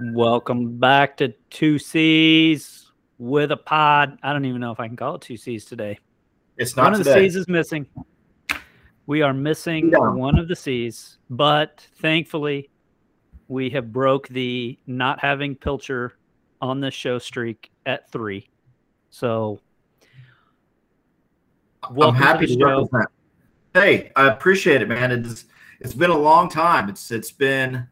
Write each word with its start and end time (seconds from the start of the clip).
Welcome 0.00 0.76
back 0.76 1.16
to 1.18 1.32
Two 1.48 1.78
C's 1.78 2.90
with 3.18 3.50
a 3.50 3.56
pod. 3.56 4.18
I 4.22 4.32
don't 4.34 4.44
even 4.44 4.60
know 4.60 4.70
if 4.70 4.78
I 4.78 4.88
can 4.88 4.96
call 4.96 5.14
it 5.14 5.22
Two 5.22 5.38
C's 5.38 5.64
today. 5.64 5.98
It's 6.58 6.76
not 6.76 6.84
one 6.84 6.92
of 6.94 6.98
today. 6.98 7.14
the 7.14 7.20
C's 7.20 7.36
is 7.36 7.48
missing. 7.48 7.86
We 9.06 9.22
are 9.22 9.32
missing 9.32 9.90
one 9.92 10.38
of 10.38 10.48
the 10.48 10.56
C's, 10.56 11.18
but 11.30 11.86
thankfully, 11.96 12.68
we 13.48 13.70
have 13.70 13.90
broke 13.90 14.28
the 14.28 14.78
not 14.86 15.20
having 15.20 15.54
Pilcher 15.54 16.12
on 16.60 16.80
the 16.80 16.90
show 16.90 17.18
streak 17.18 17.70
at 17.86 18.10
three. 18.10 18.50
So, 19.08 19.60
I'm 21.82 22.14
happy 22.14 22.46
to 22.48 22.56
to 22.56 22.66
represent. 22.66 23.08
Hey, 23.72 24.12
I 24.14 24.28
appreciate 24.28 24.82
it, 24.82 24.88
man. 24.88 25.10
It's 25.10 25.46
it's 25.80 25.94
been 25.94 26.10
a 26.10 26.18
long 26.18 26.50
time. 26.50 26.90
It's 26.90 27.10
it's 27.10 27.30
been 27.30 27.88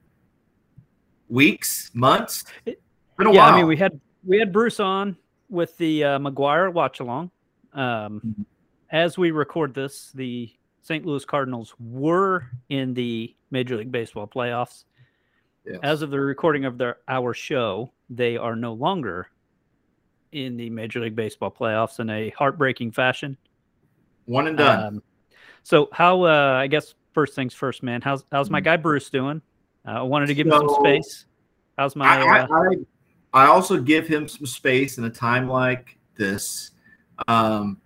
weeks, 1.29 1.91
months. 1.95 2.45
It- 2.67 2.81
been 3.17 3.29
a 3.29 3.33
yeah, 3.33 3.39
while. 3.45 3.53
I 3.55 3.57
mean, 3.59 3.67
we 3.67 3.77
had 3.77 4.01
we 4.25 4.39
had 4.39 4.53
Bruce 4.53 4.81
on 4.81 5.17
with 5.49 5.77
the 5.79 6.03
uh, 6.05 6.19
McGuire 6.19 6.73
watch 6.73 7.01
along. 7.01 7.31
Um, 7.73 8.21
Mhm. 8.25 8.45
As 8.91 9.19
we 9.19 9.31
record 9.33 9.75
this, 9.75 10.11
the 10.13 10.53
St. 10.83 11.05
Louis 11.07 11.25
Cardinals 11.25 11.75
were 11.81 12.47
in 12.69 12.95
the 12.95 13.35
Major 13.51 13.77
League 13.77 13.91
Baseball 13.93 14.27
playoffs. 14.27 14.85
Yes. 15.67 15.79
As 15.83 16.03
of 16.03 16.11
the 16.11 16.21
recording 16.21 16.65
of 16.65 16.77
their 16.79 16.99
our 17.09 17.35
show, 17.35 17.91
they 18.11 18.37
are 18.37 18.55
no 18.57 18.73
longer 18.73 19.29
in 20.33 20.57
the 20.57 20.69
Major 20.71 21.01
League 21.01 21.17
Baseball 21.17 21.51
playoffs 21.51 22.01
in 22.01 22.11
a 22.11 22.31
heartbreaking 22.31 22.91
fashion. 22.93 23.37
one 24.27 24.47
and 24.49 24.57
done. 24.59 24.85
Um, 24.97 25.03
so, 25.63 25.89
how? 25.93 26.23
Uh, 26.25 26.55
I 26.59 26.67
guess 26.67 26.95
first 27.13 27.35
things 27.35 27.53
first, 27.55 27.83
man. 27.83 28.01
How's 28.03 28.25
how's 28.33 28.51
my 28.51 28.61
Mhm. 28.61 28.65
guy 28.65 28.77
Bruce 28.79 29.09
doing? 29.11 29.41
Uh, 29.87 29.91
I 29.91 30.03
wanted 30.03 30.27
to 30.27 30.35
give 30.35 30.47
him 30.47 30.53
some 30.53 30.77
space. 30.81 31.27
How's 31.77 31.95
my? 31.97 32.07
I, 32.07 32.41
uh, 32.41 32.47
I, 32.51 32.69
I 33.35 33.45
I 33.45 33.47
also 33.49 33.81
give 33.81 34.07
him 34.07 34.29
some 34.29 34.47
space 34.47 34.97
in 34.99 35.05
a 35.05 35.11
time 35.11 35.49
like 35.49 35.99
this. 36.17 36.71
Um, 37.27 37.81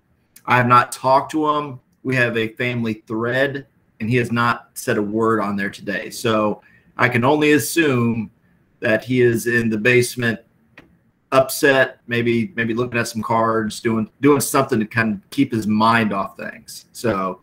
I 0.47 0.57
have 0.57 0.67
not 0.67 0.93
talked 0.93 1.33
to 1.33 1.49
him. 1.49 1.81
We 2.03 2.15
have 2.17 2.37
a 2.37 2.49
family 2.49 3.03
thread, 3.07 3.67
and 4.01 4.09
he 4.09 4.17
has 4.17 4.31
not 4.31 4.71
said 4.75 4.99
a 4.99 5.03
word 5.03 5.41
on 5.41 5.57
there 5.57 5.71
today. 5.71 6.11
So 6.11 6.63
I 6.99 7.09
can 7.09 7.25
only 7.25 7.53
assume 7.53 8.31
that 8.81 9.03
he 9.03 9.23
is 9.23 9.47
in 9.47 9.71
the 9.71 9.79
basement, 9.79 10.39
upset, 11.33 12.01
maybe 12.07 12.53
maybe 12.55 12.75
looking 12.75 13.01
at 13.01 13.09
some 13.09 13.23
cards, 13.23 13.81
doing 13.81 14.09
doing 14.21 14.41
something 14.41 14.79
to 14.79 14.87
kind 14.87 15.15
of 15.15 15.31
keep 15.31 15.51
his 15.51 15.67
mind 15.67 16.13
off 16.13 16.37
things. 16.37 16.87
So 16.93 17.41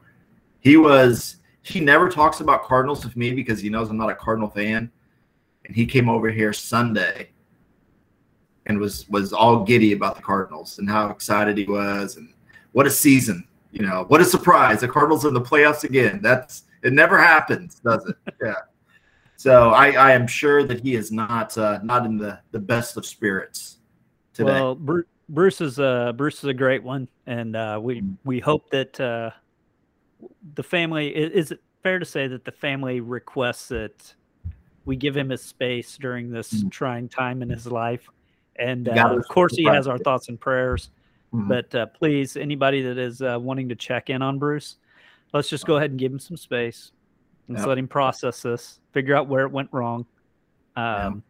he 0.59 0.77
was. 0.77 1.37
He 1.65 1.79
never 1.79 2.09
talks 2.09 2.41
about 2.41 2.63
Cardinals 2.63 3.03
with 3.03 3.17
me 3.17 3.31
because 3.31 3.59
he 3.59 3.69
knows 3.69 3.89
I'm 3.89 3.97
not 3.97 4.09
a 4.09 4.15
Cardinal 4.15 4.49
fan 4.49 4.91
and 5.65 5.75
he 5.75 5.85
came 5.85 6.09
over 6.09 6.29
here 6.29 6.53
Sunday 6.53 7.29
and 8.67 8.77
was 8.79 9.09
was 9.09 9.33
all 9.33 9.63
giddy 9.63 9.93
about 9.93 10.15
the 10.15 10.21
Cardinals 10.21 10.77
and 10.77 10.87
how 10.87 11.09
excited 11.09 11.57
he 11.57 11.65
was 11.65 12.17
and 12.17 12.33
what 12.73 12.85
a 12.85 12.91
season, 12.91 13.47
you 13.71 13.85
know, 13.85 14.05
what 14.09 14.21
a 14.21 14.25
surprise. 14.25 14.81
The 14.81 14.87
Cardinals 14.87 15.25
are 15.25 15.29
in 15.29 15.33
the 15.33 15.41
playoffs 15.41 15.83
again. 15.83 16.19
That's 16.21 16.63
it 16.83 16.93
never 16.93 17.17
happens, 17.17 17.79
does 17.83 18.05
it? 18.07 18.15
Yeah. 18.43 18.53
So 19.37 19.71
I, 19.71 19.91
I 19.91 20.11
am 20.11 20.27
sure 20.27 20.63
that 20.63 20.79
he 20.81 20.95
is 20.95 21.11
not 21.11 21.57
uh, 21.57 21.79
not 21.83 22.05
in 22.05 22.17
the, 22.17 22.39
the 22.51 22.59
best 22.59 22.95
of 22.95 23.05
spirits 23.05 23.77
today. 24.33 24.51
Well, 24.51 24.75
Bruce, 24.75 25.05
Bruce 25.29 25.61
is 25.61 25.79
uh 25.79 26.13
Bruce 26.13 26.37
is 26.37 26.45
a 26.45 26.53
great 26.53 26.83
one, 26.83 27.07
and 27.25 27.55
uh, 27.55 27.79
we 27.81 28.01
Mm. 28.01 28.17
we 28.23 28.39
hope 28.39 28.69
that 28.69 28.99
uh, 28.99 29.31
the 30.55 30.63
family 30.63 31.07
is 31.15 31.51
it 31.51 31.59
fair 31.83 31.99
to 31.99 32.05
say 32.05 32.27
that 32.27 32.45
the 32.45 32.51
family 32.51 32.99
requests 32.99 33.67
that 33.69 34.15
we 34.85 34.95
give 34.95 35.15
him 35.17 35.29
his 35.29 35.41
space 35.43 35.97
during 35.97 36.29
this 36.29 36.63
Mm. 36.63 36.71
trying 36.71 37.09
time 37.09 37.41
in 37.41 37.49
his 37.49 37.65
life, 37.67 38.07
and 38.57 38.87
uh, 38.87 39.15
of 39.17 39.27
course 39.27 39.55
he 39.55 39.63
has 39.65 39.87
our 39.87 39.97
thoughts 39.97 40.29
and 40.29 40.39
prayers. 40.39 40.89
Mhm. 41.33 41.47
But 41.47 41.75
uh, 41.75 41.85
please, 41.87 42.37
anybody 42.37 42.81
that 42.83 42.97
is 42.97 43.21
uh, 43.21 43.37
wanting 43.41 43.69
to 43.69 43.75
check 43.75 44.09
in 44.09 44.21
on 44.21 44.39
Bruce, 44.39 44.77
let's 45.33 45.49
just 45.49 45.65
go 45.65 45.77
ahead 45.77 45.89
and 45.91 45.99
give 45.99 46.11
him 46.11 46.19
some 46.19 46.37
space. 46.37 46.91
Let's 47.47 47.61
Yep. 47.61 47.67
let 47.67 47.77
him 47.77 47.87
process 47.87 48.41
this, 48.41 48.79
figure 48.93 49.15
out 49.15 49.27
where 49.27 49.45
it 49.45 49.51
went 49.51 49.69
wrong, 49.71 50.05
um, 50.75 51.23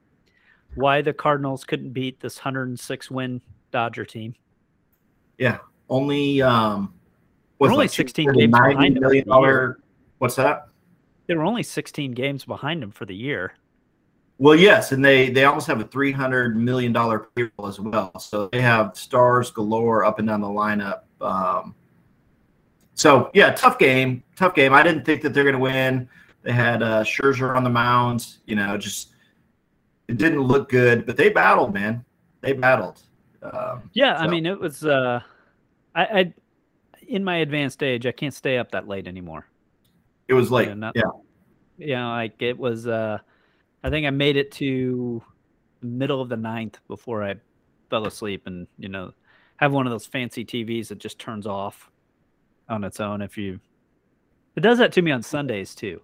why 0.76 1.02
the 1.02 1.14
Cardinals 1.14 1.64
couldn't 1.64 1.92
beat 1.92 2.20
this 2.20 2.38
106 2.38 3.10
win 3.12 3.42
Dodger 3.72 4.06
team. 4.06 4.36
yeah, 5.38 5.60
only 5.90 6.42
um 6.42 6.94
was 7.60 7.72
only 7.72 7.86
like 7.86 7.92
16 7.92 8.34
games 8.34 8.52
behind 8.52 8.78
$90 8.78 8.86
him 8.86 9.00
million 9.02 9.26
for 9.26 9.32
the 9.32 9.48
year. 9.48 9.80
What's 10.18 10.36
that? 10.36 10.68
They 11.28 11.36
were 11.36 11.44
only 11.44 11.64
16 11.64 12.12
games 12.12 12.46
behind 12.46 12.84
him 12.84 12.92
for 12.92 13.06
the 13.06 13.16
year. 13.16 13.54
Well, 14.38 14.56
yes, 14.56 14.92
and 14.92 15.04
they 15.04 15.30
they 15.30 15.46
almost 15.46 15.66
have 15.68 15.80
a 15.80 15.86
three 15.86 16.12
hundred 16.12 16.58
million 16.58 16.92
dollar 16.92 17.28
payroll 17.36 17.68
as 17.68 17.80
well. 17.80 18.20
So 18.20 18.48
they 18.48 18.60
have 18.62 18.98
stars 18.98 19.50
galore 19.50 20.04
up 20.04 20.20
and 20.20 20.28
down 20.28 20.42
the 20.42 20.48
lineup. 20.48 21.04
Um, 21.22 21.74
so 22.96 23.32
yeah, 23.34 23.52
tough 23.52 23.80
game, 23.80 24.24
tough 24.36 24.54
game. 24.54 24.74
I 24.74 24.84
didn't 24.84 25.06
think 25.06 25.22
that 25.22 25.34
they're 25.34 25.44
going 25.44 25.56
to 25.56 25.60
win. 25.60 26.10
They 26.44 26.52
had 26.52 26.84
uh, 26.84 27.04
Scherzer 27.06 27.56
on 27.56 27.64
the 27.64 27.70
mound. 27.70 28.36
You 28.46 28.58
know, 28.58 28.78
just 28.78 29.14
it 30.10 30.18
didn't 30.18 30.42
look 30.42 30.70
good, 30.70 31.06
but 31.06 31.16
they 31.16 31.30
battled, 31.30 31.74
man. 31.74 32.04
They 32.42 32.52
battled. 32.52 33.02
Um, 33.42 33.90
Yeah, 33.94 34.18
I 34.18 34.28
mean 34.28 34.46
it 34.46 34.60
was. 34.60 34.86
Uh, 34.86 35.22
I, 35.96 36.04
I 36.04 36.34
in 37.08 37.24
my 37.24 37.38
advanced 37.38 37.84
age, 37.84 38.06
I 38.06 38.12
can't 38.12 38.34
stay 38.34 38.58
up 38.58 38.72
that 38.72 38.88
late 38.88 39.08
anymore. 39.08 39.48
it 40.28 40.34
was 40.34 40.52
late. 40.52 40.68
Yeah, 40.70 40.74
not- 40.74 40.96
yeah, 40.96 41.04
You 41.78 41.96
know, 41.96 42.10
like 42.10 42.42
it 42.42 42.58
was. 42.58 42.88
Uh, 42.88 43.20
I 43.84 43.90
think 43.90 44.08
I 44.08 44.10
made 44.10 44.36
it 44.36 44.52
to 44.54 45.22
the 45.82 45.88
middle 45.88 46.22
of 46.22 46.30
the 46.30 46.38
ninth 46.38 46.80
before 46.88 47.24
I 47.24 47.36
fell 47.90 48.08
asleep, 48.08 48.48
and 48.48 48.68
you 48.80 48.90
know, 48.90 49.12
have 49.58 49.72
one 49.72 49.86
of 49.86 49.92
those 49.92 50.06
fancy 50.06 50.44
TVs 50.44 50.88
that 50.88 50.98
just 50.98 51.20
turns 51.20 51.46
off 51.46 51.90
on 52.70 52.84
its 52.84 53.00
own. 53.00 53.22
If 53.22 53.38
you, 53.38 53.60
it 54.56 54.62
does 54.62 54.80
that 54.80 54.92
to 54.94 55.02
me 55.02 55.12
on 55.12 55.22
Sundays 55.22 55.76
too, 55.76 56.02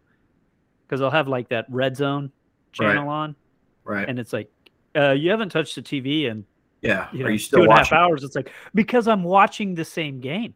because 0.88 1.02
I'll 1.02 1.10
have 1.12 1.28
like 1.28 1.50
that 1.50 1.66
red 1.70 1.98
zone 1.98 2.32
channel 2.72 3.10
on, 3.10 3.36
right. 3.84 4.08
and 4.08 4.20
it's 4.20 4.32
like, 4.34 4.50
uh, 4.96 5.12
you 5.12 5.32
haven't 5.32 5.50
touched 5.50 5.76
the 5.76 5.82
TV 5.82 6.26
in 6.30 6.46
yeah. 6.82 7.08
you 7.12 7.22
Are 7.22 7.24
know, 7.26 7.30
you 7.34 7.38
still 7.40 7.60
two 7.60 7.64
and 7.64 7.72
a 7.72 7.76
half 7.76 7.92
watching? 7.92 7.98
hours. 7.98 8.24
It's 8.24 8.36
like 8.36 8.52
because 8.76 9.08
I'm 9.08 9.24
watching 9.24 9.74
the 9.76 9.86
same 9.86 10.20
game. 10.20 10.54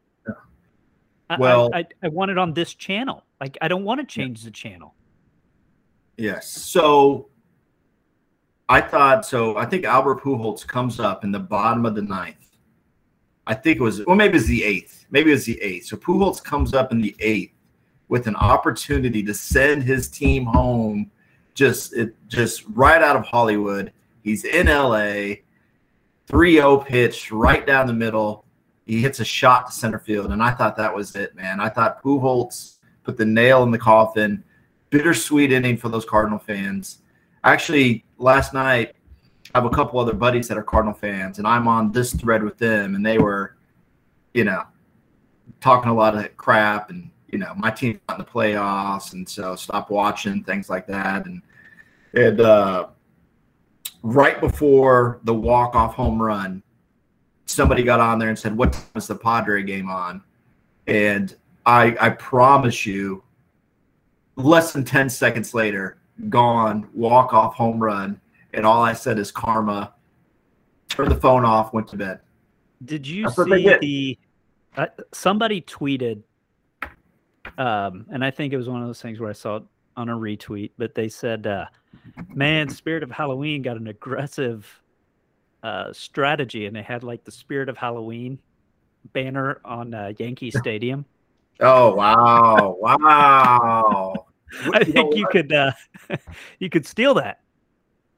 Yeah. 1.30 1.38
Well- 1.38 1.70
I, 1.74 1.80
I, 1.80 1.86
I 2.04 2.08
want 2.10 2.32
it 2.32 2.38
on 2.38 2.54
this 2.54 2.74
channel. 2.74 3.24
Like 3.40 3.58
I 3.62 3.68
don't 3.68 3.84
want 3.84 4.00
to 4.02 4.06
change 4.06 4.44
the 4.44 4.52
channel. 4.52 4.94
Yes. 6.18 6.50
So 6.50 7.30
I 8.70 8.82
thought 8.82 9.26
so. 9.26 9.58
I 9.58 9.66
think 9.66 9.86
Albert 9.86 10.22
Pujols 10.24 10.66
comes 10.66 11.00
up 11.00 11.24
in 11.24 11.32
the 11.32 11.40
bottom 11.40 11.86
of 11.86 11.96
the 11.96 12.02
ninth. 12.02 12.38
I 13.48 13.54
think 13.54 13.78
it 13.80 13.84
was, 13.84 14.04
well, 14.06 14.16
maybe 14.16 14.38
it's 14.38 14.48
the 14.48 14.64
eighth. 14.64 15.06
Maybe 15.12 15.32
it's 15.32 15.46
the 15.46 15.62
eighth. 15.62 15.86
So 15.86 15.98
Pujols 15.98 16.44
comes 16.44 16.74
up 16.74 16.92
in 16.92 17.00
the 17.00 17.16
eighth 17.20 17.54
with 18.08 18.28
an 18.28 18.36
opportunity 18.36 19.22
to 19.24 19.34
send 19.34 19.84
his 19.84 20.08
team 20.08 20.46
home, 20.46 21.12
just 21.54 21.94
it 21.96 22.16
just 22.28 22.64
right 22.70 23.04
out 23.04 23.16
of 23.16 23.26
Hollywood. 23.26 23.92
He's 24.24 24.46
in 24.46 24.66
LA, 24.68 25.36
3-0 26.28 26.86
pitch 26.88 27.32
right 27.32 27.66
down 27.68 27.86
the 27.86 27.94
middle. 27.94 28.46
He 28.86 29.02
hits 29.02 29.20
a 29.20 29.26
shot 29.26 29.68
to 29.68 29.72
center 29.72 30.00
field, 30.00 30.32
and 30.32 30.44
I 30.44 30.52
thought 30.52 30.78
that 30.78 30.94
was 30.94 31.16
it, 31.16 31.36
man. 31.36 31.60
I 31.60 31.70
thought 31.70 32.04
Pujols 32.04 32.78
put 33.04 33.18
the 33.18 33.26
nail 33.26 33.64
in 33.64 33.72
the 33.72 33.80
coffin 33.80 34.44
bittersweet 34.90 35.52
inning 35.52 35.78
for 35.78 35.90
those 35.90 36.06
Cardinal 36.06 36.40
fans. 36.40 37.00
Actually, 37.44 38.06
last 38.18 38.54
night 38.54 38.96
I 39.54 39.60
have 39.60 39.66
a 39.66 39.76
couple 39.76 40.00
other 40.00 40.14
buddies 40.14 40.48
that 40.48 40.58
are 40.58 40.64
Cardinal 40.64 40.94
fans, 40.94 41.38
and 41.38 41.48
I'm 41.48 41.68
on 41.68 41.92
this 41.92 42.14
thread 42.14 42.44
with 42.44 42.58
them, 42.58 42.96
and 42.96 43.06
they 43.06 43.18
were, 43.18 43.56
you 44.34 44.44
know, 44.44 44.64
talking 45.62 45.90
a 45.92 45.94
lot 45.94 46.16
of 46.16 46.36
crap, 46.38 46.90
and 46.90 47.10
you 47.28 47.40
know, 47.40 47.54
my 47.56 47.72
team's 47.72 48.00
not 48.08 48.20
in 48.20 48.26
the 48.26 48.32
playoffs, 48.32 49.14
and 49.14 49.28
so 49.28 49.56
stop 49.56 49.90
watching 49.90 50.44
things 50.44 50.70
like 50.70 50.88
that, 50.88 51.26
and 51.26 51.42
and 52.14 52.40
uh, 52.40 52.88
right 54.02 54.40
before 54.40 55.20
the 55.24 55.34
walk 55.34 55.76
off 55.76 55.96
home 55.96 56.22
run, 56.22 56.64
somebody 57.46 57.84
got 57.84 58.00
on 58.00 58.20
there 58.20 58.30
and 58.30 58.38
said, 58.38 58.56
"What 58.58 58.74
time 58.74 58.84
is 58.96 59.08
the 59.08 59.16
Padre 59.16 59.64
game 59.64 59.90
on?" 59.90 60.24
And 60.88 61.36
I 61.66 61.96
I 62.00 62.10
promise 62.10 62.86
you, 62.86 63.24
less 64.36 64.74
than 64.74 64.84
10 64.84 65.10
seconds 65.10 65.54
later, 65.54 65.98
gone, 66.30 66.88
walk 66.94 67.34
off 67.34 67.56
home 67.56 67.80
run. 67.80 68.20
And 68.54 68.66
all 68.66 68.82
I 68.82 68.94
said 68.94 69.20
is 69.20 69.32
karma. 69.32 69.94
Turned 70.90 71.12
the 71.12 71.16
phone 71.16 71.44
off, 71.44 71.74
went 71.74 71.88
to 71.90 71.98
bed. 71.98 72.20
Did 72.84 73.06
you 73.06 73.24
That's 73.24 73.36
see 73.36 73.78
the? 73.82 74.20
Uh, 74.78 74.88
somebody 75.14 75.62
tweeted, 75.62 76.22
um, 77.58 78.06
and 78.12 78.24
I 78.24 78.32
think 78.32 78.54
it 78.54 78.58
was 78.58 78.68
one 78.68 78.82
of 78.82 78.88
those 78.88 79.02
things 79.02 79.20
where 79.20 79.30
I 79.30 79.34
saw 79.34 79.58
it 79.58 79.64
on 79.96 80.10
a 80.10 80.16
retweet, 80.16 80.72
but 80.78 80.94
they 80.94 81.08
said, 81.08 81.48
uh, 81.48 81.66
"Man, 82.34 82.70
Spirit 82.70 83.02
of 83.04 83.12
Halloween 83.12 83.62
got 83.62 83.78
an 83.78 83.88
aggressive 83.88 84.82
uh, 85.66 85.92
strategy, 85.92 86.68
and 86.68 86.76
they 86.76 86.84
had 86.84 87.04
like 87.04 87.24
the 87.24 87.32
Spirit 87.32 87.70
of 87.70 87.78
Halloween 87.78 88.38
banner 89.14 89.60
on 89.66 89.94
uh, 89.94 90.14
Yankee 90.20 90.52
Stadium." 90.56 91.06
Oh, 91.60 91.96
wow. 91.96 92.78
wow. 92.80 94.26
I 94.74 94.84
think 94.84 95.16
you 95.16 95.26
could 95.32 95.52
uh, 95.52 95.72
you 96.60 96.70
could 96.70 96.86
steal 96.86 97.16
that. 97.16 97.40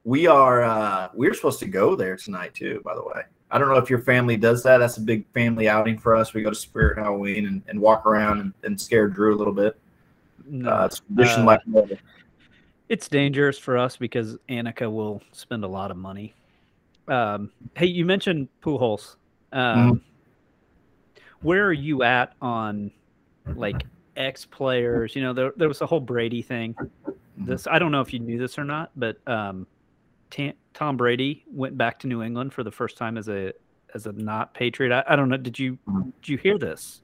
we 0.04 0.28
are 0.28 0.64
uh, 0.64 1.10
we're 1.14 1.34
supposed 1.34 1.60
to 1.60 1.68
go 1.68 1.96
there 1.96 2.18
tonight 2.18 2.54
too. 2.54 2.82
By 2.84 2.96
the 2.96 3.04
way, 3.04 3.24
I 3.50 3.58
don't 3.58 3.70
know 3.70 3.78
if 3.78 3.90
your 3.90 4.02
family 4.02 4.36
does 4.36 4.62
that. 4.64 4.80
That's 4.80 4.98
a 4.98 5.02
big 5.02 5.26
family 5.34 5.70
outing 5.70 5.98
for 5.98 6.16
us. 6.16 6.34
We 6.34 6.42
go 6.42 6.50
to 6.50 6.56
Spirit 6.56 6.98
Halloween 6.98 7.46
and, 7.48 7.62
and 7.68 7.80
walk 7.80 8.06
around 8.06 8.42
and, 8.42 8.54
and, 8.64 8.80
scare 8.80 9.08
Drew 9.08 9.34
a 9.34 9.38
little 9.38 9.54
bit. 9.54 9.80
No, 10.46 10.70
uh, 10.70 10.86
it's 10.86 11.00
tradition 11.00 11.44
uh, 11.44 11.46
like 11.46 11.62
it's 12.90 13.08
dangerous 13.08 13.58
for 13.58 13.78
us 13.78 13.98
because 13.98 14.38
Annika 14.50 14.92
will 14.92 15.22
spend 15.32 15.64
a 15.64 15.68
lot 15.68 15.92
of 15.92 15.98
money. 15.98 16.34
Um, 17.08 17.52
hey, 17.76 17.88
you 17.88 18.06
mentioned 18.06 18.50
Pujols. 18.62 19.16
Um, 19.52 19.78
mm-hmm. 19.78 21.24
Where 21.42 21.66
are 21.66 21.74
you 21.74 22.04
at 22.04 22.34
on 22.42 22.92
like 23.56 23.84
ex 24.16 24.46
players? 24.46 25.16
You 25.16 25.22
know, 25.22 25.34
there, 25.34 25.54
there 25.56 25.68
was 25.68 25.82
a 25.82 25.86
whole 25.86 26.00
Brady 26.00 26.42
thing. 26.42 26.74
Mm-hmm. 26.74 27.46
This 27.46 27.68
I 27.68 27.80
don't 27.80 27.92
know 27.92 28.02
if 28.02 28.14
you 28.14 28.20
knew 28.20 28.38
this 28.38 28.58
or 28.58 28.64
not, 28.64 28.92
but 28.96 29.18
um, 29.28 29.68
T- 30.30 30.54
Tom 30.74 30.98
Brady 30.98 31.46
went 31.52 31.78
back 31.78 32.00
to 32.00 32.08
New 32.08 32.24
England 32.24 32.54
for 32.54 32.64
the 32.64 32.72
first 32.72 32.98
time 32.98 33.18
as 33.18 33.30
a 33.30 33.54
as 33.94 34.08
a 34.08 34.12
not 34.12 34.54
Patriot. 34.54 34.92
I, 34.92 35.14
I 35.14 35.16
don't 35.16 35.30
know. 35.30 35.38
Did 35.38 35.58
you 35.58 35.78
did 36.22 36.30
you 36.30 36.38
hear 36.38 36.58
this? 36.58 37.02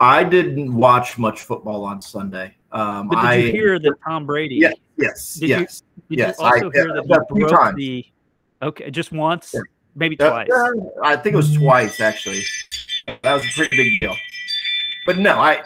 I 0.00 0.24
didn't 0.24 0.74
watch 0.74 1.18
much 1.18 1.42
football 1.42 1.84
on 1.84 2.02
Sunday. 2.02 2.56
Um, 2.72 3.08
but 3.08 3.16
did 3.16 3.24
I, 3.24 3.34
you 3.36 3.52
hear 3.52 3.78
that 3.78 3.94
Tom 4.04 4.26
Brady? 4.26 4.56
Yeah, 4.56 4.72
yes, 4.96 5.34
did 5.34 5.48
yes, 5.48 5.82
you, 6.08 6.16
did 6.16 6.18
yes. 6.18 6.36
You 6.38 6.44
also 6.44 6.68
I, 6.68 6.72
hear 6.72 6.92
that 6.94 7.26
he 7.32 7.38
broke 7.40 7.50
times. 7.50 7.76
the? 7.76 8.06
Okay, 8.64 8.90
just 8.90 9.12
once, 9.12 9.52
yeah. 9.54 9.60
maybe 9.94 10.16
twice. 10.16 10.48
Uh, 10.50 10.70
I 11.02 11.16
think 11.16 11.34
it 11.34 11.36
was 11.36 11.54
twice 11.54 12.00
actually. 12.00 12.42
That 13.06 13.34
was 13.34 13.44
a 13.44 13.48
pretty 13.54 13.76
big 13.76 14.00
deal. 14.00 14.16
But 15.04 15.18
no, 15.18 15.38
I 15.38 15.62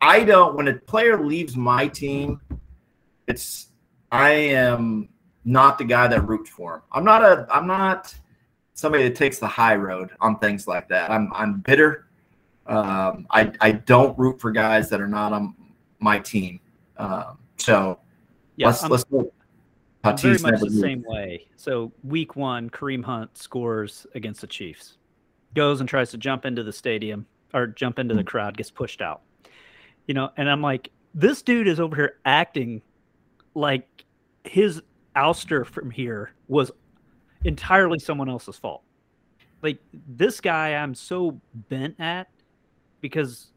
I 0.00 0.24
don't. 0.24 0.56
When 0.56 0.66
a 0.66 0.74
player 0.74 1.24
leaves 1.24 1.56
my 1.56 1.86
team, 1.86 2.40
it's 3.28 3.68
I 4.10 4.30
am 4.30 5.08
not 5.44 5.78
the 5.78 5.84
guy 5.84 6.08
that 6.08 6.26
roots 6.26 6.50
for 6.50 6.76
him. 6.76 6.82
I'm 6.92 7.04
not 7.04 7.22
a. 7.22 7.46
I'm 7.50 7.68
not 7.68 8.14
somebody 8.74 9.04
that 9.04 9.14
takes 9.14 9.38
the 9.38 9.46
high 9.46 9.76
road 9.76 10.10
on 10.20 10.38
things 10.38 10.66
like 10.66 10.88
that. 10.88 11.10
I'm 11.10 11.30
I'm 11.32 11.60
bitter. 11.60 12.06
Um, 12.66 13.26
I 13.30 13.52
I 13.60 13.72
don't 13.72 14.18
root 14.18 14.40
for 14.40 14.50
guys 14.50 14.90
that 14.90 15.00
are 15.00 15.08
not 15.08 15.32
on 15.32 15.54
my 16.00 16.18
team. 16.18 16.58
Um, 16.96 17.38
so 17.56 18.00
yeah, 18.56 18.66
let's 18.66 18.82
I'm, 18.82 18.90
let's 18.90 19.04
look. 20.04 20.20
very 20.20 20.38
much 20.38 20.60
the 20.60 20.66
moved. 20.66 20.80
same 20.80 21.04
way. 21.06 21.46
So 21.56 21.92
week 22.02 22.36
one, 22.36 22.70
Kareem 22.70 23.04
Hunt 23.04 23.36
scores 23.36 24.06
against 24.14 24.40
the 24.40 24.46
Chiefs, 24.46 24.96
goes 25.54 25.80
and 25.80 25.88
tries 25.88 26.10
to 26.10 26.18
jump 26.18 26.44
into 26.44 26.62
the 26.62 26.72
stadium 26.72 27.26
or 27.52 27.66
jump 27.66 27.98
into 27.98 28.14
the 28.14 28.22
mm. 28.22 28.26
crowd, 28.26 28.56
gets 28.56 28.70
pushed 28.70 29.02
out. 29.02 29.22
You 30.06 30.14
know, 30.14 30.30
and 30.36 30.48
I'm 30.48 30.62
like, 30.62 30.90
this 31.14 31.42
dude 31.42 31.68
is 31.68 31.80
over 31.80 31.96
here 31.96 32.16
acting 32.24 32.82
like 33.54 34.04
his 34.44 34.82
ouster 35.16 35.66
from 35.66 35.90
here 35.90 36.32
was 36.48 36.70
entirely 37.44 37.98
someone 37.98 38.28
else's 38.28 38.56
fault. 38.56 38.82
Like 39.62 39.78
this 40.08 40.40
guy, 40.40 40.74
I'm 40.74 40.94
so 40.94 41.38
bent 41.68 41.96
at 41.98 42.28
because, 43.00 43.48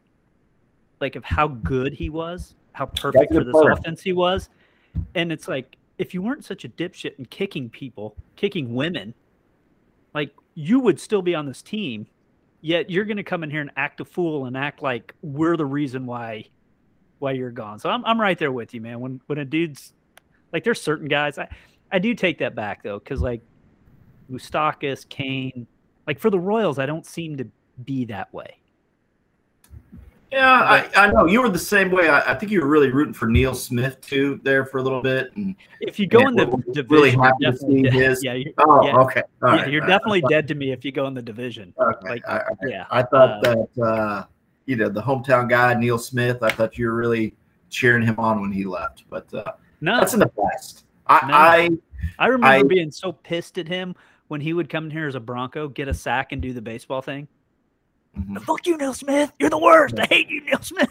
like, 1.00 1.16
of 1.16 1.24
how 1.24 1.48
good 1.48 1.94
he 1.94 2.10
was, 2.10 2.54
how 2.72 2.86
perfect 2.86 3.32
for 3.32 3.44
this 3.44 3.54
offense 3.54 4.02
he 4.02 4.12
was, 4.12 4.50
and 5.14 5.32
it's 5.32 5.48
like 5.48 5.76
if 5.98 6.14
you 6.14 6.22
weren't 6.22 6.44
such 6.44 6.64
a 6.64 6.68
dipshit 6.68 7.18
and 7.18 7.30
kicking 7.30 7.70
people, 7.70 8.16
kicking 8.36 8.74
women, 8.74 9.14
like 10.14 10.34
you 10.54 10.80
would 10.80 11.00
still 11.00 11.22
be 11.22 11.34
on 11.34 11.46
this 11.46 11.62
team. 11.62 12.06
Yet 12.60 12.90
you're 12.90 13.04
going 13.04 13.18
to 13.18 13.24
come 13.24 13.42
in 13.42 13.50
here 13.50 13.60
and 13.60 13.70
act 13.76 14.00
a 14.00 14.04
fool 14.04 14.46
and 14.46 14.56
act 14.56 14.82
like 14.82 15.14
we're 15.22 15.56
the 15.56 15.66
reason 15.66 16.06
why 16.06 16.46
why 17.18 17.32
you're 17.32 17.50
gone. 17.50 17.78
So 17.78 17.90
I'm 17.90 18.04
I'm 18.04 18.20
right 18.20 18.38
there 18.38 18.52
with 18.52 18.72
you, 18.72 18.80
man. 18.80 19.00
When 19.00 19.20
when 19.26 19.38
a 19.38 19.44
dude's 19.44 19.92
like 20.52 20.64
there's 20.64 20.80
certain 20.80 21.08
guys. 21.08 21.38
I, 21.38 21.48
I 21.92 21.98
do 21.98 22.14
take 22.14 22.38
that 22.38 22.54
back 22.54 22.82
though, 22.82 22.98
because 22.98 23.20
like 23.20 23.42
Moustakas, 24.30 25.08
Cain, 25.08 25.66
like 26.06 26.18
for 26.18 26.30
the 26.30 26.38
Royals, 26.38 26.78
I 26.78 26.86
don't 26.86 27.06
seem 27.06 27.36
to 27.36 27.46
be 27.84 28.06
that 28.06 28.32
way. 28.32 28.58
Yeah, 30.34 30.50
I, 30.50 30.90
I 30.96 31.12
know 31.12 31.26
you 31.26 31.40
were 31.40 31.48
the 31.48 31.58
same 31.60 31.92
way. 31.92 32.08
I, 32.08 32.32
I, 32.32 32.34
think 32.34 32.50
you 32.50 32.60
were 32.60 32.66
really 32.66 32.90
rooting 32.90 33.14
for 33.14 33.28
Neil 33.28 33.54
Smith 33.54 34.00
too 34.00 34.40
there 34.42 34.66
for 34.66 34.78
a 34.78 34.82
little 34.82 35.00
bit. 35.00 35.30
And 35.36 35.54
if 35.80 35.96
you 36.00 36.08
go 36.08 36.26
in 36.26 36.34
the 36.34 36.46
division, 36.72 36.86
really 36.90 37.10
happy 37.12 37.44
to 37.44 37.56
see 37.56 37.88
his. 37.88 38.24
Yeah, 38.24 38.42
oh, 38.58 38.84
yeah, 38.84 38.96
okay. 38.98 39.22
All 39.44 39.54
yeah, 39.54 39.62
right, 39.62 39.70
you're 39.70 39.86
definitely 39.86 40.22
dead 40.22 40.48
to 40.48 40.56
me 40.56 40.72
if 40.72 40.84
you 40.84 40.90
go 40.90 41.06
in 41.06 41.14
the 41.14 41.22
division. 41.22 41.72
Okay. 41.80 42.08
Like, 42.08 42.26
I, 42.26 42.42
yeah, 42.66 42.86
I 42.90 43.04
thought 43.04 43.46
uh, 43.46 43.54
that 43.76 43.82
uh, 43.84 44.24
you 44.66 44.74
know 44.74 44.88
the 44.88 45.00
hometown 45.00 45.48
guy 45.48 45.72
Neil 45.74 45.98
Smith. 45.98 46.42
I 46.42 46.50
thought 46.50 46.76
you 46.76 46.86
were 46.86 46.96
really 46.96 47.36
cheering 47.70 48.02
him 48.02 48.18
on 48.18 48.40
when 48.40 48.50
he 48.50 48.64
left, 48.64 49.04
but 49.08 49.32
uh, 49.32 49.52
no, 49.80 50.00
that's 50.00 50.14
in 50.14 50.20
the 50.20 50.26
past. 50.26 50.84
I 51.06 51.26
no. 51.28 51.34
I, 51.34 51.70
I 52.18 52.26
remember 52.26 52.66
being 52.66 52.90
so 52.90 53.12
pissed 53.12 53.56
at 53.56 53.68
him 53.68 53.94
when 54.26 54.40
he 54.40 54.52
would 54.52 54.68
come 54.68 54.86
in 54.86 54.90
here 54.90 55.06
as 55.06 55.14
a 55.14 55.20
Bronco, 55.20 55.68
get 55.68 55.86
a 55.86 55.94
sack, 55.94 56.32
and 56.32 56.42
do 56.42 56.52
the 56.52 56.62
baseball 56.62 57.02
thing. 57.02 57.28
Mm-hmm. 58.18 58.36
Fuck 58.38 58.66
you, 58.66 58.76
Neil 58.76 58.94
Smith. 58.94 59.32
You're 59.38 59.50
the 59.50 59.58
worst. 59.58 59.98
I 59.98 60.06
hate 60.06 60.28
you, 60.28 60.44
Neil 60.44 60.60
Smith. 60.60 60.90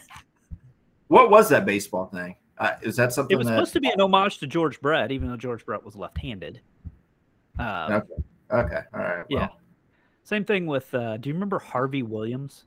What 1.08 1.30
was 1.30 1.50
that 1.50 1.66
baseball 1.66 2.08
thing? 2.08 2.36
Uh, 2.58 2.72
is 2.81 2.96
that 2.98 3.14
something? 3.14 3.34
It 3.34 3.38
was 3.38 3.48
that, 3.48 3.54
supposed 3.54 3.74
to 3.74 3.81
be 3.81 3.90
an 3.90 4.02
homage 4.02 4.40
to 4.40 4.48
George 4.48 4.80
Brett, 4.81 5.12
even 5.12 5.30
though 5.30 5.38
George 5.38 5.66
Brett 5.66 5.84
was 5.84 5.96
left-handed. 5.96 6.62
Um, 7.58 7.92
okay. 7.92 8.14
Okay. 8.52 8.80
All 8.94 9.00
right. 9.00 9.25
Well. 9.30 9.42
Yeah. 9.42 9.48
Same 10.24 10.46
thing 10.46 10.66
with. 10.66 10.94
Uh, 10.94 11.18
do 11.18 11.30
you 11.30 11.34
remember 11.34 11.60
Harvey 11.60 12.04
Williams? 12.04 12.66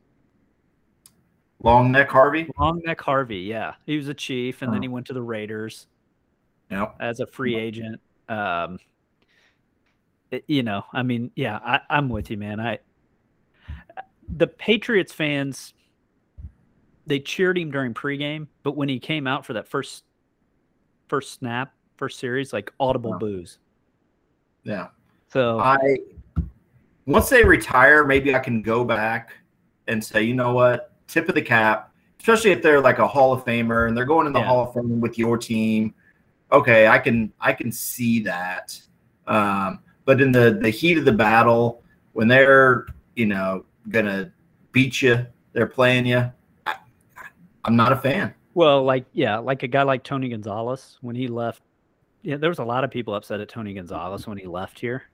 Long 1.62 1.90
neck 1.92 2.10
Harvey. 2.10 2.50
Long 2.58 2.82
neck 2.84 3.00
Harvey. 3.00 3.38
Yeah, 3.38 3.74
he 3.86 3.96
was 3.96 4.08
a 4.08 4.14
chief, 4.14 4.62
and 4.62 4.72
then 4.72 4.82
he 4.82 4.88
went 4.88 5.06
to 5.06 5.12
the 5.12 5.22
Raiders. 5.22 5.86
Yeah. 6.70 6.90
As 7.00 7.20
a 7.20 7.26
free 7.26 7.56
agent. 7.56 8.00
Um. 8.28 8.78
It, 10.32 10.42
you 10.48 10.64
know, 10.64 10.84
I 10.92 11.04
mean, 11.04 11.30
yeah, 11.36 11.60
I, 11.64 11.80
I'm 11.88 12.08
with 12.08 12.32
you, 12.32 12.36
man. 12.36 12.58
I 12.58 12.80
the 14.28 14.46
Patriots 14.46 15.12
fans 15.12 15.74
they 17.06 17.20
cheered 17.20 17.56
him 17.56 17.70
during 17.70 17.94
pregame, 17.94 18.48
but 18.62 18.76
when 18.76 18.88
he 18.88 18.98
came 18.98 19.26
out 19.26 19.46
for 19.46 19.52
that 19.52 19.68
first 19.68 20.04
first 21.08 21.32
snap, 21.34 21.72
first 21.96 22.18
series, 22.18 22.52
like 22.52 22.72
audible 22.80 23.16
boos. 23.18 23.58
Yeah. 24.64 24.88
So 25.28 25.60
I 25.60 25.98
once 27.06 27.28
they 27.28 27.44
retire, 27.44 28.04
maybe 28.04 28.34
I 28.34 28.40
can 28.40 28.62
go 28.62 28.84
back 28.84 29.32
and 29.86 30.04
say, 30.04 30.22
you 30.22 30.34
know 30.34 30.52
what, 30.52 30.92
tip 31.06 31.28
of 31.28 31.36
the 31.36 31.42
cap, 31.42 31.92
especially 32.18 32.50
if 32.50 32.62
they're 32.62 32.80
like 32.80 32.98
a 32.98 33.06
Hall 33.06 33.32
of 33.32 33.44
Famer 33.44 33.86
and 33.86 33.96
they're 33.96 34.04
going 34.04 34.26
in 34.26 34.32
the 34.32 34.40
yeah. 34.40 34.46
Hall 34.46 34.68
of 34.68 34.74
Fame 34.74 35.00
with 35.00 35.16
your 35.16 35.38
team. 35.38 35.94
Okay, 36.50 36.88
I 36.88 36.98
can 36.98 37.32
I 37.40 37.52
can 37.52 37.70
see 37.70 38.20
that. 38.20 38.80
Um, 39.28 39.80
but 40.04 40.20
in 40.20 40.32
the 40.32 40.58
the 40.60 40.70
heat 40.70 40.98
of 40.98 41.04
the 41.04 41.12
battle, 41.12 41.82
when 42.12 42.26
they're 42.26 42.86
you 43.14 43.26
know 43.26 43.64
gonna 43.88 44.32
beat 44.72 45.02
you. 45.02 45.26
They're 45.52 45.66
playing 45.66 46.06
you. 46.06 46.30
I, 46.66 46.74
am 47.64 47.76
not 47.76 47.92
a 47.92 47.96
fan. 47.96 48.34
Well, 48.54 48.84
like 48.84 49.04
yeah, 49.12 49.38
like 49.38 49.62
a 49.62 49.68
guy 49.68 49.82
like 49.82 50.02
Tony 50.02 50.28
Gonzalez 50.28 50.98
when 51.00 51.16
he 51.16 51.28
left. 51.28 51.62
Yeah, 52.22 52.36
there 52.36 52.48
was 52.48 52.58
a 52.58 52.64
lot 52.64 52.84
of 52.84 52.90
people 52.90 53.14
upset 53.14 53.40
at 53.40 53.48
Tony 53.48 53.74
Gonzalez 53.74 54.26
when 54.26 54.38
he 54.38 54.46
left 54.46 54.78
here. 54.78 55.04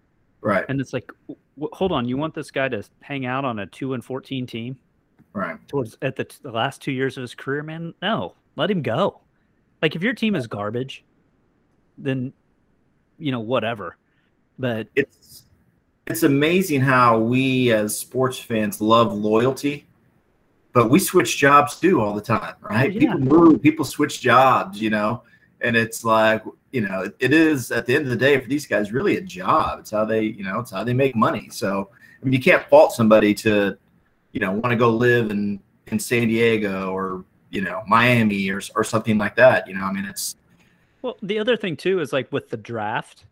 Right. 0.41 0.65
And 0.69 0.81
it's 0.81 0.93
like, 0.93 1.11
w- 1.29 1.71
hold 1.73 1.93
on, 1.93 2.09
you 2.09 2.17
want 2.17 2.35
this 2.35 2.51
guy 2.51 2.69
to 2.69 2.83
hang 3.01 3.27
out 3.27 3.45
on 3.45 3.61
a 3.61 3.67
two 3.67 3.95
and 3.95 4.05
fourteen 4.05 4.47
team? 4.47 4.79
Right. 5.33 5.57
Towards 5.69 5.97
at 6.03 6.17
the, 6.17 6.27
the 6.43 6.51
last 6.51 6.83
two 6.83 6.93
years 6.93 7.17
of 7.17 7.23
his 7.23 7.35
career, 7.35 7.63
man. 7.63 7.95
No, 8.03 8.35
let 8.57 8.71
him 8.71 8.83
go. 8.83 9.21
Like 9.81 9.97
if 9.97 10.03
your 10.03 10.15
team 10.15 10.35
is 10.35 10.47
garbage, 10.47 11.05
then 11.99 12.33
you 13.19 13.33
know 13.33 13.41
whatever. 13.41 13.97
But 14.59 14.89
it's 14.95 15.45
it's 16.07 16.23
amazing 16.23 16.81
how 16.81 17.19
we 17.19 17.73
as 17.73 17.97
sports 17.97 18.39
fans 18.39 18.81
love 18.81 19.13
loyalty, 19.13 19.87
but 20.73 20.91
we 20.91 20.99
switch 20.99 21.39
jobs 21.39 21.79
too 21.79 22.01
all 22.01 22.15
the 22.15 22.21
time, 22.21 22.55
right? 22.61 22.91
Oh, 22.91 22.95
yeah. 22.95 23.15
People 23.15 23.21
move, 23.21 23.63
people 23.63 23.85
switch 23.85 24.21
jobs, 24.21 24.81
you 24.81 24.91
know, 24.91 25.23
and 25.61 25.77
it's 25.77 26.05
like, 26.05 26.43
you 26.73 26.81
know, 26.81 27.11
it 27.19 27.33
is 27.33 27.71
at 27.71 27.87
the 27.87 27.95
end 27.95 28.05
of 28.05 28.11
the 28.11 28.17
day 28.17 28.41
for 28.41 28.49
these 28.49 28.67
guys 28.67 28.93
really 28.93 29.17
a 29.17 29.21
job. 29.21 29.79
It's 29.81 29.91
how 29.91 30.05
they, 30.05 30.23
you 30.23 30.45
know, 30.45 30.61
it's 30.61 30.71
how 30.71 30.83
they 30.85 30.95
make 30.95 31.15
money. 31.15 31.49
So, 31.51 31.91
I 32.21 32.25
mean, 32.25 32.33
you 32.33 32.41
can't 32.41 32.67
fault 32.69 32.93
somebody 32.93 33.35
to, 33.35 33.77
you 34.33 34.41
know, 34.41 34.53
want 34.53 34.71
to 34.71 34.77
go 34.77 34.91
live 34.91 35.31
in 35.31 35.61
in 35.93 35.99
San 35.99 36.29
Diego 36.29 36.91
or 36.93 37.25
you 37.51 37.61
know 37.61 37.83
Miami 37.87 38.51
or 38.51 38.61
or 38.75 38.83
something 38.83 39.19
like 39.19 39.37
that. 39.37 39.69
You 39.69 39.75
know, 39.75 39.85
I 39.85 39.93
mean, 39.93 40.07
it's. 40.07 40.37
Well, 41.03 41.17
the 41.23 41.39
other 41.39 41.57
thing 41.57 41.77
too 41.77 42.01
is 42.01 42.13
like 42.13 42.33
with 42.33 42.49
the 42.51 42.57
draft, 42.57 43.27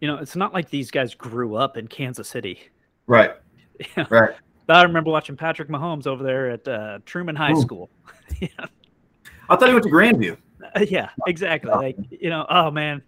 you 0.00 0.08
know, 0.08 0.16
it's 0.16 0.36
not 0.36 0.52
like 0.52 0.70
these 0.70 0.90
guys 0.90 1.14
grew 1.14 1.56
up 1.56 1.76
in 1.76 1.88
Kansas 1.88 2.28
City. 2.28 2.60
Right. 3.06 3.32
Yeah. 3.94 4.06
Right. 4.08 4.30
I 4.70 4.82
remember 4.84 5.10
watching 5.10 5.36
Patrick 5.36 5.68
Mahomes 5.68 6.06
over 6.06 6.24
there 6.24 6.48
at 6.48 6.66
uh, 6.66 6.98
Truman 7.04 7.36
High 7.36 7.52
Ooh. 7.52 7.60
School. 7.60 7.90
yeah. 8.40 8.48
I 9.50 9.56
thought 9.56 9.68
he 9.68 9.74
went 9.74 9.84
to 9.84 9.90
Grandview. 9.90 10.38
Uh, 10.74 10.86
yeah, 10.88 11.10
exactly. 11.26 11.70
Oh. 11.70 11.76
Like, 11.76 11.96
you 12.10 12.30
know, 12.30 12.46
oh 12.48 12.70
man, 12.70 13.02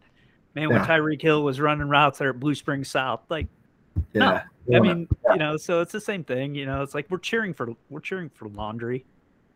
man, 0.54 0.68
when 0.68 0.76
yeah. 0.76 0.86
Tyreek 0.86 1.22
Hill 1.22 1.42
was 1.42 1.58
running 1.58 1.88
routes 1.88 2.18
there 2.18 2.30
at 2.30 2.38
Blue 2.38 2.54
Springs 2.54 2.90
South, 2.90 3.22
like, 3.30 3.46
yeah. 4.12 4.42
no, 4.66 4.76
I 4.76 4.80
mean, 4.80 5.08
yeah. 5.24 5.32
you 5.32 5.38
know, 5.38 5.56
so 5.56 5.80
it's 5.80 5.92
the 5.92 6.00
same 6.00 6.22
thing. 6.22 6.54
You 6.54 6.66
know, 6.66 6.82
it's 6.82 6.94
like 6.94 7.06
we're 7.10 7.18
cheering 7.18 7.54
for 7.54 7.70
we're 7.88 8.00
cheering 8.00 8.28
for 8.28 8.48
laundry. 8.48 9.04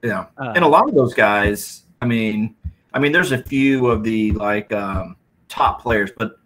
Yeah, 0.02 0.26
uh, 0.38 0.52
and 0.56 0.64
a 0.64 0.68
lot 0.68 0.88
of 0.88 0.94
those 0.94 1.14
guys. 1.14 1.84
I 2.00 2.06
mean, 2.06 2.56
I 2.94 2.98
mean, 2.98 3.12
there's 3.12 3.32
a 3.32 3.42
few 3.42 3.86
of 3.86 4.02
the 4.02 4.32
like 4.32 4.72
um, 4.72 5.16
top 5.48 5.82
players, 5.82 6.10
but 6.16 6.38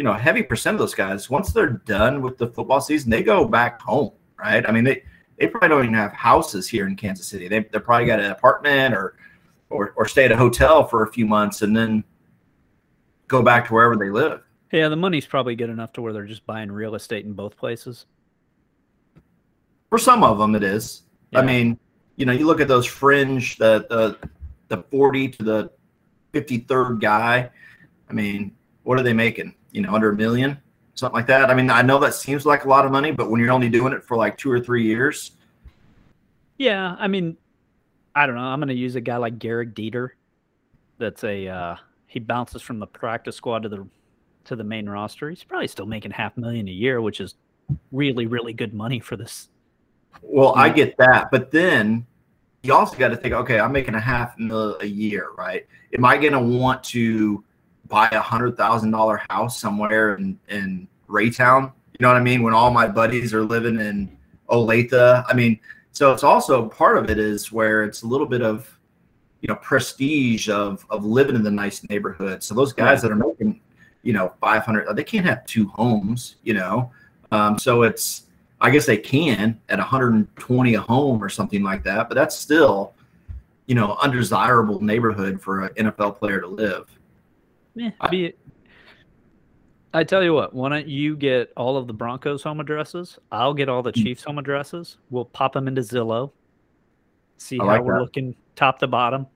you 0.00 0.04
know, 0.04 0.12
a 0.12 0.18
heavy 0.18 0.42
percent 0.42 0.76
of 0.76 0.78
those 0.78 0.94
guys, 0.94 1.28
once 1.28 1.52
they're 1.52 1.82
done 1.84 2.22
with 2.22 2.38
the 2.38 2.46
football 2.46 2.80
season, 2.80 3.10
they 3.10 3.22
go 3.22 3.44
back 3.44 3.82
home, 3.82 4.12
right? 4.38 4.66
I 4.66 4.72
mean, 4.72 4.82
they 4.82 5.02
they 5.38 5.46
probably 5.46 5.68
don't 5.68 5.82
even 5.82 5.94
have 5.94 6.14
houses 6.14 6.66
here 6.66 6.86
in 6.86 6.96
Kansas 6.96 7.28
City. 7.28 7.48
They 7.48 7.58
they 7.58 7.78
probably 7.80 8.06
got 8.06 8.18
an 8.18 8.30
apartment 8.30 8.94
or 8.94 9.18
or 9.68 9.92
or 9.98 10.08
stay 10.08 10.24
at 10.24 10.32
a 10.32 10.38
hotel 10.38 10.84
for 10.84 11.02
a 11.02 11.12
few 11.12 11.26
months 11.26 11.60
and 11.60 11.76
then 11.76 12.02
go 13.28 13.42
back 13.42 13.66
to 13.66 13.74
wherever 13.74 13.94
they 13.94 14.08
live. 14.08 14.40
Yeah, 14.72 14.88
the 14.88 14.96
money's 14.96 15.26
probably 15.26 15.54
good 15.54 15.68
enough 15.68 15.92
to 15.92 16.00
where 16.00 16.14
they're 16.14 16.24
just 16.24 16.46
buying 16.46 16.72
real 16.72 16.94
estate 16.94 17.26
in 17.26 17.34
both 17.34 17.58
places. 17.58 18.06
For 19.90 19.98
some 19.98 20.24
of 20.24 20.38
them, 20.38 20.54
it 20.54 20.62
is. 20.62 21.02
Yeah. 21.32 21.40
I 21.40 21.42
mean, 21.42 21.78
you 22.16 22.24
know, 22.24 22.32
you 22.32 22.46
look 22.46 22.62
at 22.62 22.68
those 22.68 22.86
fringe, 22.86 23.58
the 23.58 23.84
the 23.90 24.28
the 24.68 24.82
forty 24.84 25.28
to 25.28 25.42
the 25.42 25.70
fifty 26.32 26.56
third 26.56 27.02
guy. 27.02 27.50
I 28.08 28.12
mean, 28.14 28.56
what 28.84 28.98
are 28.98 29.02
they 29.02 29.12
making? 29.12 29.56
You 29.72 29.82
know, 29.82 29.94
under 29.94 30.10
a 30.10 30.16
million, 30.16 30.58
something 30.94 31.14
like 31.14 31.26
that. 31.26 31.50
I 31.50 31.54
mean, 31.54 31.70
I 31.70 31.82
know 31.82 31.98
that 32.00 32.14
seems 32.14 32.44
like 32.46 32.64
a 32.64 32.68
lot 32.68 32.84
of 32.84 32.92
money, 32.92 33.12
but 33.12 33.30
when 33.30 33.40
you're 33.40 33.52
only 33.52 33.68
doing 33.68 33.92
it 33.92 34.04
for 34.04 34.16
like 34.16 34.36
two 34.36 34.50
or 34.50 34.60
three 34.60 34.84
years, 34.84 35.32
Yeah, 36.58 36.96
I 36.98 37.08
mean, 37.08 37.36
I 38.14 38.26
don't 38.26 38.34
know. 38.34 38.42
I'm 38.42 38.58
going 38.58 38.68
to 38.68 38.74
use 38.74 38.96
a 38.96 39.00
guy 39.00 39.16
like 39.16 39.38
Gehrig 39.38 39.74
Dieter. 39.74 40.10
That's 40.98 41.24
a 41.24 41.48
uh, 41.48 41.76
he 42.06 42.18
bounces 42.18 42.62
from 42.62 42.78
the 42.78 42.86
practice 42.86 43.36
squad 43.36 43.60
to 43.60 43.68
the 43.68 43.86
to 44.44 44.56
the 44.56 44.64
main 44.64 44.88
roster. 44.88 45.30
He's 45.30 45.44
probably 45.44 45.68
still 45.68 45.86
making 45.86 46.10
half 46.10 46.36
million 46.36 46.68
a 46.68 46.72
year, 46.72 47.00
which 47.00 47.20
is 47.20 47.36
really 47.92 48.26
really 48.26 48.52
good 48.52 48.74
money 48.74 49.00
for 49.00 49.16
this. 49.16 49.48
Well, 50.22 50.54
I 50.56 50.68
get 50.68 50.96
that, 50.98 51.30
but 51.30 51.50
then 51.50 52.06
you 52.62 52.74
also 52.74 52.96
got 52.96 53.08
to 53.08 53.16
think, 53.16 53.32
okay, 53.32 53.58
I'm 53.58 53.72
making 53.72 53.94
a 53.94 54.00
half 54.00 54.38
mil 54.38 54.76
a 54.80 54.86
year, 54.86 55.28
right? 55.38 55.66
Am 55.94 56.04
I 56.04 56.18
going 56.18 56.32
to 56.32 56.40
want 56.40 56.84
to 56.84 57.44
buy 57.90 58.08
a 58.12 58.20
hundred 58.20 58.56
thousand 58.56 58.92
dollar 58.92 59.20
house 59.28 59.60
somewhere 59.60 60.14
in 60.14 60.38
in 60.48 60.88
Raytown? 61.08 61.72
You 61.98 62.04
know 62.04 62.08
what 62.08 62.16
I 62.16 62.22
mean? 62.22 62.42
When 62.42 62.54
all 62.54 62.70
my 62.70 62.88
buddies 62.88 63.34
are 63.34 63.42
living 63.42 63.78
in 63.78 64.16
Olathe, 64.48 65.24
I 65.28 65.34
mean, 65.34 65.60
so 65.92 66.12
it's 66.12 66.24
also 66.24 66.68
part 66.68 66.96
of 66.96 67.10
it 67.10 67.18
is 67.18 67.52
where 67.52 67.84
it's 67.84 68.02
a 68.02 68.06
little 68.06 68.26
bit 68.26 68.40
of 68.40 68.78
you 69.42 69.48
know 69.48 69.56
prestige 69.56 70.48
of 70.48 70.86
of 70.88 71.04
living 71.04 71.36
in 71.36 71.42
the 71.42 71.50
nice 71.50 71.86
neighborhood. 71.90 72.42
So 72.42 72.54
those 72.54 72.72
guys 72.72 73.02
that 73.02 73.10
are 73.10 73.16
making 73.16 73.60
you 74.02 74.12
know 74.12 74.32
500, 74.40 74.94
they 74.96 75.04
can't 75.04 75.26
have 75.26 75.44
two 75.44 75.68
homes, 75.68 76.36
you 76.42 76.54
know. 76.54 76.90
Um, 77.32 77.58
so 77.58 77.82
it's 77.82 78.24
I 78.60 78.70
guess 78.70 78.86
they 78.86 78.96
can 78.96 79.58
at 79.68 79.78
120 79.78 80.74
a 80.74 80.80
home 80.80 81.22
or 81.22 81.28
something 81.28 81.62
like 81.62 81.82
that, 81.84 82.08
but 82.08 82.14
that's 82.14 82.36
still, 82.36 82.92
you 83.66 83.74
know, 83.74 83.96
undesirable 84.02 84.82
neighborhood 84.82 85.40
for 85.40 85.64
an 85.64 85.74
NFL 85.74 86.18
player 86.18 86.40
to 86.40 86.46
live. 86.46 86.86
Yeah, 87.74 87.90
be 88.10 88.34
I 89.92 90.04
tell 90.04 90.22
you 90.22 90.34
what, 90.34 90.54
why 90.54 90.68
don't 90.68 90.86
you 90.86 91.16
get 91.16 91.52
all 91.56 91.76
of 91.76 91.86
the 91.86 91.92
Broncos 91.92 92.42
home 92.42 92.60
addresses? 92.60 93.18
I'll 93.32 93.54
get 93.54 93.68
all 93.68 93.82
the 93.82 93.90
Hmm. 93.90 94.02
Chiefs 94.02 94.22
home 94.24 94.38
addresses. 94.38 94.98
We'll 95.10 95.24
pop 95.24 95.52
them 95.52 95.66
into 95.66 95.80
Zillow. 95.80 96.30
See 97.38 97.58
I 97.58 97.64
how 97.64 97.66
like 97.70 97.82
we're 97.82 97.94
that. 97.94 98.00
looking 98.02 98.36
top 98.54 98.78
to 98.80 98.86
bottom. 98.86 99.26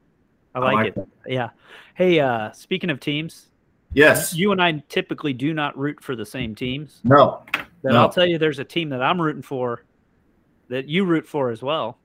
I 0.55 0.61
like, 0.61 0.97
it. 0.97 1.09
Yeah. 1.27 1.51
Hey, 1.95 2.21
uh, 2.21 2.53
speaking 2.53 2.91
of 2.91 3.01
teams, 3.01 3.51
Yes. 3.93 4.35
you 4.35 4.53
and 4.53 4.63
I 4.63 4.73
typically 4.89 5.33
do 5.33 5.53
not 5.55 5.77
root 5.77 6.01
for 6.03 6.15
the 6.15 6.27
same 6.27 6.55
teams. 6.55 7.01
no. 7.05 7.43
But 7.83 7.93
No. 7.93 8.01
I'll 8.01 8.09
tell 8.09 8.25
you, 8.27 8.39
there's 8.39 8.59
a 8.61 8.65
team 8.65 8.89
that 8.91 9.03
I'm 9.03 9.21
rooting 9.21 9.43
for 9.43 9.83
that 10.69 10.89
you 10.89 11.05
root 11.05 11.27
for 11.27 11.51
as 11.51 11.63
well. 11.63 11.99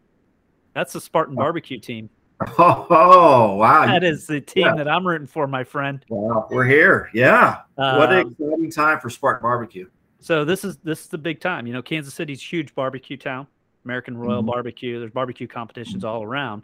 That's 0.73 0.91
the 0.93 0.99
Spartan 0.99 1.35
Barbecue 1.35 1.79
team. 1.79 2.09
Oh, 2.57 2.87
oh, 2.89 3.55
wow. 3.55 3.85
That 3.85 4.03
is 4.03 4.25
the 4.25 4.39
team 4.39 4.65
Yeah. 4.65 4.75
that 4.75 4.87
I'm 4.87 5.05
rooting 5.05 5.27
for, 5.27 5.45
my 5.47 5.63
friend. 5.63 6.03
Wow. 6.09 6.47
We're 6.49 6.63
here. 6.65 7.09
Yeah. 7.13 7.61
what 7.75 8.11
an 8.13 8.19
Um, 8.27 8.31
exciting 8.31 8.71
time 8.71 8.99
for 8.99 9.09
Spark 9.09 9.41
Barbecue. 9.41 9.89
So 10.21 10.43
this 10.45 10.63
is 10.63 10.77
this 10.77 11.01
is 11.01 11.07
the 11.07 11.17
big 11.17 11.39
time. 11.39 11.67
You 11.67 11.73
know, 11.73 11.81
Kansas 11.81 12.13
City's 12.13 12.41
huge 12.41 12.73
barbecue 12.75 13.17
town. 13.17 13.47
American 13.85 14.17
Royal 14.17 14.43
Mhm. 14.43 14.47
Barbecue. 14.47 14.99
There's 14.99 15.11
barbecue 15.11 15.47
competitions 15.47 16.03
all 16.03 16.23
around. 16.23 16.63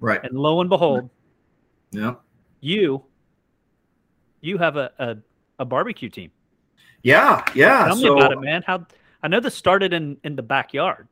Right. 0.00 0.22
And 0.24 0.36
lo 0.38 0.60
and 0.60 0.68
behold, 0.68 1.08
Yeah. 1.92 2.14
you 2.60 3.04
you 4.40 4.58
have 4.58 4.76
a 4.76 4.92
a, 4.98 5.16
a 5.60 5.64
barbecue 5.64 6.08
team. 6.08 6.30
Yeah. 7.02 7.42
Yeah. 7.54 7.86
Tell 7.86 7.96
so 7.96 8.14
me 8.14 8.20
about 8.20 8.32
it, 8.32 8.40
man. 8.40 8.62
How 8.66 8.86
I 9.22 9.28
know 9.28 9.40
this 9.40 9.54
started 9.54 9.92
in 9.92 10.18
in 10.24 10.36
the 10.36 10.42
backyard. 10.42 11.08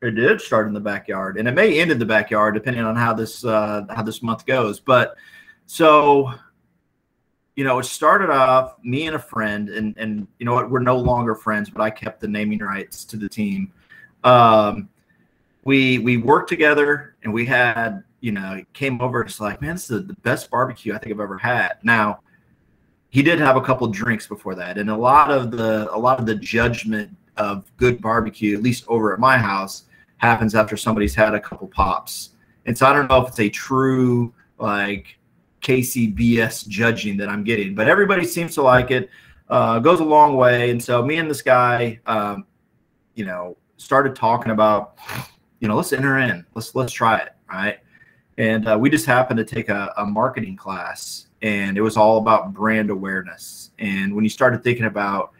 It 0.00 0.12
did 0.12 0.40
start 0.40 0.68
in 0.68 0.74
the 0.74 0.80
backyard, 0.80 1.38
and 1.38 1.48
it 1.48 1.54
may 1.54 1.80
end 1.80 1.90
in 1.90 1.98
the 1.98 2.06
backyard 2.06 2.54
depending 2.54 2.84
on 2.84 2.94
how 2.94 3.12
this 3.12 3.44
uh, 3.44 3.84
how 3.90 4.02
this 4.02 4.22
month 4.22 4.46
goes. 4.46 4.78
But 4.78 5.16
so, 5.66 6.32
you 7.56 7.64
know, 7.64 7.80
it 7.80 7.84
started 7.84 8.30
off 8.30 8.76
me 8.84 9.08
and 9.08 9.16
a 9.16 9.18
friend, 9.18 9.68
and 9.70 9.96
and 9.98 10.28
you 10.38 10.46
know 10.46 10.54
what, 10.54 10.70
we're 10.70 10.78
no 10.80 10.96
longer 10.96 11.34
friends, 11.34 11.68
but 11.68 11.82
I 11.82 11.90
kept 11.90 12.20
the 12.20 12.28
naming 12.28 12.60
rights 12.60 13.04
to 13.06 13.16
the 13.16 13.28
team. 13.28 13.72
Um, 14.22 14.88
we 15.64 15.98
we 15.98 16.16
worked 16.16 16.48
together, 16.48 17.16
and 17.24 17.32
we 17.32 17.44
had 17.44 18.04
you 18.20 18.30
know 18.30 18.62
came 18.74 19.00
over. 19.00 19.22
It's 19.22 19.40
like, 19.40 19.60
man, 19.60 19.74
this 19.74 19.90
is 19.90 20.06
the 20.06 20.14
best 20.22 20.48
barbecue 20.48 20.94
I 20.94 20.98
think 20.98 21.12
I've 21.12 21.20
ever 21.20 21.38
had. 21.38 21.74
Now, 21.82 22.20
he 23.10 23.22
did 23.22 23.40
have 23.40 23.56
a 23.56 23.60
couple 23.60 23.88
drinks 23.88 24.28
before 24.28 24.54
that, 24.54 24.78
and 24.78 24.90
a 24.90 24.96
lot 24.96 25.32
of 25.32 25.50
the 25.50 25.92
a 25.92 25.98
lot 25.98 26.20
of 26.20 26.26
the 26.26 26.36
judgment 26.36 27.16
of 27.36 27.64
good 27.76 28.00
barbecue, 28.00 28.56
at 28.56 28.62
least 28.62 28.84
over 28.88 29.12
at 29.12 29.18
my 29.18 29.38
house, 29.38 29.84
happens 30.18 30.54
after 30.54 30.76
somebody's 30.76 31.14
had 31.14 31.34
a 31.34 31.40
couple 31.40 31.66
pops. 31.68 32.30
And 32.66 32.76
so 32.76 32.86
I 32.86 32.92
don't 32.92 33.08
know 33.08 33.22
if 33.22 33.28
it's 33.28 33.40
a 33.40 33.48
true 33.48 34.32
like 34.58 35.18
KCBS 35.62 36.68
judging 36.68 37.16
that 37.16 37.28
I'm 37.28 37.42
getting, 37.42 37.74
but 37.74 37.88
everybody 37.88 38.24
seems 38.24 38.54
to 38.54 38.62
like 38.62 38.90
it. 38.90 39.10
Uh, 39.48 39.78
goes 39.78 40.00
a 40.00 40.04
long 40.04 40.36
way. 40.36 40.70
And 40.70 40.82
so 40.82 41.02
me 41.02 41.16
and 41.16 41.30
this 41.30 41.40
guy, 41.40 41.98
um, 42.04 42.44
you 43.14 43.24
know, 43.24 43.56
started 43.78 44.14
talking 44.14 44.52
about, 44.52 44.98
you 45.60 45.68
know, 45.68 45.76
let's 45.76 45.92
enter 45.92 46.18
in, 46.18 46.44
let's 46.54 46.74
let's 46.74 46.92
try 46.92 47.16
it, 47.18 47.30
right? 47.50 47.78
And 48.36 48.68
uh, 48.68 48.76
we 48.78 48.90
just 48.90 49.06
happened 49.06 49.38
to 49.38 49.44
take 49.44 49.70
a, 49.70 49.92
a 49.96 50.04
marketing 50.04 50.54
class, 50.54 51.28
and 51.40 51.78
it 51.78 51.80
was 51.80 51.96
all 51.96 52.18
about 52.18 52.52
brand 52.52 52.90
awareness. 52.90 53.70
And 53.78 54.14
when 54.14 54.22
you 54.22 54.30
started 54.30 54.62
thinking 54.62 54.84
about 54.84 55.32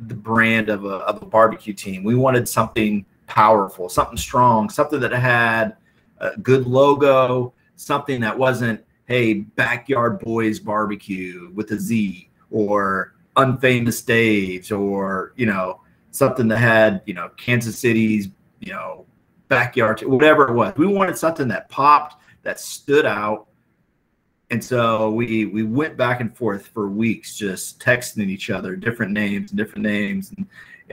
the 0.00 0.14
brand 0.14 0.68
of 0.68 0.84
a, 0.84 0.96
of 0.98 1.22
a 1.22 1.26
barbecue 1.26 1.74
team. 1.74 2.04
We 2.04 2.14
wanted 2.14 2.48
something 2.48 3.04
powerful, 3.28 3.88
something 3.88 4.16
strong, 4.16 4.68
something 4.70 4.98
that 5.00 5.12
had 5.12 5.76
a 6.18 6.36
good 6.38 6.66
logo, 6.66 7.52
something 7.76 8.20
that 8.20 8.36
wasn't, 8.36 8.84
hey, 9.06 9.34
backyard 9.34 10.18
boys 10.18 10.58
barbecue 10.58 11.50
with 11.54 11.70
a 11.70 11.78
Z 11.78 12.28
or 12.50 13.14
unfamous 13.36 14.04
Dave's 14.04 14.72
or, 14.72 15.32
you 15.36 15.46
know, 15.46 15.80
something 16.10 16.48
that 16.48 16.58
had, 16.58 17.02
you 17.06 17.14
know, 17.14 17.30
Kansas 17.36 17.78
City's, 17.78 18.28
you 18.60 18.72
know, 18.72 19.06
backyard, 19.48 20.02
whatever 20.02 20.48
it 20.48 20.54
was. 20.54 20.74
We 20.76 20.86
wanted 20.86 21.16
something 21.16 21.48
that 21.48 21.68
popped, 21.68 22.16
that 22.42 22.58
stood 22.58 23.06
out, 23.06 23.46
and 24.50 24.64
so 24.64 25.10
we 25.10 25.44
we 25.44 25.62
went 25.62 25.96
back 25.96 26.20
and 26.20 26.34
forth 26.34 26.68
for 26.68 26.88
weeks 26.88 27.36
just 27.36 27.80
texting 27.80 28.28
each 28.28 28.48
other 28.48 28.76
different 28.76 29.12
names 29.12 29.50
and 29.50 29.58
different 29.58 29.84
names 29.84 30.32
and 30.36 30.46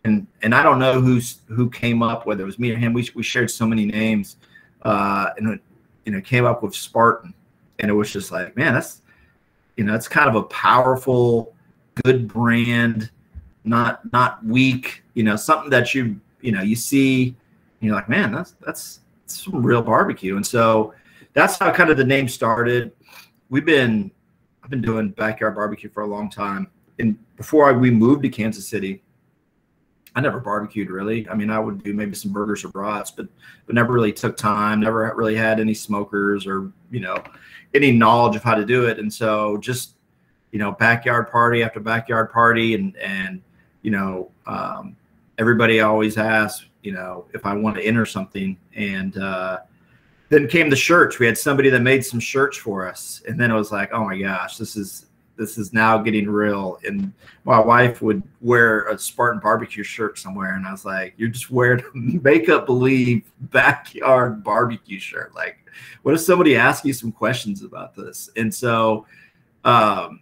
and 0.05 0.27
and 0.41 0.55
I 0.55 0.63
don't 0.63 0.79
know 0.79 1.01
who's 1.01 1.39
who 1.47 1.69
came 1.69 2.01
up 2.01 2.25
whether 2.25 2.43
it 2.43 2.45
was 2.45 2.59
me 2.59 2.71
or 2.71 2.77
him. 2.77 2.93
We 2.93 3.09
we 3.15 3.23
shared 3.23 3.51
so 3.51 3.65
many 3.65 3.85
names 3.85 4.37
uh 4.83 5.31
and 5.37 5.59
you 6.05 6.11
know 6.11 6.21
came 6.21 6.45
up 6.45 6.63
with 6.63 6.75
Spartan. 6.75 7.33
And 7.79 7.91
it 7.91 7.93
was 7.93 8.11
just 8.11 8.31
like 8.31 8.55
man 8.55 8.73
that's 8.73 9.01
you 9.75 9.83
know 9.83 9.93
it's 9.93 10.07
kind 10.07 10.29
of 10.29 10.35
a 10.35 10.43
powerful 10.43 11.53
good 12.03 12.27
brand 12.27 13.11
not 13.65 14.01
not 14.13 14.43
weak 14.45 15.03
you 15.13 15.23
know 15.23 15.35
something 15.35 15.69
that 15.71 15.93
you 15.93 16.19
you 16.41 16.51
know 16.51 16.61
you 16.61 16.75
see 16.75 17.35
you're 17.81 17.95
like 17.95 18.07
man 18.07 18.31
that's 18.31 18.55
that's, 18.65 18.99
that's 19.25 19.43
some 19.43 19.65
real 19.65 19.81
barbecue. 19.81 20.35
And 20.35 20.45
so 20.45 20.93
that's 21.33 21.57
how 21.57 21.71
kind 21.71 21.89
of 21.89 21.97
the 21.97 22.03
name 22.03 22.27
started. 22.27 22.91
We've 23.49 23.65
been 23.65 24.11
I've 24.63 24.69
been 24.69 24.81
doing 24.81 25.09
backyard 25.09 25.55
barbecue 25.55 25.89
for 25.89 26.03
a 26.03 26.07
long 26.07 26.29
time. 26.29 26.67
And 26.97 27.17
before 27.35 27.69
I, 27.69 27.71
we 27.73 27.91
moved 27.91 28.23
to 28.23 28.29
Kansas 28.29 28.67
City, 28.67 29.03
I 30.15 30.21
never 30.21 30.39
barbecued 30.39 30.89
really. 30.89 31.27
I 31.29 31.35
mean, 31.35 31.49
I 31.49 31.59
would 31.59 31.83
do 31.83 31.93
maybe 31.93 32.15
some 32.15 32.31
burgers 32.31 32.63
or 32.63 32.69
brats, 32.69 33.11
but 33.11 33.27
but 33.65 33.75
never 33.75 33.91
really 33.93 34.13
took 34.13 34.37
time. 34.37 34.79
Never 34.79 35.13
really 35.15 35.35
had 35.35 35.59
any 35.59 35.73
smokers 35.73 36.47
or 36.47 36.71
you 36.89 37.01
know 37.01 37.21
any 37.73 37.91
knowledge 37.91 38.35
of 38.35 38.43
how 38.43 38.55
to 38.55 38.65
do 38.65 38.85
it. 38.85 38.97
And 38.97 39.13
so 39.13 39.57
just 39.57 39.95
you 40.51 40.59
know 40.59 40.71
backyard 40.71 41.29
party 41.29 41.63
after 41.63 41.81
backyard 41.81 42.31
party, 42.31 42.75
and 42.75 42.95
and 42.97 43.41
you 43.81 43.91
know 43.91 44.31
um, 44.47 44.95
everybody 45.37 45.81
always 45.81 46.17
asks 46.17 46.65
you 46.81 46.93
know 46.93 47.25
if 47.33 47.45
I 47.45 47.53
want 47.53 47.75
to 47.75 47.83
enter 47.83 48.05
something, 48.05 48.57
and 48.73 49.17
uh, 49.17 49.59
then 50.29 50.47
came 50.47 50.69
the 50.69 50.77
shirts. 50.77 51.19
We 51.19 51.25
had 51.25 51.37
somebody 51.37 51.69
that 51.71 51.81
made 51.81 52.05
some 52.05 52.21
shirts 52.21 52.55
for 52.55 52.87
us, 52.87 53.21
and 53.27 53.37
then 53.37 53.51
it 53.51 53.55
was 53.55 53.73
like, 53.73 53.91
oh 53.91 54.05
my 54.05 54.17
gosh, 54.17 54.57
this 54.57 54.77
is 54.77 55.04
this 55.37 55.57
is 55.57 55.73
now 55.73 55.97
getting 55.97 56.29
real. 56.29 56.79
And 56.85 57.11
my 57.43 57.59
wife 57.59 58.01
would 58.01 58.23
wear 58.41 58.87
a 58.87 58.97
Spartan 58.97 59.39
barbecue 59.39 59.83
shirt 59.83 60.17
somewhere, 60.17 60.55
and 60.55 60.65
I 60.65 60.71
was 60.71 60.85
like, 60.85 61.13
you're 61.17 61.29
just 61.29 61.51
wearing 61.51 61.83
a 61.83 61.97
make 61.97 62.49
up 62.49 62.65
believe 62.65 63.31
backyard 63.39 64.43
barbecue 64.43 64.99
shirt. 64.99 65.35
Like, 65.35 65.57
what 66.03 66.13
if 66.13 66.21
somebody 66.21 66.55
asks 66.55 66.85
you 66.85 66.93
some 66.93 67.11
questions 67.11 67.63
about 67.63 67.95
this? 67.95 68.29
And 68.35 68.53
so, 68.53 69.05
um, 69.63 70.21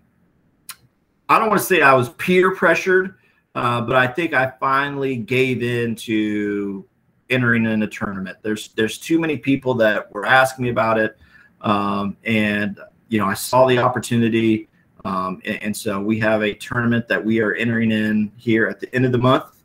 I 1.29 1.39
don't 1.39 1.49
want 1.49 1.61
to 1.61 1.65
say 1.65 1.81
I 1.81 1.93
was 1.93 2.09
peer 2.09 2.55
pressured, 2.55 3.15
uh, 3.55 3.81
but 3.81 3.95
I 3.95 4.07
think 4.07 4.33
I 4.33 4.51
finally 4.59 5.15
gave 5.15 5.63
in 5.63 5.95
to 5.95 6.85
entering 7.29 7.65
in 7.65 7.83
a 7.83 7.87
tournament. 7.87 8.37
There's 8.41 8.69
there's 8.69 8.97
too 8.97 9.19
many 9.19 9.37
people 9.37 9.73
that 9.75 10.11
were 10.13 10.25
asking 10.25 10.63
me 10.63 10.69
about 10.69 10.99
it, 10.99 11.17
um, 11.61 12.17
and 12.23 12.79
you 13.09 13.19
know 13.19 13.25
I 13.25 13.33
saw 13.33 13.65
the 13.65 13.79
opportunity, 13.79 14.67
um, 15.05 15.41
and, 15.45 15.63
and, 15.63 15.77
so 15.77 15.99
we 15.99 16.19
have 16.19 16.43
a 16.43 16.53
tournament 16.53 17.07
that 17.09 17.23
we 17.23 17.41
are 17.41 17.53
entering 17.53 17.91
in 17.91 18.31
here 18.37 18.67
at 18.67 18.79
the 18.79 18.93
end 18.95 19.05
of 19.05 19.11
the 19.11 19.17
month. 19.17 19.63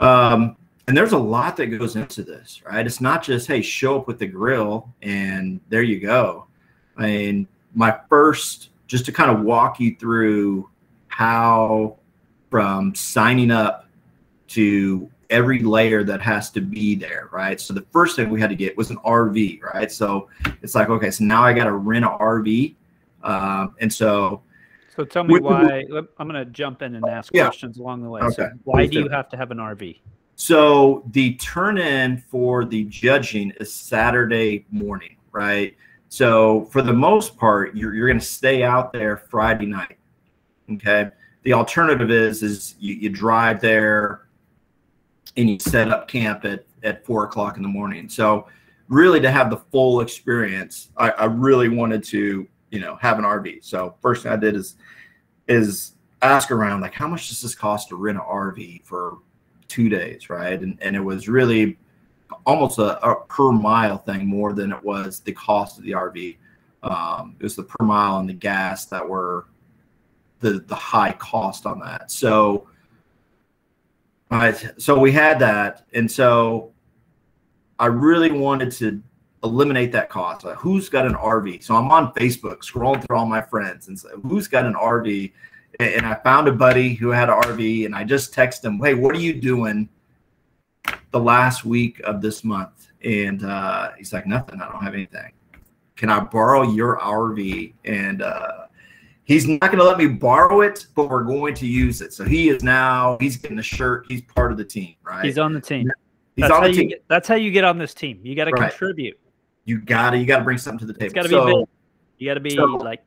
Um, 0.00 0.56
and 0.86 0.96
there's 0.96 1.12
a 1.12 1.18
lot 1.18 1.56
that 1.58 1.66
goes 1.66 1.96
into 1.96 2.22
this, 2.22 2.62
right? 2.66 2.84
It's 2.84 3.00
not 3.00 3.22
just 3.22 3.46
hey, 3.46 3.62
show 3.62 3.96
up 3.96 4.06
with 4.06 4.18
the 4.18 4.26
grill 4.26 4.92
and 5.02 5.60
there 5.68 5.82
you 5.82 6.00
go. 6.00 6.46
I 6.96 7.06
mean, 7.06 7.48
my 7.74 7.96
first 8.08 8.70
just 8.86 9.06
to 9.06 9.12
kind 9.12 9.30
of 9.30 9.42
walk 9.42 9.78
you 9.78 9.94
through 9.94 10.68
how 11.06 11.96
from 12.50 12.94
signing 12.94 13.52
up 13.52 13.88
to 14.48 15.08
every 15.30 15.60
layer 15.60 16.02
that 16.02 16.20
has 16.20 16.50
to 16.50 16.60
be 16.60 16.96
there, 16.96 17.28
right? 17.30 17.60
So 17.60 17.72
the 17.72 17.86
first 17.92 18.16
thing 18.16 18.28
we 18.28 18.40
had 18.40 18.50
to 18.50 18.56
get 18.56 18.76
was 18.76 18.90
an 18.90 18.96
RV, 18.98 19.62
right? 19.62 19.92
So 19.92 20.28
it's 20.60 20.74
like, 20.74 20.88
okay, 20.90 21.12
so 21.12 21.22
now 21.22 21.44
I 21.44 21.52
got 21.52 21.64
to 21.64 21.72
rent 21.72 22.04
an 22.04 22.10
RV, 22.10 22.74
um, 23.22 23.74
and 23.80 23.92
so. 23.92 24.42
So 25.00 25.06
tell 25.06 25.24
me 25.24 25.40
why. 25.40 25.86
I'm 26.18 26.28
going 26.28 26.44
to 26.44 26.44
jump 26.44 26.82
in 26.82 26.94
and 26.94 27.06
ask 27.06 27.32
yeah. 27.32 27.44
questions 27.44 27.78
along 27.78 28.02
the 28.02 28.10
way. 28.10 28.20
Okay. 28.20 28.34
So 28.34 28.50
why 28.64 28.86
do 28.86 29.00
you 29.00 29.08
have 29.08 29.30
to 29.30 29.36
have 29.38 29.50
an 29.50 29.56
RV? 29.56 29.98
So 30.36 31.04
the 31.12 31.36
turn 31.36 31.78
in 31.78 32.18
for 32.30 32.66
the 32.66 32.84
judging 32.84 33.50
is 33.60 33.72
Saturday 33.72 34.66
morning, 34.70 35.16
right? 35.32 35.74
So 36.10 36.66
for 36.66 36.82
the 36.82 36.92
most 36.92 37.38
part, 37.38 37.74
you're, 37.74 37.94
you're 37.94 38.08
going 38.08 38.20
to 38.20 38.24
stay 38.24 38.62
out 38.62 38.92
there 38.92 39.16
Friday 39.16 39.64
night. 39.64 39.96
Okay. 40.70 41.08
The 41.44 41.54
alternative 41.54 42.10
is 42.10 42.42
is 42.42 42.74
you, 42.78 42.94
you 42.96 43.08
drive 43.08 43.62
there 43.62 44.26
and 45.38 45.48
you 45.48 45.58
set 45.58 45.88
up 45.88 46.08
camp 46.08 46.44
at, 46.44 46.66
at 46.82 47.06
four 47.06 47.24
o'clock 47.24 47.56
in 47.56 47.62
the 47.62 47.68
morning. 47.70 48.10
So 48.10 48.48
really 48.88 49.20
to 49.20 49.30
have 49.30 49.48
the 49.48 49.56
full 49.72 50.02
experience, 50.02 50.90
I, 50.98 51.10
I 51.12 51.24
really 51.24 51.70
wanted 51.70 52.04
to, 52.04 52.46
you 52.70 52.80
know, 52.80 52.96
have 52.96 53.18
an 53.18 53.24
RV. 53.24 53.64
So 53.64 53.94
first 54.00 54.22
thing 54.22 54.32
I 54.32 54.36
did 54.36 54.54
is 54.54 54.76
is 55.48 55.92
ask 56.22 56.50
around 56.50 56.80
like 56.80 56.94
how 56.94 57.08
much 57.08 57.28
does 57.28 57.42
this 57.42 57.54
cost 57.54 57.88
to 57.88 57.96
rent 57.96 58.18
an 58.18 58.24
RV 58.24 58.84
for 58.84 59.18
two 59.68 59.88
days, 59.88 60.30
right? 60.30 60.60
And 60.60 60.78
and 60.80 60.96
it 60.96 61.00
was 61.00 61.28
really 61.28 61.78
almost 62.46 62.78
a, 62.78 63.04
a 63.06 63.24
per 63.26 63.52
mile 63.52 63.98
thing 63.98 64.26
more 64.26 64.52
than 64.52 64.72
it 64.72 64.82
was 64.82 65.20
the 65.20 65.32
cost 65.32 65.78
of 65.78 65.84
the 65.84 65.92
RV. 65.92 66.36
Um, 66.82 67.36
it 67.38 67.42
was 67.42 67.56
the 67.56 67.64
per 67.64 67.84
mile 67.84 68.18
and 68.18 68.28
the 68.28 68.34
gas 68.34 68.86
that 68.86 69.06
were 69.06 69.46
the 70.40 70.60
the 70.60 70.74
high 70.74 71.12
cost 71.12 71.66
on 71.66 71.80
that. 71.80 72.10
So, 72.10 72.68
I 74.30 74.52
so 74.78 74.98
we 74.98 75.12
had 75.12 75.38
that, 75.40 75.86
and 75.92 76.10
so 76.10 76.72
I 77.78 77.86
really 77.86 78.30
wanted 78.30 78.72
to 78.72 79.02
eliminate 79.42 79.92
that 79.92 80.08
cost. 80.10 80.44
Like, 80.44 80.56
who's 80.56 80.88
got 80.88 81.06
an 81.06 81.14
RV? 81.14 81.62
So 81.62 81.74
I'm 81.74 81.90
on 81.90 82.12
Facebook 82.14 82.58
scrolling 82.58 83.04
through 83.04 83.16
all 83.16 83.26
my 83.26 83.40
friends 83.40 83.88
and 83.88 83.98
say, 83.98 84.08
who's 84.22 84.48
got 84.48 84.66
an 84.66 84.74
RV? 84.74 85.32
and 85.80 86.06
I 86.06 86.14
found 86.14 86.48
a 86.48 86.52
buddy 86.52 86.94
who 86.94 87.08
had 87.08 87.28
an 87.28 87.36
RV, 87.36 87.86
and 87.86 87.94
I 87.94 88.04
just 88.04 88.34
texted 88.34 88.64
him, 88.64 88.78
"Hey, 88.78 88.94
what 88.94 89.14
are 89.14 89.20
you 89.20 89.34
doing 89.34 89.88
the 91.10 91.20
last 91.20 91.64
week 91.64 92.00
of 92.00 92.20
this 92.20 92.44
month?" 92.44 92.88
And 93.04 93.44
uh, 93.44 93.92
he's 93.96 94.12
like, 94.12 94.26
"Nothing. 94.26 94.60
I 94.60 94.70
don't 94.70 94.82
have 94.82 94.94
anything. 94.94 95.32
Can 95.96 96.10
I 96.10 96.20
borrow 96.20 96.62
your 96.62 96.98
RV?" 96.98 97.74
And 97.84 98.22
uh, 98.22 98.66
he's 99.24 99.46
not 99.46 99.60
going 99.60 99.78
to 99.78 99.84
let 99.84 99.98
me 99.98 100.08
borrow 100.08 100.62
it, 100.62 100.86
but 100.94 101.08
we're 101.08 101.24
going 101.24 101.54
to 101.54 101.66
use 101.66 102.00
it. 102.00 102.12
So 102.12 102.24
he 102.24 102.48
is 102.48 102.62
now 102.62 103.16
he's 103.20 103.36
getting 103.36 103.58
a 103.58 103.62
shirt. 103.62 104.06
He's 104.08 104.22
part 104.22 104.52
of 104.52 104.58
the 104.58 104.64
team, 104.64 104.96
right? 105.02 105.24
He's 105.24 105.38
on 105.38 105.52
the 105.52 105.60
team. 105.60 105.90
He's 106.36 106.44
that's 106.44 106.52
on 106.52 106.64
the 106.64 106.72
team. 106.72 106.88
Get, 106.88 107.04
that's 107.08 107.28
how 107.28 107.36
you 107.36 107.50
get 107.50 107.64
on 107.64 107.78
this 107.78 107.94
team. 107.94 108.20
You 108.22 108.34
got 108.34 108.46
to 108.46 108.52
right. 108.52 108.70
contribute. 108.70 109.18
You 109.70 109.78
got 109.78 110.10
to 110.10 110.18
you 110.18 110.26
got 110.26 110.38
to 110.38 110.44
bring 110.44 110.58
something 110.58 110.84
to 110.84 110.92
the 110.92 110.98
table. 110.98 111.06
It's 111.06 111.14
got 111.14 111.22
to 111.22 111.28
so, 111.28 111.46
be 111.46 111.52
big. 111.52 111.68
You 112.18 112.28
got 112.28 112.34
to 112.34 112.40
be 112.40 112.56
so, 112.56 112.64
like, 112.64 113.04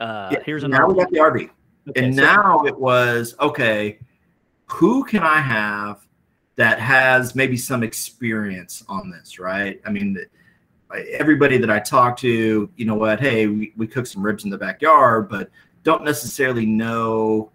uh, 0.00 0.30
yeah, 0.32 0.38
here's 0.44 0.64
an. 0.64 0.72
Now 0.72 0.88
we 0.88 0.96
got 0.96 1.08
the 1.08 1.18
RV. 1.18 1.50
Okay, 1.88 2.04
and 2.04 2.16
so 2.16 2.20
now 2.20 2.64
it 2.64 2.76
was 2.76 3.36
okay. 3.38 4.00
Who 4.66 5.04
can 5.04 5.22
I 5.22 5.38
have 5.40 6.04
that 6.56 6.80
has 6.80 7.36
maybe 7.36 7.56
some 7.56 7.84
experience 7.84 8.82
on 8.88 9.08
this? 9.08 9.38
Right. 9.38 9.80
I 9.86 9.90
mean, 9.90 10.18
everybody 11.12 11.58
that 11.58 11.70
I 11.70 11.78
talk 11.78 12.16
to, 12.18 12.68
you 12.74 12.84
know 12.84 12.96
what? 12.96 13.20
Hey, 13.20 13.46
we, 13.46 13.72
we 13.76 13.86
cook 13.86 14.08
some 14.08 14.20
ribs 14.20 14.42
in 14.42 14.50
the 14.50 14.58
backyard, 14.58 15.28
but 15.28 15.48
don't 15.84 16.02
necessarily 16.02 16.66
know 16.66 17.52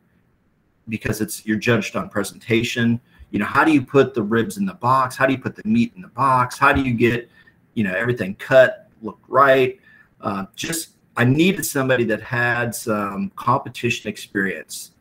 because 0.88 1.20
it's 1.20 1.46
you're 1.46 1.58
judged 1.58 1.98
on 1.98 2.08
presentation. 2.08 3.02
You 3.32 3.40
know, 3.40 3.46
how 3.48 3.66
do 3.66 3.74
you 3.74 3.82
put 3.82 4.14
the 4.14 4.24
ribs 4.24 4.56
in 4.56 4.66
the 4.66 4.76
box? 4.76 5.18
How 5.18 5.26
do 5.26 5.34
you 5.34 5.40
put 5.40 5.58
the 5.58 5.68
meat 5.68 5.92
in 5.98 6.02
the 6.02 6.08
box? 6.08 6.58
How 6.58 6.72
do 6.72 6.82
you 6.82 6.94
get, 6.94 7.30
you 7.76 7.84
know, 7.84 7.94
everything 7.94 8.36
cut, 8.36 8.90
looked 9.02 9.30
right? 9.30 9.80
Uh, 10.22 10.46
just 10.56 10.96
I 11.18 11.24
needed 11.24 11.66
somebody 11.66 12.04
that 12.06 12.22
had 12.22 12.74
some 12.74 13.32
competition 13.36 14.10
experience. 14.10 14.92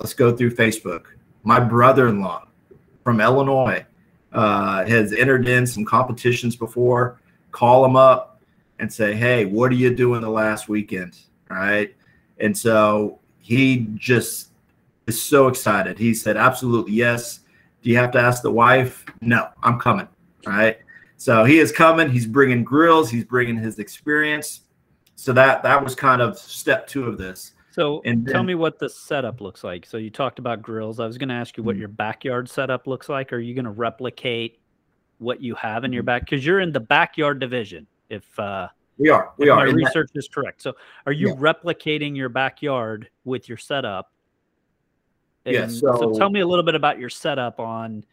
Let's 0.00 0.14
go 0.14 0.34
through 0.36 0.54
Facebook. 0.56 1.04
My 1.42 1.60
brother 1.60 2.08
in 2.08 2.20
law 2.20 2.48
from 3.04 3.20
Illinois 3.20 3.84
uh, 4.32 4.84
has 4.84 5.12
entered 5.12 5.46
in 5.46 5.66
some 5.66 5.84
competitions 5.84 6.56
before. 6.56 7.20
Call 7.52 7.84
him 7.84 7.94
up 7.96 8.40
and 8.78 8.92
say, 8.92 9.14
hey, 9.14 9.44
what 9.44 9.70
are 9.70 9.76
you 9.76 9.94
doing 9.94 10.20
the 10.20 10.28
last 10.28 10.68
weekend? 10.68 11.16
All 11.50 11.56
right. 11.56 11.94
And 12.38 12.56
so 12.56 13.20
he 13.38 13.86
just 13.94 14.50
is 15.06 15.22
so 15.22 15.46
excited. 15.48 15.98
He 15.98 16.12
said, 16.14 16.36
absolutely 16.36 16.92
yes. 16.92 17.40
Do 17.82 17.90
you 17.90 17.96
have 17.96 18.10
to 18.12 18.18
ask 18.18 18.42
the 18.42 18.50
wife? 18.50 19.04
No, 19.20 19.48
I'm 19.62 19.78
coming. 19.78 20.08
All 20.46 20.52
right. 20.52 20.78
So 21.16 21.44
he 21.44 21.58
is 21.58 21.72
coming. 21.72 22.10
He's 22.10 22.26
bringing 22.26 22.62
grills, 22.62 23.10
he's 23.10 23.24
bringing 23.24 23.56
his 23.56 23.78
experience 23.78 24.62
so 25.16 25.32
that 25.32 25.62
that 25.62 25.82
was 25.82 25.94
kind 25.94 26.22
of 26.22 26.38
step 26.38 26.86
two 26.86 27.04
of 27.04 27.18
this. 27.18 27.52
So 27.72 28.00
and 28.04 28.26
tell 28.26 28.42
me 28.42 28.54
what 28.54 28.78
the 28.78 28.88
setup 28.88 29.40
looks 29.40 29.64
like. 29.64 29.84
So 29.84 29.96
you 29.96 30.08
talked 30.08 30.38
about 30.38 30.62
grills. 30.62 31.00
I 31.00 31.06
was 31.06 31.18
going 31.18 31.28
to 31.28 31.34
ask 31.34 31.56
you 31.56 31.62
what 31.62 31.74
mm-hmm. 31.74 31.80
your 31.80 31.88
backyard 31.88 32.48
setup 32.48 32.86
looks 32.86 33.08
like. 33.08 33.32
Are 33.32 33.38
you 33.38 33.54
going 33.54 33.66
to 33.66 33.70
replicate 33.70 34.60
what 35.18 35.42
you 35.42 35.54
have 35.56 35.84
in 35.84 35.92
your 35.92 36.02
mm-hmm. 36.02 36.06
back? 36.06 36.22
Because 36.22 36.46
you're 36.46 36.60
in 36.60 36.72
the 36.72 36.80
backyard 36.80 37.38
division. 37.38 37.86
If 38.08 38.38
uh, 38.38 38.68
we 38.98 39.10
are, 39.10 39.32
we 39.36 39.48
are. 39.50 39.66
My 39.66 39.72
research 39.72 40.10
that, 40.14 40.18
is 40.18 40.28
correct. 40.28 40.62
So 40.62 40.74
are 41.04 41.12
you 41.12 41.28
yeah. 41.28 41.34
replicating 41.34 42.16
your 42.16 42.28
backyard 42.28 43.10
with 43.24 43.48
your 43.48 43.58
setup? 43.58 44.12
Yes. 45.44 45.74
Yeah, 45.74 45.92
so, 45.92 45.96
so 45.98 46.18
tell 46.18 46.30
me 46.30 46.40
a 46.40 46.46
little 46.46 46.64
bit 46.64 46.74
about 46.74 46.98
your 46.98 47.10
setup 47.10 47.60
on 47.60 48.04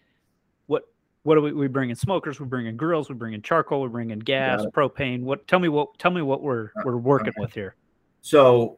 what 1.24 1.38
are 1.38 1.42
we, 1.42 1.54
we 1.54 1.68
bring 1.68 1.90
in 1.90 1.96
smokers 1.96 2.40
we 2.40 2.46
bring 2.46 2.68
in 2.68 2.78
grills 2.78 3.10
we 3.10 3.16
bring 3.16 3.34
in 3.34 3.42
charcoal 3.42 3.82
we 3.82 3.90
bring 3.90 4.12
in 4.12 4.20
gas 4.20 4.64
propane. 4.74 5.24
What 5.24 5.48
tell 5.48 5.60
me 5.60 5.70
what 5.70 5.98
tell 5.98 6.12
me 6.12 6.22
what 6.22 6.42
we're 6.42 6.66
uh, 6.78 6.84
we're 6.86 6.98
working 6.98 7.30
okay. 7.30 7.42
with 7.42 7.54
here. 7.54 7.76
So 8.22 8.78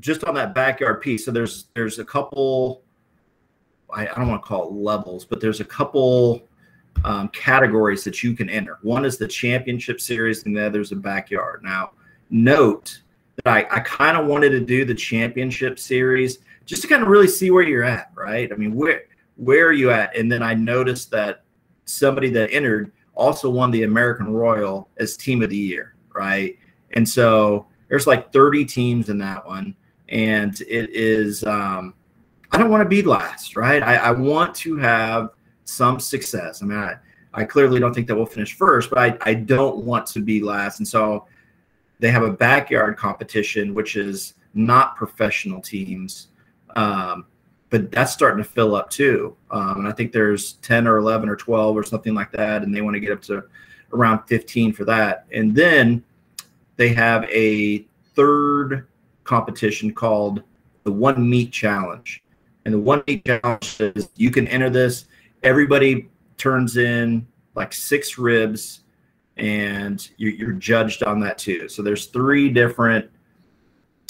just 0.00 0.24
on 0.24 0.34
that 0.34 0.54
backyard 0.54 1.00
piece 1.00 1.24
so 1.24 1.30
there's 1.30 1.66
there's 1.74 1.98
a 1.98 2.04
couple 2.04 2.82
i, 3.94 4.02
I 4.06 4.14
don't 4.14 4.28
want 4.28 4.42
to 4.42 4.46
call 4.46 4.68
it 4.68 4.72
levels 4.72 5.24
but 5.24 5.40
there's 5.40 5.60
a 5.60 5.64
couple 5.64 6.46
um, 7.04 7.28
categories 7.28 8.04
that 8.04 8.22
you 8.22 8.34
can 8.34 8.48
enter. 8.48 8.78
One 8.82 9.04
is 9.04 9.18
the 9.18 9.28
championship 9.28 10.00
series 10.00 10.44
and 10.44 10.56
the 10.56 10.66
other 10.66 10.80
is 10.80 10.90
the 10.90 10.96
backyard. 10.96 11.62
Now 11.62 11.92
note 12.30 13.02
that 13.36 13.52
i, 13.52 13.76
I 13.76 13.80
kind 13.80 14.16
of 14.16 14.26
wanted 14.26 14.50
to 14.50 14.60
do 14.60 14.84
the 14.84 14.94
championship 14.94 15.78
series 15.78 16.38
just 16.64 16.82
to 16.82 16.88
kind 16.88 17.02
of 17.02 17.08
really 17.08 17.28
see 17.28 17.50
where 17.50 17.62
you're 17.62 17.84
at 17.84 18.10
right? 18.14 18.50
I 18.52 18.56
mean 18.56 18.74
where 18.74 19.04
where 19.36 19.66
are 19.66 19.72
you 19.72 19.90
at? 19.90 20.16
And 20.16 20.30
then 20.30 20.42
i 20.42 20.54
noticed 20.54 21.10
that 21.12 21.44
somebody 21.86 22.30
that 22.30 22.52
entered 22.52 22.92
also 23.14 23.48
won 23.48 23.70
the 23.70 23.84
American 23.84 24.32
Royal 24.32 24.88
as 24.98 25.16
team 25.16 25.42
of 25.42 25.50
the 25.50 25.56
year, 25.56 25.94
right? 26.14 26.56
And 26.92 27.08
so 27.08 27.66
there's 27.88 28.06
like 28.06 28.32
30 28.32 28.64
teams 28.64 29.08
in 29.08 29.18
that 29.18 29.46
one. 29.46 29.74
And 30.08 30.60
it 30.62 30.90
is, 30.90 31.42
um, 31.44 31.94
I 32.52 32.58
don't 32.58 32.70
want 32.70 32.82
to 32.82 32.88
be 32.88 33.02
last, 33.02 33.56
right? 33.56 33.82
I, 33.82 33.96
I 33.96 34.10
want 34.12 34.54
to 34.56 34.76
have 34.76 35.30
some 35.64 35.98
success. 35.98 36.62
I 36.62 36.66
mean, 36.66 36.78
I, 36.78 36.96
I 37.34 37.44
clearly 37.44 37.80
don't 37.80 37.92
think 37.92 38.06
that 38.06 38.14
we'll 38.14 38.26
finish 38.26 38.54
first, 38.54 38.90
but 38.90 38.98
I, 38.98 39.18
I 39.22 39.34
don't 39.34 39.78
want 39.78 40.06
to 40.08 40.20
be 40.20 40.40
last. 40.40 40.78
And 40.78 40.86
so 40.86 41.26
they 41.98 42.10
have 42.10 42.22
a 42.22 42.30
backyard 42.30 42.96
competition, 42.96 43.74
which 43.74 43.96
is 43.96 44.34
not 44.54 44.96
professional 44.96 45.60
teams. 45.60 46.28
Um, 46.76 47.26
but 47.70 47.90
that's 47.90 48.12
starting 48.12 48.42
to 48.42 48.48
fill 48.48 48.74
up 48.74 48.90
too. 48.90 49.36
Um, 49.50 49.80
and 49.80 49.88
I 49.88 49.92
think 49.92 50.12
there's 50.12 50.54
10 50.54 50.86
or 50.86 50.98
11 50.98 51.28
or 51.28 51.36
12 51.36 51.76
or 51.76 51.82
something 51.82 52.14
like 52.14 52.30
that. 52.32 52.62
And 52.62 52.74
they 52.74 52.80
want 52.80 52.94
to 52.94 53.00
get 53.00 53.12
up 53.12 53.22
to 53.22 53.44
around 53.92 54.24
15 54.26 54.72
for 54.72 54.84
that. 54.84 55.26
And 55.32 55.54
then 55.54 56.04
they 56.76 56.90
have 56.90 57.24
a 57.24 57.86
third 58.14 58.86
competition 59.24 59.92
called 59.92 60.42
the 60.84 60.92
One 60.92 61.28
Meat 61.28 61.50
Challenge. 61.50 62.22
And 62.64 62.74
the 62.74 62.78
One 62.78 63.02
Meat 63.06 63.24
Challenge 63.24 63.80
is 63.80 64.08
you 64.16 64.30
can 64.30 64.46
enter 64.48 64.70
this. 64.70 65.06
Everybody 65.42 66.08
turns 66.36 66.76
in 66.76 67.26
like 67.54 67.72
six 67.72 68.18
ribs 68.18 68.80
and 69.36 70.08
you're, 70.16 70.32
you're 70.32 70.52
judged 70.52 71.02
on 71.02 71.20
that 71.20 71.38
too. 71.38 71.68
So 71.68 71.82
there's 71.82 72.06
three 72.06 72.48
different 72.48 73.10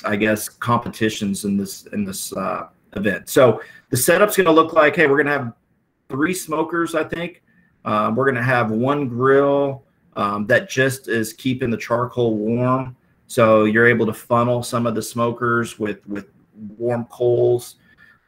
I 0.04 0.16
guess, 0.16 0.48
competitions 0.48 1.44
in 1.44 1.56
this 1.56 1.86
in 1.92 2.04
this 2.04 2.32
uh, 2.32 2.68
event. 2.96 3.28
So 3.28 3.60
the 3.90 3.96
setup's 3.96 4.36
going 4.36 4.46
to 4.46 4.52
look 4.52 4.72
like, 4.72 4.96
hey, 4.96 5.06
we're 5.06 5.22
going 5.22 5.26
to 5.26 5.32
have 5.32 5.52
three 6.08 6.34
smokers, 6.34 6.94
I 6.94 7.04
think. 7.04 7.42
Um, 7.84 8.16
we're 8.16 8.24
going 8.24 8.36
to 8.36 8.42
have 8.42 8.70
one 8.70 9.08
grill 9.08 9.84
um, 10.16 10.46
that 10.46 10.68
just 10.68 11.08
is 11.08 11.32
keeping 11.32 11.70
the 11.70 11.76
charcoal 11.76 12.36
warm, 12.36 12.96
so 13.26 13.64
you're 13.64 13.86
able 13.86 14.06
to 14.06 14.14
funnel 14.14 14.62
some 14.62 14.86
of 14.86 14.94
the 14.94 15.02
smokers 15.02 15.78
with 15.78 16.06
with 16.08 16.28
warm 16.78 17.04
coals. 17.06 17.76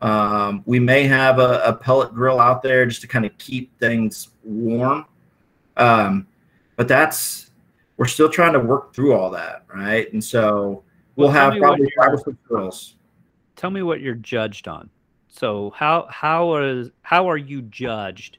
Um, 0.01 0.63
we 0.67 0.79
may 0.79 1.05
have 1.05 1.39
a, 1.41 1.61
a, 1.65 1.73
pellet 1.73 2.15
grill 2.15 2.39
out 2.39 2.63
there 2.63 2.87
just 2.87 3.01
to 3.01 3.09
kind 3.09 3.27
of 3.27 3.37
keep 3.39 3.77
things 3.81 4.29
warm. 4.45 5.07
Um, 5.77 6.29
but 6.77 6.87
that's 6.87 7.51
we're 7.97 8.07
still 8.07 8.29
trying 8.29 8.53
to 8.53 8.61
work 8.61 8.95
through 8.95 9.15
all 9.15 9.31
that, 9.31 9.65
right? 9.75 10.13
And 10.13 10.23
so 10.23 10.85
we'll 11.17 11.31
have 11.31 11.55
probably 11.59 11.91
five 11.99 12.13
or 12.13 12.19
six 12.19 12.37
grills. 12.47 12.95
Tell 13.59 13.71
me 13.71 13.83
what 13.83 14.01
you're 14.01 14.15
judged 14.15 14.69
on. 14.69 14.89
So 15.27 15.73
how 15.75 16.07
how 16.11 16.57
is 16.57 16.91
how 17.03 17.29
are 17.29 17.37
you 17.37 17.63
judged? 17.63 18.39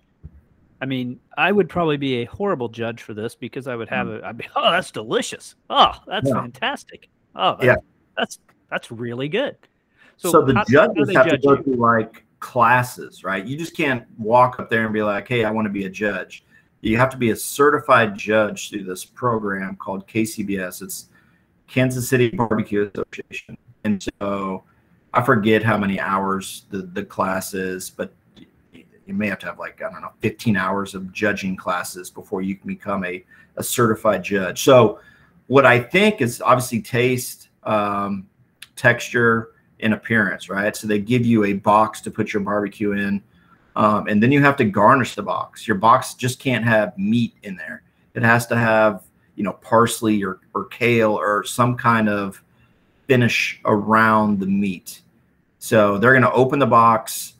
I 0.82 0.86
mean, 0.86 1.20
I 1.38 1.52
would 1.52 1.68
probably 1.68 1.98
be 1.98 2.22
a 2.22 2.26
horrible 2.26 2.70
judge 2.70 3.04
for 3.04 3.14
this 3.14 3.36
because 3.36 3.68
I 3.68 3.76
would 3.76 3.90
have 3.90 4.08
mm. 4.08 4.24
a 4.24 4.28
I'd 4.28 4.38
be 4.38 4.48
oh 4.56 4.72
that's 4.72 4.92
delicious. 4.92 5.56
Oh, 5.70 5.92
that's 6.08 6.30
yeah. 6.30 6.36
fantastic. 6.36 7.10
Oh, 7.36 7.58
yeah. 7.62 7.76
That's 8.18 8.40
that's 8.70 8.92
really 8.92 9.28
good. 9.28 9.58
So, 10.16 10.32
so 10.32 10.42
the 10.42 10.56
how, 10.56 10.64
judges 10.64 11.10
how 11.14 11.24
have 11.24 11.32
judge 11.32 11.42
to 11.42 11.48
go 11.48 11.58
you? 11.58 11.64
through 11.64 11.76
like 11.76 12.24
classes, 12.40 13.26
right? 13.26 13.46
You 13.46 13.58
just 13.58 13.76
can't 13.76 14.06
walk 14.18 14.58
up 14.62 14.70
there 14.70 14.86
and 14.86 14.94
be 14.94 15.04
like, 15.04 15.28
"Hey, 15.28 15.44
I 15.44 15.52
want 15.52 15.66
to 15.66 15.70
be 15.70 15.84
a 15.84 15.90
judge." 15.90 16.46
You 16.80 16.96
have 16.96 17.10
to 17.10 17.18
be 17.18 17.32
a 17.32 17.36
certified 17.36 18.18
judge 18.18 18.70
through 18.70 18.86
this 18.86 19.04
program 19.04 19.76
called 19.76 20.08
KCBS. 20.08 20.82
It's 20.82 21.10
Kansas 21.68 22.08
City 22.08 22.30
Barbecue 22.30 22.90
Association, 22.94 23.58
and 23.84 24.02
so 24.22 24.64
I 25.14 25.22
forget 25.24 25.64
how 25.64 25.78
many 25.78 26.00
hours 26.00 26.66
the 26.70 26.84
the 26.84 27.04
class 27.04 27.54
is, 27.54 27.90
but 27.90 28.14
you 28.74 29.14
may 29.16 29.28
have 29.28 29.40
to 29.40 29.48
have 29.48 29.58
like 29.58 29.82
I 29.82 29.92
don't 29.92 30.02
know 30.02 30.12
15 30.20 30.56
hours 30.56 30.94
of 30.94 31.12
judging 31.12 31.56
classes 31.56 32.10
before 32.10 32.42
you 32.42 32.56
can 32.56 32.68
become 32.68 33.04
a 33.04 33.24
a 33.58 33.64
certified 33.64 34.24
judge. 34.24 34.62
So 34.62 35.00
what 35.48 35.66
I 35.66 35.80
think 35.80 36.22
is 36.22 36.42
obviously 36.42 36.82
taste, 36.82 37.50
um, 37.64 38.28
texture, 38.76 39.52
and 39.80 39.94
appearance, 39.94 40.50
right? 40.50 40.76
So 40.76 40.88
they 40.88 41.00
give 41.00 41.26
you 41.26 41.46
a 41.46 41.54
box 41.54 42.02
to 42.02 42.12
put 42.12 42.34
your 42.34 42.44
barbecue 42.44 42.92
in, 42.92 43.22
um, 43.76 44.08
and 44.08 44.22
then 44.22 44.32
you 44.32 44.42
have 44.42 44.58
to 44.58 44.66
garnish 44.66 45.16
the 45.16 45.24
box. 45.24 45.68
Your 45.68 45.78
box 45.78 46.14
just 46.14 46.40
can't 46.40 46.64
have 46.64 46.98
meat 46.98 47.34
in 47.44 47.56
there. 47.56 47.82
It 48.14 48.24
has 48.24 48.46
to 48.48 48.58
have 48.58 49.04
you 49.36 49.44
know 49.44 49.54
parsley 49.54 50.24
or 50.24 50.40
or 50.54 50.66
kale 50.66 51.14
or 51.14 51.44
some 51.44 51.76
kind 51.76 52.10
of 52.10 52.44
finish 53.10 53.60
around 53.66 54.40
the 54.40 54.46
meat. 54.46 55.02
So 55.58 55.98
they're 55.98 56.14
going 56.14 56.22
to 56.22 56.32
open 56.32 56.60
the 56.60 56.68
box. 56.68 57.34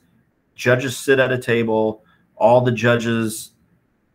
Judges 0.56 0.96
sit 0.96 1.20
at 1.20 1.30
a 1.30 1.38
table. 1.38 2.02
All 2.34 2.60
the 2.60 2.72
judges 2.72 3.52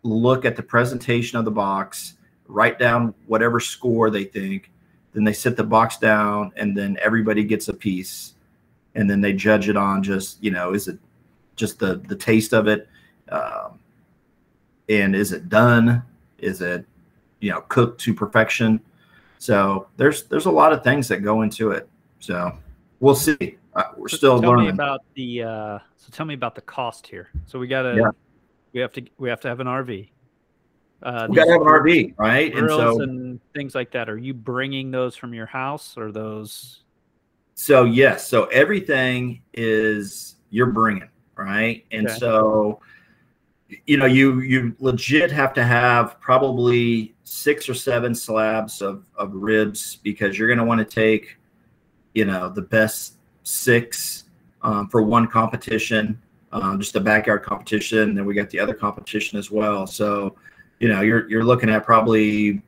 look 0.04 0.44
at 0.44 0.58
the 0.58 0.62
presentation 0.62 1.40
of 1.40 1.46
the 1.46 1.52
box, 1.52 2.16
write 2.48 2.78
down 2.78 3.14
whatever 3.26 3.62
score 3.62 4.10
they 4.10 4.26
think. 4.26 4.70
Then 5.14 5.24
they 5.24 5.32
sit 5.32 5.56
the 5.56 5.64
box 5.64 5.98
down, 5.98 6.52
and 6.58 6.76
then 6.76 6.98
everybody 7.02 7.46
gets 7.46 7.70
a 7.70 7.74
piece, 7.74 8.34
and 8.94 9.10
then 9.10 9.22
they 9.22 9.32
judge 9.32 9.70
it 9.70 9.78
on 9.78 10.04
just 10.04 10.44
you 10.44 10.52
know 10.52 10.74
is 10.74 10.90
it 10.90 11.00
just 11.56 11.80
the 11.80 11.96
the 11.96 12.18
taste 12.18 12.54
of 12.54 12.68
it, 12.68 12.90
um, 13.30 13.80
and 14.90 15.16
is 15.16 15.32
it 15.32 15.48
done? 15.48 16.04
Is 16.38 16.62
it 16.62 16.86
you 17.40 17.50
know 17.50 17.62
cooked 17.62 18.02
to 18.02 18.14
perfection? 18.14 18.82
So 19.40 19.88
there's 19.98 20.24
there's 20.24 20.46
a 20.46 20.52
lot 20.52 20.74
of 20.74 20.84
things 20.84 21.08
that 21.10 21.24
go 21.24 21.42
into 21.42 21.72
it. 21.72 21.88
So 22.20 22.58
we'll 23.00 23.16
see. 23.16 23.58
Uh, 23.74 23.84
we're 23.98 24.08
so 24.08 24.18
still 24.18 24.42
tell 24.42 24.52
learning. 24.52 24.68
me 24.68 24.72
about 24.72 25.02
the. 25.16 25.44
Uh, 25.44 25.80
so 25.98 26.10
tell 26.12 26.26
me 26.26 26.34
about 26.34 26.56
the 26.56 26.62
cost 26.62 27.08
here. 27.08 27.30
So 27.46 27.60
we 27.60 27.68
gotta. 27.68 27.96
Yeah. 27.96 28.10
We 28.74 28.82
have 28.82 28.94
to. 28.94 29.04
We 29.18 29.30
have 29.30 29.40
to 29.42 29.48
have 29.48 29.60
an 29.60 29.68
RV. 29.68 30.10
Uh, 31.04 31.28
we 31.30 31.36
gotta 31.36 31.52
have 31.52 31.62
an 31.62 31.68
RV, 31.68 32.16
right? 32.18 32.56
And 32.56 32.70
so 32.70 33.02
and 33.02 33.40
things 33.54 33.76
like 33.76 33.92
that. 33.92 34.10
Are 34.10 34.18
you 34.18 34.34
bringing 34.34 34.92
those 34.92 35.16
from 35.16 35.34
your 35.34 35.46
house, 35.46 35.98
or 35.98 36.12
those? 36.12 36.84
So 37.54 37.84
yes. 37.84 38.28
So 38.28 38.46
everything 38.46 39.42
is 39.54 40.36
you're 40.50 40.68
bringing, 40.68 41.10
right? 41.36 41.86
And 41.92 42.08
okay. 42.08 42.18
so 42.18 42.80
you 43.86 43.98
know 43.98 44.06
you 44.06 44.42
you 44.42 44.76
legit 44.80 45.32
have 45.32 45.54
to 45.54 45.64
have 45.64 46.20
probably 46.20 47.16
six 47.24 47.68
or 47.68 47.74
seven 47.74 48.14
slabs 48.14 48.82
of, 48.82 49.04
of 49.18 49.34
ribs 49.34 49.98
because 50.04 50.38
you're 50.38 50.48
going 50.48 50.60
to 50.60 50.66
want 50.66 50.80
to 50.80 50.86
take 50.86 51.38
you 52.14 52.26
know 52.26 52.50
the 52.50 52.62
best 52.62 53.16
six 53.44 54.26
um, 54.62 54.88
for 54.90 55.02
one 55.02 55.28
competition 55.28 56.22
um, 56.56 56.80
just 56.80 56.96
a 56.96 57.02
backyard 57.02 57.44
competition. 57.44 58.00
And 58.00 58.18
then 58.18 58.26
we 58.26 58.34
got 58.34 58.50
the 58.50 58.60
other 58.60 58.74
competition 58.74 59.38
as 59.38 59.52
well. 59.52 59.86
So 59.86 60.36
you 60.80 60.88
know 60.88 61.02
you're 61.02 61.30
you're 61.30 61.44
looking 61.44 61.70
at 61.70 61.86
probably 61.86 62.62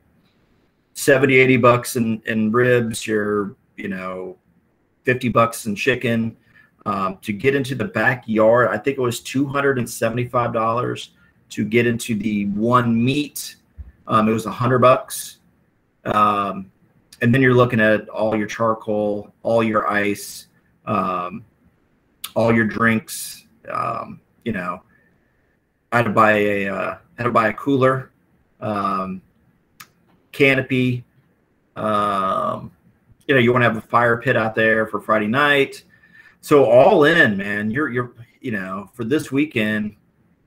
70 0.94 1.36
80 1.36 1.56
bucks 1.56 1.96
in, 1.96 2.22
in 2.26 2.52
ribs. 2.52 3.06
You're 3.06 3.56
you 3.76 3.88
know 3.88 4.36
50 5.04 5.30
bucks 5.30 5.66
in 5.66 5.74
chicken 5.74 6.36
um, 6.88 7.18
to 7.20 7.34
get 7.34 7.54
into 7.54 7.74
the 7.74 7.84
backyard, 7.84 8.68
I 8.70 8.78
think 8.78 8.96
it 8.96 9.00
was 9.02 9.20
two 9.20 9.46
hundred 9.46 9.78
and 9.78 9.88
seventy-five 9.88 10.54
dollars 10.54 11.10
to 11.50 11.64
get 11.64 11.86
into 11.86 12.14
the 12.14 12.46
one 12.46 13.04
meat. 13.04 13.56
Um, 14.06 14.26
it 14.26 14.32
was 14.32 14.46
a 14.46 14.50
hundred 14.50 14.78
bucks, 14.78 15.40
um, 16.06 16.70
and 17.20 17.34
then 17.34 17.42
you're 17.42 17.54
looking 17.54 17.80
at 17.80 18.08
all 18.08 18.34
your 18.34 18.46
charcoal, 18.46 19.34
all 19.42 19.62
your 19.62 19.86
ice, 19.86 20.46
um, 20.86 21.44
all 22.34 22.54
your 22.54 22.64
drinks. 22.64 23.44
Um, 23.70 24.20
you 24.44 24.52
know, 24.52 24.82
I 25.92 25.98
had 25.98 26.06
to 26.06 26.10
buy 26.10 26.32
a 26.32 26.68
uh, 26.68 26.96
had 27.18 27.24
to 27.24 27.30
buy 27.30 27.48
a 27.48 27.52
cooler, 27.52 28.10
um, 28.60 29.20
canopy. 30.32 31.04
You 31.76 33.34
know, 33.34 33.40
you 33.40 33.52
want 33.52 33.62
to 33.62 33.68
have 33.68 33.76
a 33.76 33.82
fire 33.82 34.16
pit 34.16 34.38
out 34.38 34.54
there 34.54 34.86
for 34.86 35.02
Friday 35.02 35.26
night. 35.26 35.84
So 36.40 36.64
all 36.64 37.04
in, 37.04 37.36
man, 37.36 37.70
you're 37.70 37.88
you're 37.90 38.12
you 38.40 38.52
know 38.52 38.90
for 38.94 39.04
this 39.04 39.32
weekend, 39.32 39.96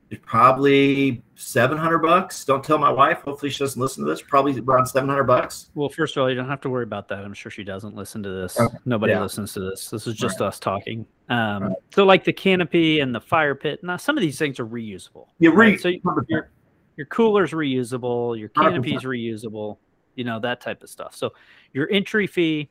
it's 0.09 0.21
probably 0.25 1.21
seven 1.35 1.77
hundred 1.77 1.99
bucks. 1.99 2.43
Don't 2.45 2.63
tell 2.63 2.77
my 2.77 2.91
wife. 2.91 3.21
Hopefully 3.21 3.49
she 3.49 3.59
doesn't 3.59 3.81
listen 3.81 4.03
to 4.03 4.09
this. 4.09 4.21
Probably 4.21 4.57
around 4.59 4.85
seven 4.85 5.09
hundred 5.09 5.25
bucks. 5.25 5.69
Well, 5.75 5.89
first 5.89 6.17
of 6.17 6.21
all, 6.21 6.29
you 6.29 6.35
don't 6.35 6.49
have 6.49 6.61
to 6.61 6.69
worry 6.69 6.83
about 6.83 7.07
that. 7.09 7.19
I'm 7.19 7.33
sure 7.33 7.51
she 7.51 7.63
doesn't 7.63 7.95
listen 7.95 8.23
to 8.23 8.29
this. 8.29 8.59
Okay. 8.59 8.77
Nobody 8.85 9.13
yeah. 9.13 9.21
listens 9.21 9.53
to 9.53 9.59
this. 9.59 9.89
This 9.89 10.07
is 10.07 10.15
just 10.15 10.39
right. 10.39 10.47
us 10.47 10.59
talking. 10.59 11.05
Um, 11.29 11.63
right. 11.63 11.75
So 11.93 12.05
like 12.05 12.23
the 12.23 12.33
canopy 12.33 12.99
and 12.99 13.13
the 13.13 13.21
fire 13.21 13.55
pit. 13.55 13.83
Now 13.83 13.97
some 13.97 14.17
of 14.17 14.21
these 14.21 14.37
things 14.37 14.59
are 14.59 14.65
reusable. 14.65 15.27
Yeah, 15.39 15.51
right? 15.53 15.79
So 15.79 15.89
your 16.27 16.49
your 16.97 17.07
cooler's 17.07 17.51
reusable. 17.51 18.37
Your 18.37 18.49
canopy's 18.49 19.03
100%. 19.03 19.05
reusable. 19.05 19.77
You 20.15 20.23
know 20.25 20.39
that 20.39 20.61
type 20.61 20.83
of 20.83 20.89
stuff. 20.89 21.15
So 21.15 21.31
your 21.73 21.89
entry 21.89 22.27
fee 22.27 22.69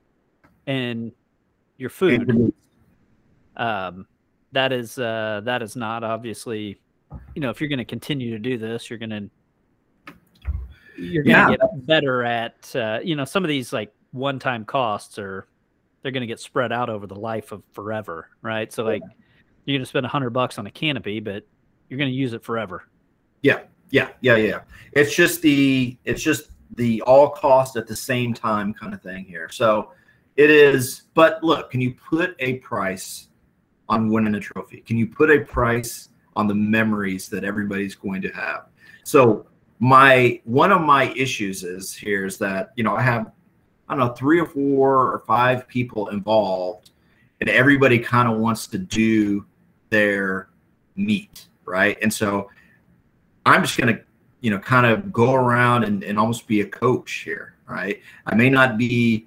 and 0.66 1.12
your 1.78 1.90
food 1.90 2.52
um, 3.60 4.06
that 4.52 4.72
is 4.72 4.98
uh, 4.98 5.42
that 5.44 5.62
is 5.62 5.76
not 5.76 6.02
obviously, 6.02 6.80
you 7.34 7.42
know, 7.42 7.50
if 7.50 7.60
you're 7.60 7.68
going 7.68 7.78
to 7.78 7.84
continue 7.84 8.30
to 8.30 8.38
do 8.38 8.58
this, 8.58 8.90
you're 8.90 8.98
going 8.98 9.10
to 9.10 10.14
you're 10.96 11.22
going 11.22 11.46
to 11.46 11.52
yeah. 11.52 11.56
get 11.56 11.86
better 11.86 12.24
at 12.24 12.74
uh, 12.74 12.98
you 13.04 13.14
know 13.14 13.24
some 13.24 13.44
of 13.44 13.48
these 13.48 13.72
like 13.72 13.92
one-time 14.12 14.64
costs 14.64 15.18
are 15.18 15.46
they're 16.02 16.10
going 16.10 16.22
to 16.22 16.26
get 16.26 16.40
spread 16.40 16.72
out 16.72 16.88
over 16.88 17.06
the 17.06 17.14
life 17.14 17.52
of 17.52 17.62
forever, 17.72 18.30
right? 18.42 18.72
So 18.72 18.84
like 18.84 19.02
you're 19.64 19.76
going 19.76 19.84
to 19.84 19.88
spend 19.88 20.06
a 20.06 20.08
hundred 20.08 20.30
bucks 20.30 20.58
on 20.58 20.66
a 20.66 20.70
canopy, 20.70 21.20
but 21.20 21.46
you're 21.88 21.98
going 21.98 22.10
to 22.10 22.16
use 22.16 22.32
it 22.32 22.42
forever. 22.42 22.88
Yeah, 23.42 23.60
yeah, 23.90 24.08
yeah, 24.22 24.36
yeah. 24.36 24.60
It's 24.92 25.14
just 25.14 25.42
the 25.42 25.96
it's 26.04 26.22
just 26.22 26.50
the 26.76 27.02
all 27.02 27.28
cost 27.28 27.76
at 27.76 27.86
the 27.86 27.96
same 27.96 28.32
time 28.32 28.72
kind 28.72 28.94
of 28.94 29.02
thing 29.02 29.24
here. 29.24 29.50
So 29.50 29.92
it 30.36 30.50
is. 30.50 31.02
But 31.14 31.44
look, 31.44 31.70
can 31.70 31.80
you 31.80 31.94
put 31.94 32.34
a 32.38 32.54
price 32.54 33.28
on 33.90 34.09
winning 34.09 34.37
a 34.37 34.40
trophy? 34.40 34.81
Can 34.81 34.96
you 34.96 35.07
put 35.07 35.31
a 35.31 35.40
price 35.40 36.09
on 36.37 36.46
the 36.46 36.55
memories 36.55 37.29
that 37.29 37.44
everybody's 37.44 37.94
going 37.94 38.22
to 38.22 38.31
have? 38.31 38.68
So 39.03 39.46
my 39.81 40.40
one 40.44 40.70
of 40.70 40.81
my 40.81 41.12
issues 41.14 41.64
is 41.64 41.92
here 41.92 42.24
is 42.24 42.38
that 42.38 42.72
you 42.76 42.85
know 42.85 42.94
I 42.94 43.03
have 43.03 43.33
I 43.88 43.96
don't 43.96 44.07
know 44.07 44.14
three 44.14 44.38
or 44.38 44.46
four 44.46 45.12
or 45.12 45.18
five 45.26 45.66
people 45.66 46.09
involved, 46.09 46.90
and 47.40 47.50
everybody 47.50 47.98
kind 47.98 48.29
of 48.29 48.38
wants 48.38 48.66
to 48.68 48.79
do 48.79 49.44
their 49.90 50.48
meet 50.94 51.48
right, 51.64 51.98
and 52.00 52.12
so 52.12 52.50
I'm 53.44 53.62
just 53.62 53.76
gonna 53.76 53.98
you 54.40 54.50
know 54.50 54.59
kind 54.59 54.87
of 54.87 55.12
go 55.12 55.35
around 55.35 55.85
and, 55.85 56.05
and 56.05 56.18
almost 56.18 56.46
be 56.46 56.61
a 56.61 56.66
coach 56.66 57.22
here 57.24 57.55
right. 57.66 58.00
I 58.26 58.35
may 58.35 58.50
not 58.50 58.79
be 58.79 59.26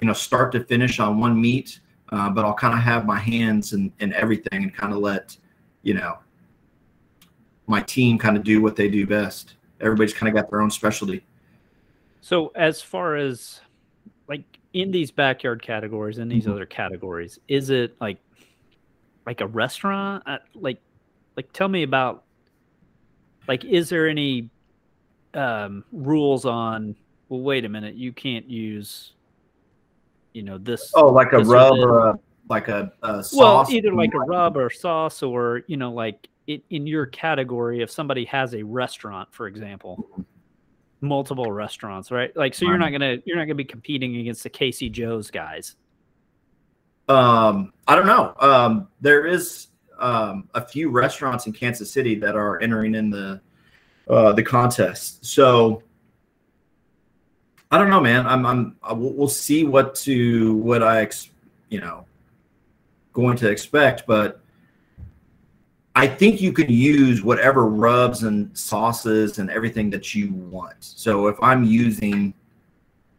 you 0.00 0.06
know 0.06 0.14
start 0.14 0.52
to 0.52 0.64
finish 0.64 0.98
on 0.98 1.20
one 1.20 1.40
meet 1.40 1.80
uh, 2.10 2.30
but 2.30 2.44
I'll 2.44 2.54
kind 2.54 2.74
of 2.74 2.80
have 2.80 3.06
my 3.06 3.18
hands 3.18 3.72
in, 3.72 3.92
in 4.00 4.12
everything 4.12 4.62
and 4.64 4.74
kind 4.74 4.92
of 4.92 5.00
let, 5.00 5.36
you 5.82 5.94
know, 5.94 6.18
my 7.66 7.80
team 7.82 8.18
kind 8.18 8.36
of 8.36 8.44
do 8.44 8.62
what 8.62 8.76
they 8.76 8.88
do 8.88 9.06
best. 9.06 9.54
Everybody's 9.80 10.14
kind 10.14 10.28
of 10.28 10.34
got 10.34 10.50
their 10.50 10.60
own 10.60 10.70
specialty. 10.70 11.24
So 12.20 12.48
as 12.54 12.82
far 12.82 13.16
as 13.16 13.60
like 14.28 14.44
in 14.72 14.92
these 14.92 15.10
backyard 15.12 15.62
categories 15.62 16.18
and 16.18 16.30
these 16.30 16.46
Mhm. 16.46 16.48
other 16.48 16.66
categories 16.66 17.38
is 17.48 17.70
it 17.70 17.96
like 18.00 18.20
like 19.24 19.40
a 19.40 19.46
restaurant 19.46 20.22
Uh, 20.26 20.38
like 20.54 20.80
like 21.36 21.52
tell 21.52 21.68
me 21.68 21.82
about 21.82 22.24
like 23.48 23.64
is 23.64 23.88
there 23.88 24.08
any 24.08 24.50
um 25.34 25.84
rules 25.92 26.46
on 26.46 26.96
well 27.30 27.42
wait 27.42 27.66
a 27.66 27.70
minute 27.70 27.96
you 27.96 28.12
can't 28.14 28.50
use 28.50 29.14
you 30.36 30.42
know 30.42 30.58
this 30.58 30.92
Oh, 30.94 31.06
like 31.06 31.32
a 31.32 31.38
This 31.38 31.48
or 31.48 31.52
rub 31.54 31.72
or 31.78 31.98
a 32.10 32.18
like 32.48 32.68
a, 32.68 32.92
a 33.02 33.24
sauce. 33.24 33.32
well 33.34 33.66
either 33.70 33.92
like 33.92 34.14
a 34.14 34.18
rub 34.20 34.56
or 34.56 34.68
sauce 34.70 35.22
or 35.22 35.62
you 35.66 35.76
know 35.76 35.90
like 35.90 36.28
it, 36.46 36.62
in 36.70 36.86
your 36.86 37.06
category 37.06 37.82
if 37.82 37.90
somebody 37.90 38.24
has 38.26 38.54
a 38.54 38.62
restaurant 38.62 39.32
for 39.32 39.46
example 39.48 40.06
multiple 41.00 41.50
restaurants 41.50 42.10
right 42.10 42.36
like 42.36 42.54
so 42.54 42.64
you're 42.66 42.78
not 42.78 42.90
gonna 42.92 43.16
you're 43.24 43.36
not 43.36 43.44
gonna 43.44 43.54
be 43.54 43.64
competing 43.64 44.16
against 44.16 44.42
the 44.42 44.50
casey 44.50 44.88
joe's 44.90 45.30
guys 45.30 45.74
Um, 47.08 47.72
I 47.86 47.94
don't 47.94 48.06
know. 48.06 48.34
Um, 48.40 48.88
there 49.00 49.26
is 49.26 49.68
um, 49.98 50.48
a 50.54 50.60
few 50.66 50.90
restaurants 50.90 51.46
in 51.46 51.52
Kansas 51.52 51.88
City 51.90 52.16
that 52.16 52.34
are 52.34 52.60
entering 52.60 52.94
in 52.96 53.10
the 53.10 53.40
uh, 54.10 54.32
the 54.32 54.42
contest. 54.42 55.24
So 55.24 55.82
I 57.70 57.78
don't 57.78 57.90
know, 57.90 58.00
man. 58.00 58.26
I'm 58.26 58.46
I'm 58.46 58.76
I- 58.82 58.92
we'll, 58.92 59.12
we'll 59.12 59.28
see 59.28 59.64
what 59.64 59.94
to 59.96 60.54
what 60.56 60.82
I 60.82 61.00
ex, 61.02 61.30
you 61.68 61.80
know 61.80 62.04
going 63.12 63.34
to 63.38 63.48
expect, 63.48 64.06
but 64.06 64.42
I 65.94 66.06
think 66.06 66.42
you 66.42 66.52
can 66.52 66.70
use 66.70 67.22
whatever 67.22 67.66
rubs 67.66 68.24
and 68.24 68.54
sauces 68.56 69.38
and 69.38 69.48
everything 69.50 69.88
that 69.88 70.14
you 70.14 70.34
want. 70.34 70.74
So 70.80 71.26
if 71.26 71.36
I'm 71.42 71.64
using, 71.64 72.34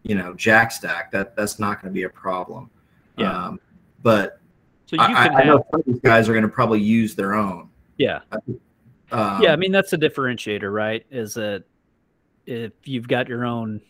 you 0.04 0.14
know, 0.14 0.36
Jack 0.36 0.72
Stack, 0.72 1.12
that 1.14 1.36
that's 1.36 1.58
not 1.58 1.82
going 1.82 1.92
to 1.92 1.96
be 1.96 2.04
a 2.04 2.10
problem. 2.10 2.70
Yeah. 3.18 3.46
Um, 3.48 3.60
but 4.04 4.40
so 4.86 4.98
you 4.98 5.02
I, 5.02 5.08
can 5.08 5.18
I 5.36 5.38
have 5.40 5.46
know 5.48 5.66
some 5.72 5.80
of 5.80 5.86
these 5.88 6.00
guys 6.02 6.30
are 6.30 6.34
going 6.34 6.44
to 6.44 6.48
probably 6.48 6.80
use 6.80 7.16
their 7.16 7.34
own. 7.34 7.68
yeah 7.98 8.20
Um, 9.12 9.42
yeah 9.42 9.52
i 9.52 9.56
mean 9.56 9.72
that's 9.72 9.94
a 9.94 9.98
differentiator 9.98 10.72
right 10.72 11.06
is 11.10 11.34
that 11.34 11.64
if 12.46 12.72
you've 12.86 13.08
got 13.08 13.28
your 13.28 13.46
own 13.46 13.82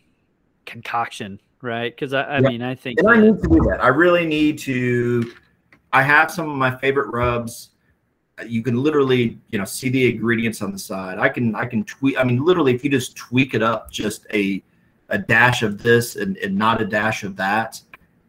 concoction 0.67 1.41
right 1.63 1.95
because 1.95 2.13
I, 2.13 2.21
I 2.23 2.36
Yeah. 2.36 2.49
mean 2.49 2.62
i 2.62 2.75
think 2.75 2.99
and 2.99 3.10
I 3.10 3.19
need 3.19 3.41
to 3.41 3.49
do 3.49 3.60
that. 3.69 3.84
I 3.84 3.88
really 3.88 4.25
need 4.25 4.60
to. 4.60 5.34
I 5.91 6.03
have 6.03 6.30
some 6.30 6.47
of 6.49 6.56
my 6.56 6.75
favorite 6.75 7.08
rubs. 7.12 7.71
You 8.45 8.62
can 8.62 8.84
literally, 8.84 9.39
you 9.49 9.58
know, 9.58 9.65
see 9.65 9.89
the 9.89 10.12
ingredients 10.12 10.62
on 10.62 10.71
the 10.71 10.77
side. 10.77 11.17
I 11.17 11.30
can, 11.30 11.56
I 11.56 11.65
can 11.65 11.84
tweak. 11.86 12.19
I 12.19 12.23
mean, 12.23 12.43
literally, 12.43 12.75
if 12.75 12.84
you 12.84 12.89
just 12.91 13.15
tweak 13.15 13.56
it 13.56 13.63
up, 13.63 13.89
just 13.89 14.27
a, 14.32 14.62
a 15.10 15.17
dash 15.17 15.63
of 15.63 15.82
this 15.82 16.17
and, 16.17 16.38
and 16.38 16.56
not 16.56 16.80
a 16.82 16.86
dash 16.86 17.23
of 17.23 17.36
that, 17.38 17.82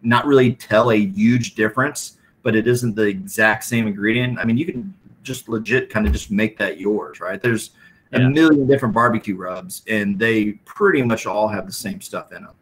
not 0.02 0.24
really 0.24 0.54
tell 0.54 0.92
a 0.92 0.96
huge 0.96 1.54
difference. 1.56 2.16
But 2.42 2.56
it 2.56 2.66
isn't 2.66 2.94
the 2.94 3.02
exact 3.02 3.64
same 3.64 3.86
ingredient. 3.86 4.38
I 4.38 4.44
mean, 4.44 4.56
you 4.56 4.64
can 4.64 4.94
just 5.22 5.48
legit 5.48 5.90
kind 5.90 6.06
of 6.06 6.12
just 6.12 6.30
make 6.30 6.56
that 6.58 6.80
yours, 6.80 7.20
right? 7.20 7.42
There's 7.42 7.72
a 8.12 8.20
million 8.20 8.66
different 8.66 8.94
barbecue 8.94 9.36
rubs, 9.36 9.82
and 9.88 10.18
they 10.18 10.52
pretty 10.64 11.02
much 11.02 11.26
all 11.26 11.48
have 11.48 11.66
the 11.66 11.72
same 11.72 12.00
stuff 12.00 12.32
in 12.32 12.42
them, 12.44 12.54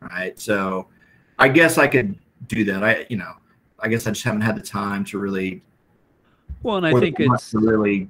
right? 0.00 0.38
So, 0.40 0.86
I 1.38 1.48
guess 1.48 1.78
I 1.78 1.86
could 1.86 2.18
do 2.48 2.64
that. 2.64 2.82
I, 2.82 3.06
you 3.10 3.16
know, 3.16 3.32
I 3.78 3.88
guess 3.88 4.06
I 4.06 4.10
just 4.10 4.24
haven't 4.24 4.40
had 4.42 4.56
the 4.56 4.62
time 4.62 5.04
to 5.06 5.18
really, 5.18 5.62
well 6.62 6.76
and 6.76 6.86
i 6.86 6.98
think 6.98 7.16
it's 7.20 7.50
to 7.50 7.58
really 7.58 8.08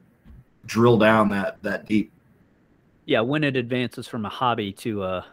drill 0.67 0.97
down 0.97 1.29
that 1.29 1.61
that 1.63 1.87
deep. 1.87 2.13
yeah 3.07 3.21
when 3.21 3.43
it 3.43 3.57
advances 3.57 4.07
from 4.07 4.25
a 4.25 4.29
hobby 4.29 4.73
to 4.73 5.03
a 5.03 5.27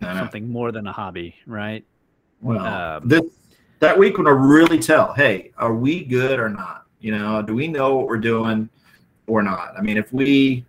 No, 0.00 0.12
no. 0.12 0.18
something 0.20 0.48
more 0.50 0.72
than 0.72 0.86
a 0.88 0.92
hobby 0.92 1.36
right 1.46 1.84
Well, 2.40 2.66
Um, 2.66 3.08
this 3.08 3.22
that 3.78 3.96
week 3.98 4.18
when 4.18 4.26
I 4.26 4.30
really 4.30 4.78
tell, 4.78 5.12
hey, 5.14 5.50
are 5.56 5.74
we 5.74 6.04
good 6.04 6.38
or 6.38 6.48
not? 6.48 6.86
You 7.00 7.16
know, 7.18 7.42
do 7.42 7.52
we 7.54 7.66
know 7.66 7.96
what 7.96 8.06
we're 8.06 8.16
doing 8.18 8.68
or 9.26 9.42
not? 9.42 9.74
I 9.76 9.80
mean, 9.82 9.96
if 9.96 10.12
we 10.12 10.64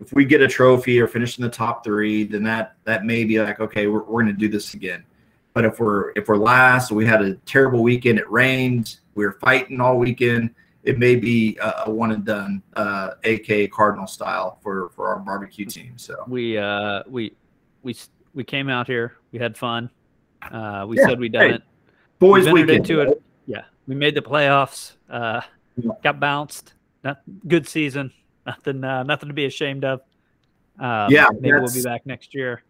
if 0.00 0.12
we 0.12 0.24
get 0.24 0.40
a 0.40 0.48
trophy 0.48 0.98
or 1.00 1.06
finish 1.06 1.38
in 1.38 1.42
the 1.42 1.50
top 1.50 1.84
three, 1.84 2.24
then 2.24 2.42
that 2.44 2.74
that 2.84 3.04
may 3.04 3.24
be 3.24 3.40
like, 3.40 3.60
okay, 3.60 3.86
we're, 3.86 4.00
we're 4.02 4.22
going 4.22 4.26
to 4.34 4.38
do 4.38 4.48
this 4.48 4.74
again. 4.74 5.04
But 5.52 5.64
if 5.64 5.78
we're 5.80 6.10
if 6.16 6.28
we're 6.28 6.36
last, 6.36 6.90
we 6.90 7.04
had 7.06 7.22
a 7.22 7.34
terrible 7.46 7.82
weekend. 7.82 8.18
It 8.18 8.30
rained. 8.30 8.98
We 9.14 9.24
were 9.26 9.32
fighting 9.32 9.80
all 9.80 9.98
weekend. 9.98 10.54
It 10.82 10.98
may 10.98 11.16
be 11.16 11.58
a, 11.60 11.82
a 11.86 11.90
one 11.90 12.12
and 12.12 12.24
done, 12.24 12.62
uh, 12.74 13.10
AK 13.24 13.70
Cardinal 13.70 14.06
style 14.06 14.58
for 14.62 14.90
for 14.96 15.08
our 15.08 15.18
barbecue 15.18 15.66
team. 15.66 15.94
So 15.96 16.24
we 16.26 16.56
uh 16.56 17.02
we 17.06 17.34
we 17.82 17.94
we 18.32 18.44
came 18.44 18.68
out 18.68 18.86
here 18.86 19.16
we 19.32 19.38
had 19.38 19.56
fun 19.58 19.90
uh 20.52 20.86
we 20.88 20.96
Yeah, 20.98 21.06
said 21.08 21.18
we 21.20 21.28
done 21.28 21.48
hey, 21.50 21.54
it 21.56 21.62
boys 22.18 22.44
We've 22.46 22.66
weekend. 22.66 22.88
into 22.88 23.00
it. 23.00 23.22
yeah 23.46 23.64
we 23.88 23.94
made 23.96 24.14
the 24.14 24.22
playoffs 24.22 24.92
uh 25.10 25.40
got 26.02 26.20
bounced 26.20 26.74
not 27.02 27.20
good 27.48 27.66
season 27.66 28.12
nothing 28.46 28.84
uh 28.84 29.02
nothing 29.02 29.28
to 29.28 29.34
be 29.34 29.46
ashamed 29.46 29.84
of 29.84 30.00
um, 30.78 31.10
Yeah, 31.10 31.28
maybe 31.40 31.58
we'll 31.58 31.72
be 31.72 31.82
back 31.82 32.06
next 32.06 32.34
year 32.34 32.62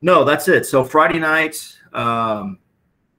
No, 0.00 0.24
that's 0.24 0.48
it. 0.48 0.66
So 0.66 0.84
Friday 0.84 1.18
night, 1.18 1.76
um, 1.92 2.58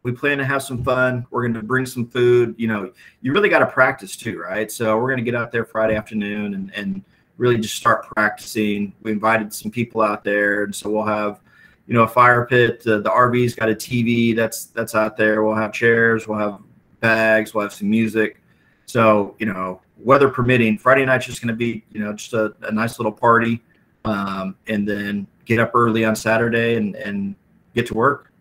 we 0.03 0.13
plan 0.13 0.38
to 0.38 0.45
have 0.45 0.63
some 0.63 0.83
fun. 0.83 1.25
We're 1.29 1.41
going 1.41 1.53
to 1.55 1.62
bring 1.62 1.85
some 1.85 2.07
food. 2.07 2.55
You 2.57 2.67
know, 2.67 2.91
you 3.21 3.33
really 3.33 3.49
got 3.49 3.59
to 3.59 3.65
practice 3.65 4.15
too, 4.15 4.39
right? 4.39 4.71
So 4.71 4.97
we're 4.97 5.09
going 5.09 5.17
to 5.17 5.29
get 5.29 5.35
out 5.35 5.51
there 5.51 5.65
Friday 5.65 5.95
afternoon 5.95 6.53
and, 6.53 6.73
and 6.73 7.03
really 7.38 7.57
just 7.57 7.75
start 7.75 8.07
practicing. 8.15 8.93
We 9.01 9.12
invited 9.12 9.53
some 9.53 9.71
people 9.71 10.01
out 10.01 10.23
there, 10.23 10.63
and 10.63 10.73
so 10.73 10.89
we'll 10.89 11.05
have, 11.05 11.41
you 11.88 11.93
know, 11.93 12.03
a 12.03 12.07
fire 12.07 12.45
pit. 12.45 12.81
The, 12.83 13.01
the 13.01 13.09
RV's 13.09 13.55
got 13.55 13.69
a 13.69 13.75
TV 13.75 14.35
that's 14.35 14.65
that's 14.65 14.95
out 14.95 15.17
there. 15.17 15.43
We'll 15.43 15.55
have 15.55 15.73
chairs. 15.73 16.27
We'll 16.27 16.39
have 16.39 16.59
bags. 17.01 17.53
We'll 17.53 17.63
have 17.63 17.73
some 17.73 17.89
music. 17.89 18.41
So 18.89 19.36
you 19.38 19.45
know, 19.45 19.82
weather 19.97 20.30
permitting, 20.30 20.78
Friday 20.80 21.06
night's 21.06 21.28
just 21.28 21.41
going 21.41 21.49
to 21.49 21.54
be 21.56 21.84
you 21.91 21.99
know 22.04 22.13
just 22.13 22.34
a, 22.34 22.56
a 22.63 22.71
nice 22.71 22.97
little 22.97 23.12
party, 23.12 23.62
um, 24.06 24.56
and 24.67 24.88
then 24.88 25.28
get 25.45 25.60
up 25.60 25.71
early 25.75 26.06
on 26.06 26.15
Saturday 26.15 26.75
and 26.75 26.95
and 26.95 27.36
get 27.75 27.86
to 27.88 27.93
work. 27.93 28.32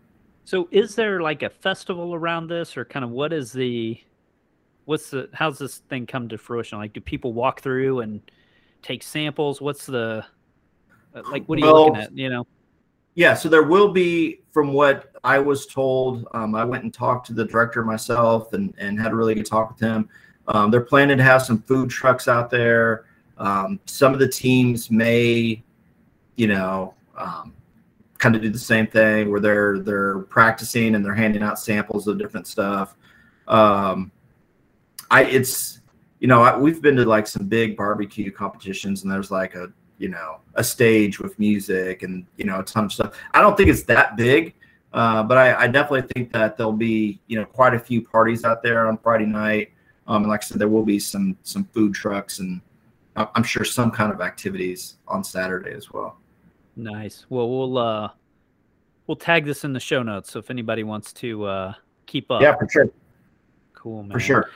so 0.44 0.66
is 0.70 0.94
there 0.94 1.20
like 1.20 1.42
a 1.42 1.50
festival 1.50 2.14
around 2.14 2.48
this 2.48 2.78
or 2.78 2.84
kind 2.86 3.04
of 3.04 3.10
what 3.10 3.34
is 3.34 3.52
the 3.52 4.00
what's 4.86 5.10
the 5.10 5.28
how's 5.34 5.58
this 5.58 5.82
thing 5.90 6.06
come 6.06 6.26
to 6.30 6.38
fruition 6.38 6.78
like 6.78 6.94
do 6.94 7.00
people 7.02 7.34
walk 7.34 7.60
through 7.60 8.00
and 8.00 8.22
take 8.80 9.02
samples 9.02 9.60
what's 9.60 9.84
the 9.84 10.24
uh, 11.14 11.22
like 11.30 11.44
what 11.46 11.58
are 11.58 11.60
you 11.60 11.66
Well, 11.66 11.86
looking 11.88 12.00
at 12.00 12.16
you 12.16 12.30
know 12.30 12.46
Yeah, 13.14 13.34
so 13.34 13.48
there 13.48 13.64
will 13.64 13.92
be, 13.92 14.42
from 14.52 14.72
what 14.72 15.10
I 15.24 15.40
was 15.40 15.66
told, 15.66 16.26
um, 16.34 16.54
I 16.54 16.64
went 16.64 16.84
and 16.84 16.94
talked 16.94 17.26
to 17.26 17.32
the 17.34 17.44
director 17.44 17.82
myself 17.84 18.52
and, 18.52 18.72
and 18.78 18.98
had 18.98 19.10
a 19.10 19.16
really 19.16 19.34
good 19.34 19.44
talk 19.44 19.70
with 19.72 19.80
him. 19.80 20.08
Um, 20.48 20.70
they're 20.70 20.80
planning 20.80 21.18
to 21.18 21.24
have 21.24 21.42
some 21.42 21.62
food 21.62 21.90
trucks 21.90 22.26
out 22.26 22.50
there. 22.50 23.04
Um, 23.36 23.78
some 23.86 24.12
of 24.12 24.18
the 24.18 24.28
teams 24.28 24.90
may, 24.90 25.62
you 26.36 26.46
know, 26.48 26.94
um, 27.16 27.54
kind 28.18 28.34
of 28.34 28.42
do 28.42 28.50
the 28.50 28.58
same 28.58 28.86
thing 28.86 29.30
where 29.30 29.40
they're 29.40 29.78
they're 29.78 30.20
practicing 30.20 30.94
and 30.94 31.04
they're 31.04 31.14
handing 31.14 31.42
out 31.42 31.58
samples 31.58 32.06
of 32.08 32.18
different 32.18 32.46
stuff. 32.46 32.96
Um, 33.46 34.10
I 35.10 35.24
it's 35.24 35.80
you 36.18 36.28
know 36.28 36.42
I, 36.42 36.56
we've 36.56 36.82
been 36.82 36.96
to 36.96 37.04
like 37.04 37.26
some 37.26 37.46
big 37.46 37.76
barbecue 37.76 38.30
competitions 38.30 39.02
and 39.02 39.12
there's 39.12 39.30
like 39.30 39.54
a 39.54 39.68
you 39.98 40.08
know 40.08 40.38
a 40.54 40.64
stage 40.64 41.20
with 41.20 41.38
music 41.38 42.02
and 42.02 42.26
you 42.36 42.44
know 42.44 42.60
a 42.60 42.64
ton 42.64 42.84
of 42.84 42.92
stuff. 42.92 43.14
I 43.32 43.40
don't 43.40 43.56
think 43.56 43.68
it's 43.68 43.84
that 43.84 44.16
big, 44.16 44.54
uh, 44.92 45.22
but 45.22 45.38
I, 45.38 45.64
I 45.64 45.66
definitely 45.68 46.08
think 46.14 46.32
that 46.32 46.56
there'll 46.56 46.72
be 46.72 47.20
you 47.26 47.38
know 47.38 47.44
quite 47.44 47.74
a 47.74 47.78
few 47.78 48.02
parties 48.02 48.44
out 48.44 48.62
there 48.62 48.88
on 48.88 48.98
Friday 48.98 49.26
night. 49.26 49.70
Um, 50.08 50.22
and 50.22 50.30
like 50.30 50.42
I 50.42 50.46
said, 50.46 50.58
there 50.58 50.68
will 50.68 50.84
be 50.84 50.98
some 50.98 51.36
some 51.42 51.64
food 51.64 51.94
trucks 51.94 52.38
and 52.40 52.60
I- 53.16 53.28
I'm 53.34 53.42
sure 53.42 53.64
some 53.64 53.90
kind 53.90 54.10
of 54.12 54.20
activities 54.20 54.96
on 55.06 55.22
Saturday 55.22 55.72
as 55.72 55.92
well. 55.92 56.16
Nice. 56.76 57.26
Well, 57.28 57.48
we'll 57.48 57.78
uh 57.78 58.10
we'll 59.06 59.16
tag 59.16 59.44
this 59.44 59.64
in 59.64 59.72
the 59.72 59.80
show 59.80 60.02
notes 60.02 60.32
so 60.32 60.38
if 60.38 60.50
anybody 60.50 60.82
wants 60.82 61.12
to 61.14 61.44
uh 61.44 61.74
keep 62.06 62.30
up. 62.30 62.40
Yeah, 62.42 62.56
for 62.56 62.68
sure. 62.68 62.88
Cool, 63.74 64.02
man. 64.02 64.12
for 64.12 64.20
sure. 64.20 64.50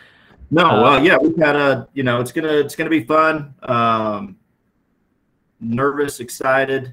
No, 0.50 0.64
Uh, 0.66 0.82
well, 0.82 1.04
yeah, 1.04 1.16
we've 1.16 1.36
had 1.36 1.56
a, 1.56 1.88
you 1.94 2.02
know, 2.02 2.20
it's 2.20 2.32
gonna, 2.32 2.48
it's 2.52 2.76
gonna 2.76 2.90
be 2.90 3.04
fun. 3.04 3.54
Um, 3.62 4.36
nervous, 5.60 6.20
excited. 6.20 6.92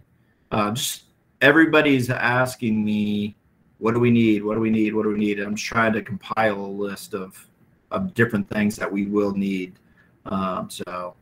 Uh, 0.51 0.71
just 0.71 1.03
everybody's 1.41 2.09
asking 2.09 2.83
me, 2.83 3.35
what 3.79 3.93
do 3.93 3.99
we 3.99 4.11
need? 4.11 4.43
What 4.43 4.55
do 4.55 4.59
we 4.61 4.69
need? 4.69 4.93
What 4.93 5.03
do 5.03 5.09
we 5.09 5.17
need? 5.17 5.39
And 5.39 5.47
I'm 5.47 5.55
just 5.55 5.67
trying 5.67 5.93
to 5.93 6.01
compile 6.01 6.59
a 6.59 6.67
list 6.67 7.13
of, 7.13 7.45
of 7.91 8.13
different 8.13 8.47
things 8.49 8.75
that 8.75 8.91
we 8.91 9.05
will 9.05 9.31
need. 9.33 9.73
Um, 10.25 10.69
so 10.69 11.15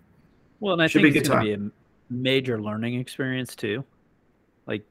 Well, 0.59 0.73
and 0.73 0.81
I 0.81 0.87
think 0.87 1.15
it's 1.15 1.27
gonna 1.29 1.41
be 1.43 1.53
a 1.53 1.69
major 2.09 2.61
learning 2.61 2.95
experience 2.99 3.55
too. 3.55 3.83
Like 4.65 4.85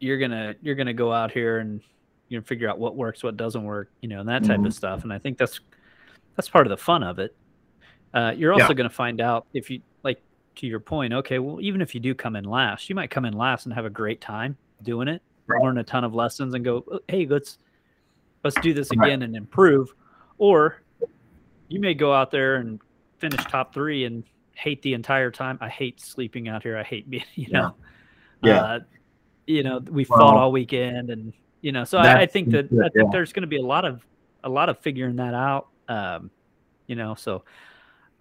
you're 0.00 0.18
gonna 0.18 0.54
you're 0.62 0.74
gonna 0.74 0.92
go 0.94 1.12
out 1.12 1.30
here 1.30 1.58
and 1.58 1.80
you 2.28 2.38
know 2.38 2.42
figure 2.44 2.68
out 2.68 2.78
what 2.78 2.96
works, 2.96 3.22
what 3.22 3.36
doesn't 3.36 3.64
work, 3.64 3.90
you 4.00 4.08
know, 4.08 4.20
and 4.20 4.28
that 4.28 4.44
type 4.44 4.60
Mhm. 4.60 4.66
of 4.66 4.74
stuff. 4.74 5.04
And 5.04 5.12
I 5.12 5.18
think 5.18 5.38
that's 5.38 5.60
that's 6.36 6.48
part 6.48 6.66
of 6.66 6.70
the 6.70 6.76
fun 6.76 7.02
of 7.02 7.18
it. 7.18 7.36
Uh, 8.14 8.32
you're 8.36 8.52
also 8.52 8.68
Yeah. 8.68 8.74
gonna 8.74 8.90
find 8.90 9.20
out 9.20 9.46
if 9.54 9.70
you 9.70 9.80
like 10.02 10.22
to 10.56 10.66
your 10.66 10.80
point. 10.80 11.12
Okay, 11.14 11.38
well, 11.38 11.60
even 11.60 11.80
if 11.80 11.94
you 11.94 12.00
do 12.00 12.14
come 12.14 12.36
in 12.36 12.44
last, 12.44 12.88
you 12.90 12.94
might 12.94 13.10
come 13.10 13.24
in 13.24 13.32
last 13.32 13.64
and 13.66 13.74
have 13.74 13.84
a 13.86 13.90
great 13.90 14.20
time 14.20 14.56
doing 14.82 15.08
it, 15.08 15.22
Right. 15.46 15.62
learn 15.62 15.78
a 15.78 15.84
ton 15.84 16.04
of 16.04 16.14
lessons, 16.14 16.52
and 16.54 16.64
go, 16.64 16.84
"Oh, 16.90 17.00
hey, 17.08 17.26
let's 17.26 17.58
let's 18.44 18.60
do 18.60 18.74
this 18.74 18.90
again 18.90 19.20
right. 19.20 19.22
and 19.22 19.36
improve. 19.36 19.94
Or 20.38 20.81
you 21.72 21.80
may 21.80 21.94
go 21.94 22.12
out 22.12 22.30
there 22.30 22.56
and 22.56 22.80
finish 23.18 23.42
top 23.46 23.72
three 23.72 24.04
and 24.04 24.24
hate 24.54 24.82
the 24.82 24.92
entire 24.92 25.30
time. 25.30 25.58
I 25.60 25.68
hate 25.68 26.00
sleeping 26.00 26.48
out 26.48 26.62
here. 26.62 26.76
I 26.76 26.82
hate 26.82 27.08
being, 27.08 27.24
you 27.34 27.50
know, 27.50 27.74
yeah. 28.42 28.62
Uh, 28.62 28.80
you 29.46 29.62
know, 29.62 29.78
we 29.78 30.06
well, 30.08 30.20
fought 30.20 30.36
all 30.36 30.52
weekend 30.52 31.10
and, 31.10 31.32
you 31.62 31.72
know, 31.72 31.84
so 31.84 31.98
I, 31.98 32.20
I, 32.20 32.26
think 32.26 32.50
that 32.50 32.66
I 32.66 32.88
think 32.88 32.92
yeah. 32.94 33.02
there's 33.10 33.32
going 33.32 33.42
to 33.42 33.48
be 33.48 33.58
a 33.58 33.64
lot 33.64 33.84
of, 33.84 34.04
a 34.44 34.48
lot 34.48 34.68
of 34.68 34.78
figuring 34.78 35.16
that 35.16 35.34
out. 35.34 35.68
Um, 35.88 36.30
you 36.86 36.96
know, 36.96 37.14
so 37.14 37.44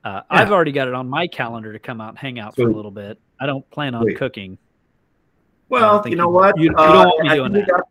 uh, 0.03 0.09
yeah. 0.09 0.21
I've 0.29 0.51
already 0.51 0.71
got 0.71 0.87
it 0.87 0.93
on 0.93 1.07
my 1.07 1.27
calendar 1.27 1.73
to 1.73 1.79
come 1.79 2.01
out 2.01 2.09
and 2.09 2.17
hang 2.17 2.39
out 2.39 2.55
for 2.55 2.63
a 2.63 2.73
little 2.73 2.91
bit. 2.91 3.19
I 3.39 3.45
don't 3.45 3.67
plan 3.69 3.95
on 3.95 4.07
cooking. 4.15 4.57
Well, 5.69 6.03
you 6.07 6.15
know 6.15 6.27
you, 6.27 6.29
what? 6.29 6.57
You, 6.57 6.63
you 6.65 6.75
uh, 6.75 6.91
don't 6.91 7.05
want 7.07 7.23
me 7.23 7.35
doing 7.35 7.51
that. 7.53 7.67
Got, 7.67 7.81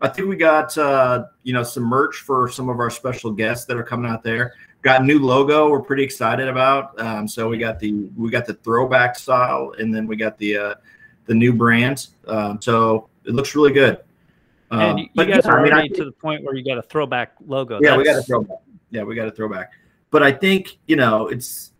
I 0.00 0.08
think 0.08 0.28
we 0.28 0.36
got 0.36 0.76
uh, 0.76 1.24
you 1.44 1.52
know 1.52 1.62
some 1.62 1.84
merch 1.84 2.16
for 2.16 2.48
some 2.48 2.68
of 2.68 2.78
our 2.78 2.90
special 2.90 3.30
guests 3.30 3.64
that 3.66 3.76
are 3.76 3.84
coming 3.84 4.10
out 4.10 4.22
there. 4.22 4.52
Got 4.82 5.02
a 5.02 5.04
new 5.04 5.20
logo. 5.20 5.68
We're 5.68 5.80
pretty 5.80 6.02
excited 6.02 6.48
about. 6.48 7.00
Um, 7.00 7.28
so 7.28 7.48
we 7.48 7.56
got 7.56 7.78
the 7.78 7.92
we 8.16 8.30
got 8.30 8.46
the 8.46 8.54
throwback 8.54 9.16
style, 9.16 9.74
and 9.78 9.94
then 9.94 10.08
we 10.08 10.16
got 10.16 10.36
the 10.38 10.56
uh, 10.56 10.74
the 11.26 11.34
new 11.34 11.52
brand. 11.52 12.08
Um, 12.26 12.60
so 12.60 13.08
it 13.24 13.32
looks 13.32 13.54
really 13.54 13.72
good. 13.72 14.00
and 14.72 14.82
um, 14.82 14.98
you, 14.98 15.08
you 15.14 15.24
guys 15.24 15.42
yeah, 15.44 15.50
are 15.50 15.60
already 15.60 15.72
I 15.72 15.82
mean, 15.82 15.94
to 15.94 16.04
the 16.04 16.12
point 16.12 16.42
where 16.42 16.56
you 16.56 16.64
got 16.64 16.78
a 16.78 16.82
throwback 16.82 17.34
logo. 17.46 17.78
Yeah, 17.80 17.90
That's... 17.90 17.98
we 17.98 18.04
got 18.04 18.16
a 18.16 18.22
throwback. 18.22 18.58
Yeah, 18.90 19.02
we 19.04 19.14
got 19.14 19.28
a 19.28 19.30
throwback. 19.30 19.70
But 20.10 20.24
I 20.24 20.32
think 20.32 20.78
you 20.86 20.96
know 20.96 21.28
it's. 21.28 21.70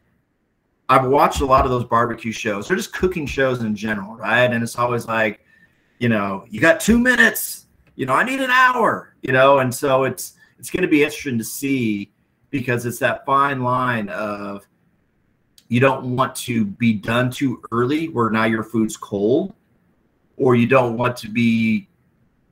I've 0.88 1.06
watched 1.06 1.40
a 1.40 1.46
lot 1.46 1.64
of 1.64 1.72
those 1.72 1.84
barbecue 1.84 2.32
shows. 2.32 2.68
They're 2.68 2.76
just 2.76 2.92
cooking 2.92 3.26
shows 3.26 3.62
in 3.62 3.74
general, 3.74 4.14
right? 4.14 4.52
And 4.52 4.62
it's 4.62 4.76
always 4.76 5.06
like, 5.06 5.40
you 5.98 6.08
know, 6.08 6.44
you 6.50 6.60
got 6.60 6.80
two 6.80 6.98
minutes. 6.98 7.66
You 7.94 8.04
know, 8.04 8.12
I 8.12 8.24
need 8.24 8.40
an 8.40 8.50
hour. 8.50 9.14
You 9.22 9.32
know, 9.32 9.58
and 9.58 9.74
so 9.74 10.04
it's 10.04 10.34
it's 10.60 10.70
going 10.70 10.82
to 10.82 10.88
be 10.88 11.02
interesting 11.02 11.38
to 11.38 11.44
see 11.44 12.12
because 12.52 12.86
it's 12.86 13.00
that 13.00 13.26
fine 13.26 13.62
line 13.62 14.08
of 14.10 14.64
you 15.66 15.80
don't 15.80 16.14
want 16.14 16.36
to 16.36 16.66
be 16.66 16.92
done 16.92 17.30
too 17.30 17.60
early 17.72 18.08
where 18.10 18.30
now 18.30 18.44
your 18.44 18.62
food's 18.62 18.96
cold 18.96 19.54
or 20.36 20.54
you 20.54 20.66
don't 20.68 20.96
want 20.96 21.16
to 21.16 21.28
be 21.28 21.88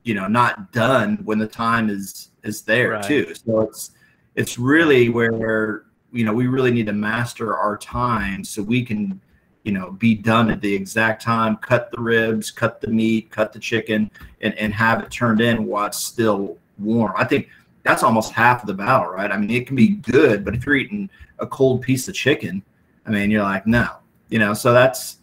you 0.03 0.13
know 0.15 0.27
not 0.27 0.73
done 0.73 1.17
when 1.23 1.37
the 1.37 1.47
time 1.47 1.89
is 1.89 2.31
is 2.43 2.63
there 2.63 2.91
right. 2.91 3.03
too 3.03 3.33
so 3.35 3.61
it's 3.61 3.91
it's 4.35 4.57
really 4.57 5.07
where 5.07 5.85
you 6.11 6.25
know 6.25 6.33
we 6.33 6.47
really 6.47 6.71
need 6.71 6.87
to 6.87 6.93
master 6.93 7.55
our 7.55 7.77
time 7.77 8.43
so 8.43 8.61
we 8.63 8.83
can 8.83 9.21
you 9.63 9.71
know 9.71 9.91
be 9.91 10.15
done 10.15 10.49
at 10.49 10.59
the 10.61 10.73
exact 10.73 11.21
time 11.21 11.55
cut 11.57 11.91
the 11.91 12.01
ribs 12.01 12.49
cut 12.49 12.81
the 12.81 12.87
meat 12.87 13.29
cut 13.29 13.53
the 13.53 13.59
chicken 13.59 14.09
and 14.41 14.55
and 14.55 14.73
have 14.73 15.03
it 15.03 15.11
turned 15.11 15.41
in 15.41 15.65
while 15.67 15.85
it's 15.85 16.01
still 16.01 16.57
warm 16.79 17.13
i 17.15 17.23
think 17.23 17.47
that's 17.83 18.03
almost 18.03 18.31
half 18.31 18.61
of 18.61 18.67
the 18.67 18.73
battle 18.73 19.11
right 19.11 19.31
i 19.31 19.37
mean 19.37 19.49
it 19.49 19.67
can 19.67 19.75
be 19.75 19.89
good 19.89 20.43
but 20.45 20.55
if 20.55 20.65
you're 20.65 20.75
eating 20.75 21.09
a 21.39 21.47
cold 21.47 21.81
piece 21.81 22.07
of 22.07 22.13
chicken 22.13 22.63
i 23.05 23.09
mean 23.09 23.31
you're 23.31 23.43
like 23.43 23.65
no 23.65 23.87
you 24.29 24.39
know 24.39 24.53
so 24.53 24.73
that's 24.73 25.17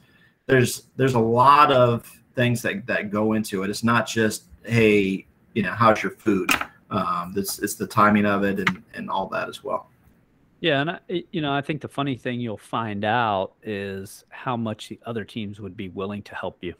there's 0.47 0.85
there's 0.97 1.15
a 1.15 1.19
lot 1.19 1.71
of 1.73 2.11
things 2.35 2.63
that 2.63 2.87
that 2.87 3.11
go 3.11 3.33
into 3.33 3.63
it 3.63 3.71
it's 3.71 3.85
not 3.85 4.07
just 4.07 4.45
hey 4.65 5.27
you 5.55 5.63
know 5.63 5.73
how's 5.73 6.03
your 6.03 6.13
food 6.13 6.51
um, 6.91 7.33
this 7.35 7.59
it's 7.59 7.75
the 7.75 7.87
timing 7.87 8.25
of 8.25 8.45
it 8.45 8.59
and 8.61 8.83
and 8.95 9.11
all 9.11 9.27
that 9.29 9.49
as 9.49 9.63
well. 9.63 9.91
Yeah, 10.61 10.81
and 10.81 10.91
I, 10.91 11.01
you 11.31 11.41
know, 11.41 11.53
I 11.53 11.61
think 11.61 11.81
the 11.81 11.89
funny 11.89 12.17
thing 12.17 12.41
you'll 12.41 12.57
find 12.57 13.05
out 13.05 13.53
is 13.63 14.25
how 14.31 14.57
much 14.57 14.89
the 14.89 14.99
other 15.07 15.25
teams 15.25 15.61
would 15.61 15.77
be 15.77 15.89
willing 15.89 16.23
to 16.23 16.35
help 16.35 16.59
you. 16.63 16.75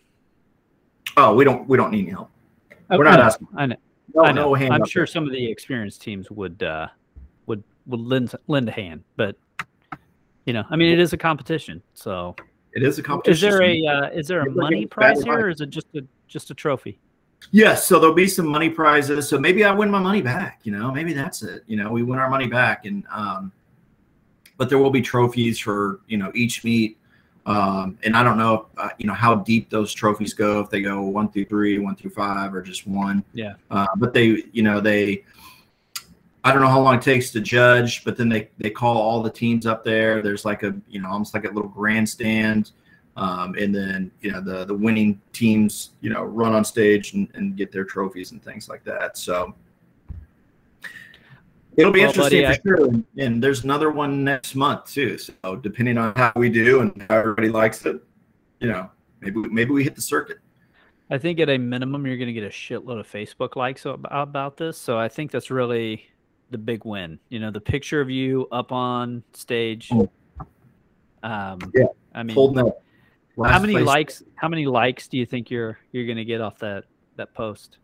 Oh, 1.17 1.35
we 1.35 1.45
don't 1.45 1.69
we 1.69 1.77
don't 1.77 1.91
need 1.91 2.03
any 2.03 2.11
help. 2.11 2.31
We're 2.91 3.05
not 3.05 3.21
asking. 3.21 3.49
I 3.57 3.67
know. 3.67 3.77
No, 4.15 4.23
I 4.23 4.33
know. 4.33 4.55
No 4.55 4.75
I'm 4.75 4.87
sure 4.87 5.03
there. 5.03 5.07
some 5.07 5.25
of 5.25 5.33
the 5.33 5.51
experienced 5.51 6.03
teams 6.03 6.31
would 6.31 6.63
uh, 6.63 6.89
would 7.47 7.63
would 7.87 8.01
lend 8.01 8.35
lend 8.47 8.69
a 8.69 8.73
hand, 8.73 9.05
but 9.17 9.37
you 10.47 10.53
know, 10.53 10.65
I 10.71 10.77
mean, 10.77 10.93
it 10.93 10.99
is 10.99 11.13
a 11.13 11.17
competition, 11.17 11.83
so 11.95 12.35
it 12.73 12.83
is 12.83 12.99
a 12.99 13.03
competition. 13.03 13.35
Is 13.35 13.41
there 13.41 13.63
a 13.63 13.87
uh, 13.87 14.09
is 14.11 14.29
there 14.29 14.41
a 14.41 14.51
money 14.51 14.87
prize 14.87 15.23
here, 15.23 15.41
or 15.41 15.49
is 15.51 15.61
it 15.61 15.71
just 15.71 15.89
a 15.95 16.03
just 16.27 16.51
a 16.51 16.55
trophy? 16.55 16.99
Yes, 17.51 17.87
so 17.87 17.99
there'll 17.99 18.15
be 18.15 18.27
some 18.27 18.47
money 18.47 18.69
prizes. 18.69 19.29
So 19.29 19.39
maybe 19.39 19.65
I 19.65 19.73
win 19.73 19.91
my 19.91 20.01
money 20.01 20.23
back. 20.23 20.61
You 20.65 20.73
know, 20.73 20.91
maybe 20.91 21.13
that's 21.13 21.43
it. 21.43 21.65
You 21.67 21.77
know, 21.77 21.91
we 21.91 22.03
win 22.03 22.19
our 22.19 22.29
money 22.29 22.47
back, 22.47 22.85
and 22.85 23.05
um, 23.11 23.53
but 24.57 24.69
there 24.69 24.79
will 24.79 24.91
be 24.91 25.01
trophies 25.01 25.59
for 25.59 26.01
you 26.07 26.19
know 26.19 26.31
each 26.35 26.65
meet. 26.65 26.98
Um, 27.49 27.99
and 28.05 28.17
I 28.17 28.23
don't 28.23 28.39
know, 28.39 28.55
if, 28.55 28.79
uh, 28.79 28.91
you 28.99 29.07
know, 29.07 29.15
how 29.15 29.37
deep 29.37 29.71
those 29.71 29.93
trophies 29.93 30.35
go. 30.35 30.61
If 30.61 30.71
they 30.71 30.83
go 30.83 31.03
one 31.03 31.31
through 31.31 31.47
three, 31.47 31.79
one 31.79 31.97
through 31.97 32.11
five, 32.11 32.55
or 32.55 32.63
just 32.63 32.87
one. 32.87 33.25
Yeah. 33.33 33.55
Uh, 33.71 33.87
but 33.97 34.13
they, 34.13 34.45
you 34.53 34.63
know, 34.63 34.81
they. 34.81 35.25
I 36.45 36.53
don't 36.53 36.63
know 36.63 36.69
how 36.69 36.81
long 36.81 36.95
it 36.95 37.03
takes 37.03 37.31
to 37.33 37.41
judge, 37.41 38.05
but 38.05 38.17
then 38.17 38.29
they 38.29 38.49
they 38.59 38.71
call 38.71 38.97
all 38.97 39.23
the 39.23 39.31
teams 39.31 39.67
up 39.67 39.85
there. 39.85 40.23
There's 40.23 40.45
like 40.45 40.63
a 40.63 40.75
you 40.89 41.01
know 41.01 41.11
almost 41.11 41.35
like 41.35 41.45
a 41.45 41.49
little 41.49 41.69
grandstand 41.69 42.71
um, 43.19 43.57
and 43.59 43.75
then 43.75 44.11
you 44.21 44.31
know 44.31 44.41
the 44.41 44.65
the 44.65 44.75
winning 44.75 45.21
teams 45.33 45.91
you 46.01 46.09
know 46.09 46.23
run 46.23 46.55
on 46.55 46.65
stage 46.65 47.15
and, 47.15 47.29
and 47.35 47.57
get 47.57 47.73
their 47.73 47.85
trophies 47.85 48.31
and 48.31 48.43
things 48.43 48.69
like 48.69 48.85
that. 48.85 49.19
So 49.19 49.55
it'll 51.79 51.93
be 51.93 52.01
well, 52.01 52.09
interesting 52.09 52.43
buddy, 52.43 52.61
for 52.63 52.77
I... 52.77 52.79
sure. 52.79 53.05
And 53.19 53.43
there's 53.43 53.65
another 53.65 53.91
one 53.91 54.25
next 54.25 54.55
month 54.55 54.87
too. 54.87 55.17
So 55.19 55.57
depending 55.57 55.99
on 55.99 56.15
how 56.15 56.33
we 56.37 56.49
do 56.51 56.81
and 56.81 57.07
how 57.09 57.17
everybody 57.17 57.49
likes 57.49 57.85
it, 57.87 58.03
you 58.61 58.69
know, 58.69 58.91
maybe 59.21 59.41
maybe 59.49 59.71
we 59.71 59.85
hit 59.85 59.95
the 59.95 60.03
circuit. 60.03 60.39
I 61.11 61.17
think 61.17 61.41
at 61.41 61.49
a 61.49 61.57
minimum 61.57 62.07
you're 62.07 62.19
going 62.19 62.27
to 62.29 62.35
get 62.35 62.45
a 62.45 62.51
shitload 62.51 63.01
of 63.01 63.11
Facebook 63.11 63.57
likes 63.57 63.87
about 63.87 64.59
this. 64.59 64.77
So 64.77 64.99
I 64.99 65.09
think 65.09 65.31
that's 65.31 65.51
really 65.51 66.07
the 66.51 66.59
big 66.59 66.85
win. 66.85 67.19
You 67.31 67.39
know, 67.39 67.51
the 67.51 67.61
picture 67.61 68.01
of 68.01 68.11
you 68.11 68.47
up 68.53 68.73
on 68.73 69.23
stage. 69.33 69.89
Oh. 69.93 70.11
Um, 71.23 71.59
yeah, 71.75 71.87
I 72.15 72.23
mean, 72.23 72.35
holding 72.35 72.67
up 72.67 72.83
Last 73.39 73.53
how 73.53 73.61
many 73.61 73.75
place. 73.75 73.87
likes? 73.87 74.23
How 74.35 74.49
many 74.49 74.67
likes 74.67 75.07
do 75.07 75.17
you 75.17 75.25
think 75.25 75.49
you're 75.49 75.79
you're 75.93 76.07
gonna 76.09 76.25
get 76.25 76.41
off 76.41 76.59
that 76.59 76.85
that 77.15 77.33
post? 77.35 77.79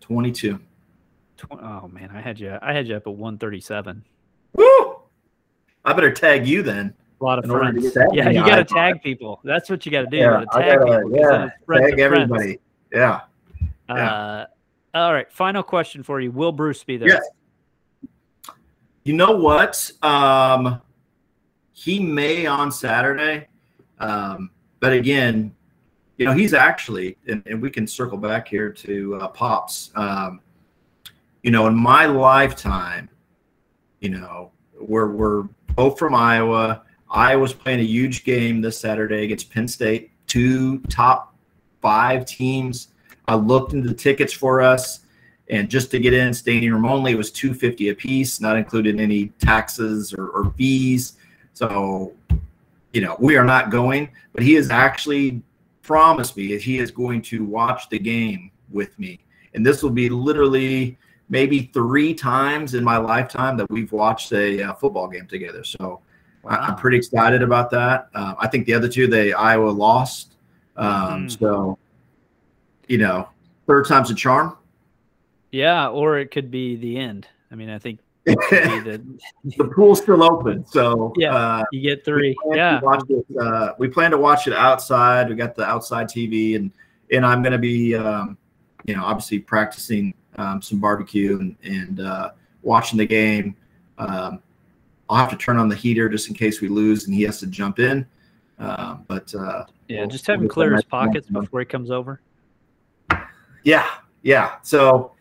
Twenty 0.00 0.32
two. 1.36 1.46
Oh 1.50 1.88
man, 1.88 2.10
I 2.12 2.20
had 2.20 2.38
you. 2.38 2.58
I 2.60 2.72
had 2.72 2.86
you 2.86 2.96
up 2.96 3.06
at 3.06 3.14
one 3.14 3.38
thirty 3.38 3.60
seven. 3.60 4.04
Woo! 4.54 5.00
I 5.84 5.92
better 5.92 6.12
tag 6.12 6.46
you 6.46 6.62
then. 6.62 6.94
A 7.20 7.24
lot 7.24 7.38
of 7.38 7.44
friends. 7.46 7.96
Yeah, 8.12 8.30
you 8.30 8.44
got 8.44 8.56
to 8.56 8.64
tag 8.64 9.00
people. 9.02 9.40
That's 9.44 9.70
what 9.70 9.86
you 9.86 9.92
got 9.92 10.02
to 10.02 10.06
do. 10.08 10.16
Yeah, 10.16 10.44
tag 10.52 10.80
gotta, 10.80 11.02
people. 11.02 11.16
Yeah, 11.16 11.50
tag 11.70 11.98
everybody. 12.00 12.58
Yeah. 12.92 13.20
yeah. 13.88 14.12
Uh, 14.12 14.46
all 14.94 15.12
right. 15.12 15.30
Final 15.32 15.62
question 15.62 16.02
for 16.02 16.20
you. 16.20 16.32
Will 16.32 16.52
Bruce 16.52 16.82
be 16.82 16.96
there? 16.96 17.08
Yes. 17.08 17.22
You 19.04 19.14
know 19.14 19.36
what? 19.36 19.90
Um, 20.02 20.80
he 21.72 22.00
may 22.00 22.46
on 22.46 22.72
Saturday. 22.72 23.46
Um, 23.98 24.50
but 24.80 24.92
again, 24.92 25.54
you 26.16 26.26
know, 26.26 26.32
he's 26.32 26.54
actually, 26.54 27.16
and, 27.28 27.42
and 27.46 27.62
we 27.62 27.70
can 27.70 27.86
circle 27.86 28.18
back 28.18 28.48
here 28.48 28.70
to 28.70 29.14
uh, 29.16 29.28
Pops. 29.28 29.90
Um, 29.94 30.40
you 31.42 31.50
know, 31.50 31.66
in 31.66 31.74
my 31.74 32.06
lifetime, 32.06 33.08
you 34.00 34.10
know, 34.10 34.52
we're, 34.80 35.10
we're 35.10 35.42
both 35.74 35.98
from 35.98 36.14
Iowa. 36.14 36.82
Iowa's 37.10 37.52
playing 37.52 37.80
a 37.80 37.84
huge 37.84 38.24
game 38.24 38.60
this 38.60 38.78
Saturday 38.78 39.24
against 39.24 39.50
Penn 39.50 39.68
State, 39.68 40.10
two 40.26 40.78
top 40.88 41.34
five 41.80 42.24
teams. 42.24 42.88
I 43.28 43.34
looked 43.34 43.72
into 43.72 43.88
the 43.88 43.94
tickets 43.94 44.32
for 44.32 44.60
us, 44.62 45.00
and 45.48 45.68
just 45.68 45.90
to 45.90 45.98
get 45.98 46.14
in 46.14 46.32
standing 46.32 46.72
room 46.72 46.86
only 46.86 47.12
it 47.12 47.18
was 47.18 47.30
250 47.30 47.90
a 47.90 47.94
piece, 47.94 48.40
not 48.40 48.56
including 48.56 48.98
any 48.98 49.28
taxes 49.38 50.14
or, 50.14 50.28
or 50.28 50.52
fees. 50.56 51.14
So 51.54 52.14
you 52.92 53.00
know, 53.00 53.16
we 53.18 53.36
are 53.36 53.44
not 53.44 53.70
going, 53.70 54.10
but 54.32 54.42
he 54.42 54.54
has 54.54 54.70
actually 54.70 55.42
promised 55.82 56.36
me 56.36 56.56
he 56.58 56.78
is 56.78 56.90
going 56.90 57.22
to 57.22 57.44
watch 57.44 57.88
the 57.88 57.98
game 57.98 58.50
with 58.70 58.98
me. 58.98 59.18
And 59.54 59.64
this 59.64 59.82
will 59.82 59.90
be 59.90 60.08
literally 60.08 60.98
maybe 61.28 61.70
three 61.72 62.14
times 62.14 62.74
in 62.74 62.84
my 62.84 62.96
lifetime 62.96 63.56
that 63.56 63.70
we've 63.70 63.92
watched 63.92 64.32
a 64.32 64.62
uh, 64.62 64.74
football 64.74 65.08
game 65.08 65.26
together. 65.26 65.64
So 65.64 66.00
wow. 66.42 66.50
I, 66.50 66.68
am 66.68 66.76
pretty 66.76 66.98
excited 66.98 67.42
about 67.42 67.70
that. 67.70 68.08
Uh, 68.14 68.34
I 68.38 68.48
think 68.48 68.66
the 68.66 68.74
other 68.74 68.88
two, 68.88 69.06
they 69.06 69.32
Iowa 69.32 69.70
lost. 69.70 70.36
Um, 70.76 71.26
mm. 71.26 71.38
So, 71.38 71.78
you 72.88 72.98
know, 72.98 73.28
third 73.66 73.86
time's 73.86 74.10
a 74.10 74.14
charm. 74.14 74.56
Yeah, 75.50 75.88
or 75.88 76.18
it 76.18 76.30
could 76.30 76.50
be 76.50 76.76
the 76.76 76.96
end. 76.96 77.28
I 77.50 77.54
mean, 77.54 77.68
I 77.68 77.78
think 77.78 78.00
the, 78.24 79.02
the 79.56 79.64
pool's 79.64 80.00
still 80.00 80.22
open, 80.22 80.66
so 80.66 81.12
yeah, 81.16 81.34
uh, 81.34 81.64
you 81.72 81.82
get 81.82 82.04
three. 82.04 82.34
Yeah, 82.52 82.80
it, 82.82 83.24
uh, 83.38 83.74
we 83.78 83.88
plan 83.88 84.10
to 84.12 84.18
watch 84.18 84.46
it 84.46 84.54
outside. 84.54 85.28
We 85.28 85.34
got 85.34 85.54
the 85.54 85.64
outside 85.64 86.08
TV, 86.08 86.56
and 86.56 86.72
and 87.10 87.26
I'm 87.26 87.42
going 87.42 87.52
to 87.52 87.58
be, 87.58 87.94
um, 87.94 88.38
you 88.86 88.96
know, 88.96 89.04
obviously 89.04 89.38
practicing 89.40 90.14
um, 90.36 90.62
some 90.62 90.78
barbecue 90.78 91.38
and 91.38 91.56
and 91.64 92.00
uh, 92.00 92.30
watching 92.62 92.98
the 92.98 93.06
game. 93.06 93.56
Um, 93.98 94.40
I'll 95.08 95.16
have 95.18 95.30
to 95.30 95.36
turn 95.36 95.58
on 95.58 95.68
the 95.68 95.76
heater 95.76 96.08
just 96.08 96.28
in 96.28 96.34
case 96.34 96.60
we 96.60 96.68
lose 96.68 97.04
and 97.06 97.14
he 97.14 97.22
has 97.22 97.38
to 97.40 97.46
jump 97.46 97.78
in. 97.78 98.06
Um, 98.58 99.04
but 99.08 99.34
uh, 99.34 99.64
yeah, 99.88 100.00
we'll, 100.00 100.08
just 100.08 100.26
have 100.26 100.40
him 100.40 100.48
clear 100.48 100.74
his 100.74 100.84
pockets 100.84 101.28
before 101.28 101.60
he 101.60 101.66
comes 101.66 101.90
over. 101.90 102.20
Yeah, 103.64 103.88
yeah. 104.22 104.56
So 104.62 105.12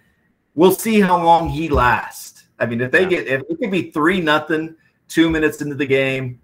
we'll 0.55 0.71
see 0.71 0.99
how 0.99 1.23
long 1.23 1.49
he 1.49 1.67
lasts. 1.67 2.45
I 2.59 2.65
mean, 2.65 2.81
if 2.81 2.91
they 2.91 3.03
Yeah. 3.03 3.09
get 3.09 3.27
if 3.27 3.41
it 3.49 3.59
could 3.59 3.71
be 3.71 3.91
three 3.91 4.21
nothing, 4.21 4.75
two 5.07 5.29
minutes 5.29 5.61
into 5.61 5.75
the 5.75 5.85
game, 5.85 6.39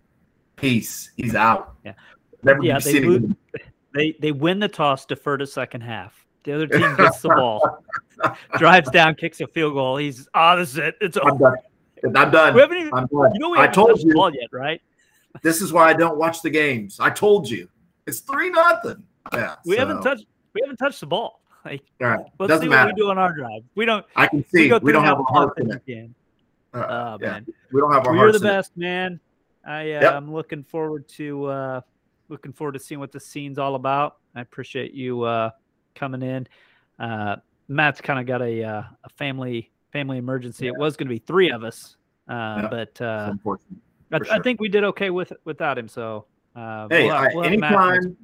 peace, 0.55 1.11
he's 1.15 1.35
out. 1.35 1.75
Yeah. 1.85 1.93
Never 2.43 2.63
Yeah, 2.63 2.79
they 2.79 2.97
again. 2.97 3.37
They 3.93 4.15
they 4.19 4.31
win 4.31 4.59
the 4.59 4.67
toss, 4.67 5.05
defer 5.05 5.37
to 5.37 5.47
second 5.47 5.81
half. 5.81 6.27
The 6.43 6.53
other 6.53 6.67
team 6.67 6.95
gets 6.97 7.19
the 7.21 7.29
ball, 7.29 7.83
drives 8.57 8.89
down, 8.91 9.15
kicks 9.15 9.39
a 9.41 9.47
field 9.47 9.73
goal. 9.73 9.97
He's 9.97 10.27
ah, 10.33 10.55
this 10.55 10.71
is 10.71 10.77
it. 10.77 10.95
It's 11.01 11.17
I'm 11.17 11.31
over. 11.33 11.57
done. 12.03 12.15
I'm 12.17 12.31
done. 12.31 12.53
We 12.53 12.61
haven't 12.61 12.77
even, 12.77 12.93
I'm 12.93 13.07
done. 13.07 13.33
you 13.33 13.39
know 13.39 13.49
we 13.49 13.57
I 13.59 13.67
told 13.67 13.99
you. 14.01 14.13
ball 14.13 14.33
yet, 14.33 14.49
right? 14.51 14.81
This 15.43 15.61
is 15.61 15.71
why 15.71 15.89
I 15.89 15.93
don't 15.93 16.17
watch 16.17 16.41
the 16.41 16.49
games. 16.49 16.99
I 16.99 17.11
told 17.11 17.47
you. 17.47 17.67
It's 18.07 18.21
three 18.21 18.49
nothing. 18.49 19.03
Yeah. 19.33 19.55
We 19.65 19.75
so, 19.75 19.79
haven't 19.81 20.01
touched 20.01 20.25
we 20.53 20.61
haven't 20.63 20.77
touched 20.77 20.99
the 20.99 21.05
ball. 21.05 21.41
Like 21.63 21.83
All 22.01 22.07
right. 22.07 22.25
let's 22.39 22.49
Doesn't 22.49 22.63
see 22.65 22.69
matter. 22.69 22.87
what 22.89 22.95
we 22.95 23.01
do 23.01 23.09
on 23.11 23.17
our 23.19 23.33
drive. 23.35 23.61
We 23.75 23.85
don't 23.85 24.03
I 24.15 24.25
can 24.27 24.39
we 24.53 24.59
see. 24.63 24.69
go 24.69 24.79
We, 24.81 24.91
don't 24.91 25.03
have 25.03 25.19
a 25.19 25.23
heart 25.23 25.59
in 25.59 25.69
it. 25.69 25.75
again. 25.75 26.15
Uh, 26.73 26.85
Oh 26.89 27.17
yeah. 27.21 27.31
man. 27.31 27.45
We 27.71 27.81
don't 27.81 27.91
have 27.93 28.07
our. 28.07 28.15
You're 28.15 28.31
the 28.31 28.37
in 28.39 28.45
it. 28.45 28.47
best, 28.47 28.71
man. 28.77 29.19
I 29.65 29.81
uh, 29.81 30.01
Yep. 30.01 30.13
I'm 30.13 30.33
looking 30.33 30.63
forward 30.63 31.07
to 31.09 31.45
uh, 31.45 31.81
looking 32.29 32.53
forward 32.53 32.71
to 32.73 32.79
seeing 32.79 32.99
what 32.99 33.11
the 33.11 33.19
scene's 33.19 33.59
all 33.59 33.75
about. 33.75 34.17
I 34.33 34.41
appreciate 34.41 34.93
you 34.93 35.21
uh, 35.23 35.51
coming 35.93 36.21
in. 36.23 36.47
Uh, 36.97 37.35
Matt's 37.67 38.01
kind 38.01 38.19
of 38.19 38.25
got 38.25 38.41
a 38.41 38.63
uh, 38.63 38.83
a 39.03 39.09
family 39.17 39.71
family 39.91 40.17
emergency. 40.17 40.67
It 40.67 40.77
was 40.77 40.95
going 40.95 41.07
to 41.07 41.13
be 41.13 41.19
three 41.19 41.49
of 41.51 41.63
us, 41.63 41.97
uh, 42.29 42.61
Yeah. 42.63 42.67
but 42.69 43.01
uh. 43.01 43.33
I, 43.33 43.37
for 43.43 43.59
I 44.31 44.39
think 44.39 44.61
we 44.61 44.69
did 44.69 44.83
okay 44.85 45.09
with 45.09 45.33
without 45.43 45.77
him. 45.77 45.87
So 45.89 46.25
uh, 46.55 46.87
Hey, 46.89 47.05
we'll 47.05 47.13
I, 47.15 47.27
we'll 47.33 47.43
have 47.43 47.59
Matt 47.59 47.71
next- 47.71 48.05
anytime. 48.05 48.17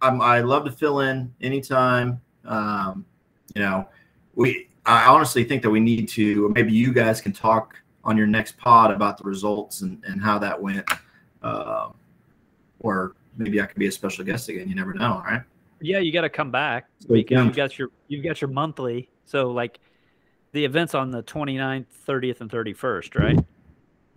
I'm, 0.00 0.20
I 0.20 0.40
love 0.40 0.64
to 0.66 0.70
fill 0.70 1.00
in 1.00 1.34
anytime. 1.40 2.20
Um, 2.44 3.04
you 3.54 3.62
know, 3.62 3.88
we. 4.34 4.68
I 4.86 5.06
honestly 5.06 5.44
think 5.44 5.62
that 5.62 5.70
we 5.70 5.80
need 5.80 6.08
to. 6.10 6.46
Or 6.46 6.48
maybe 6.50 6.72
you 6.72 6.92
guys 6.92 7.20
can 7.20 7.32
talk 7.32 7.74
on 8.04 8.16
your 8.16 8.26
next 8.28 8.56
pod 8.56 8.90
about 8.92 9.18
the 9.18 9.24
results 9.24 9.82
and, 9.82 10.02
and 10.04 10.22
how 10.22 10.38
that 10.38 10.60
went. 10.62 10.88
Um, 11.42 11.94
or 12.80 13.16
maybe 13.36 13.60
I 13.60 13.66
could 13.66 13.78
be 13.78 13.88
a 13.88 13.92
special 13.92 14.24
guest 14.24 14.48
again. 14.48 14.68
You 14.68 14.74
never 14.76 14.94
know, 14.94 15.20
right? 15.26 15.42
Yeah, 15.80 15.98
you 15.98 16.12
got 16.12 16.22
to 16.22 16.28
come 16.28 16.50
back 16.50 16.88
Stay 17.00 17.22
because 17.22 17.44
you've 17.44 17.56
got 17.56 17.78
your 17.78 17.88
you've 18.08 18.24
got 18.24 18.40
your 18.40 18.50
monthly. 18.50 19.10
So 19.26 19.50
like 19.50 19.78
the 20.52 20.64
events 20.64 20.94
on 20.94 21.10
the 21.10 21.22
29th, 21.22 21.86
30th, 22.06 22.40
and 22.40 22.50
31st, 22.50 23.18
right? 23.18 23.38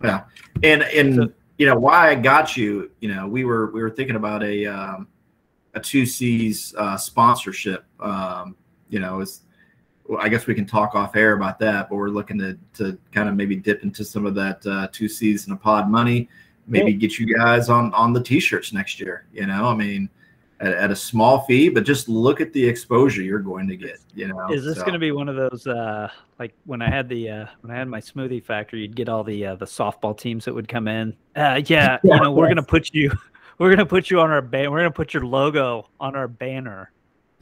Yeah, 0.02 0.24
and 0.62 0.82
and 0.82 1.14
So- 1.14 1.32
you 1.58 1.66
know 1.66 1.78
why 1.78 2.10
I 2.10 2.14
got 2.16 2.56
you. 2.56 2.90
You 3.00 3.14
know, 3.14 3.28
we 3.28 3.44
were 3.44 3.70
we 3.70 3.82
were 3.82 3.90
thinking 3.90 4.16
about 4.16 4.42
a 4.42 4.66
um, 4.66 5.06
a 5.74 5.80
two 5.80 6.06
C's 6.06 6.74
uh, 6.76 6.96
sponsorship. 6.96 7.84
Um, 8.00 8.56
you 8.88 8.98
know, 8.98 9.20
is 9.20 9.42
well, 10.08 10.20
I 10.20 10.28
guess 10.28 10.46
we 10.48 10.54
can 10.54 10.66
talk 10.66 10.94
off 10.96 11.14
air 11.14 11.34
about 11.34 11.58
that, 11.60 11.88
but 11.88 11.96
we're 11.96 12.08
looking 12.08 12.38
to 12.38 12.58
to 12.74 12.98
kind 13.12 13.28
of 13.28 13.36
maybe 13.36 13.54
dip 13.54 13.84
into 13.84 14.04
some 14.04 14.26
of 14.26 14.34
that 14.34 14.66
uh, 14.66 14.88
two 14.90 15.08
C's 15.08 15.46
and 15.46 15.52
a 15.54 15.56
pod 15.56 15.88
money. 15.88 16.28
Maybe 16.66 16.94
get 16.94 17.18
you 17.18 17.32
guys 17.32 17.68
on 17.68 17.92
on 17.94 18.12
the 18.12 18.22
t-shirts 18.22 18.72
next 18.72 18.98
year. 18.98 19.26
You 19.32 19.46
know, 19.46 19.66
I 19.66 19.74
mean. 19.76 20.08
At, 20.62 20.74
at 20.74 20.90
a 20.92 20.96
small 20.96 21.40
fee, 21.40 21.68
but 21.68 21.84
just 21.84 22.08
look 22.08 22.40
at 22.40 22.52
the 22.52 22.64
exposure 22.64 23.20
you're 23.20 23.40
going 23.40 23.66
to 23.66 23.76
get. 23.76 23.98
You 24.14 24.28
know, 24.28 24.48
Is 24.52 24.64
this 24.64 24.76
So- 24.76 24.82
going 24.82 24.92
to 24.92 24.98
be 25.00 25.10
one 25.10 25.28
of 25.28 25.34
those 25.34 25.66
uh, 25.66 26.08
like 26.38 26.54
when 26.66 26.80
I 26.80 26.88
had 26.88 27.08
the 27.08 27.28
uh, 27.28 27.46
when 27.62 27.74
I 27.74 27.78
had 27.78 27.88
my 27.88 28.00
smoothie 28.00 28.42
factory? 28.44 28.82
You'd 28.82 28.94
get 28.94 29.08
all 29.08 29.24
the 29.24 29.44
uh, 29.44 29.54
the 29.56 29.66
softball 29.66 30.16
teams 30.16 30.44
that 30.44 30.54
would 30.54 30.68
come 30.68 30.86
in. 30.86 31.16
Uh, 31.34 31.60
yeah, 31.66 31.98
you 32.04 32.16
know 32.16 32.30
we're 32.30 32.46
going 32.46 32.56
to 32.56 32.62
put 32.62 32.94
you 32.94 33.10
we're 33.58 33.68
going 33.70 33.78
to 33.78 33.86
put 33.86 34.08
you 34.08 34.20
on 34.20 34.30
our 34.30 34.40
ban. 34.40 34.70
We're 34.70 34.78
going 34.80 34.92
to 34.92 34.96
put 34.96 35.12
your 35.12 35.26
logo 35.26 35.88
on 35.98 36.14
our 36.14 36.28
banner 36.28 36.92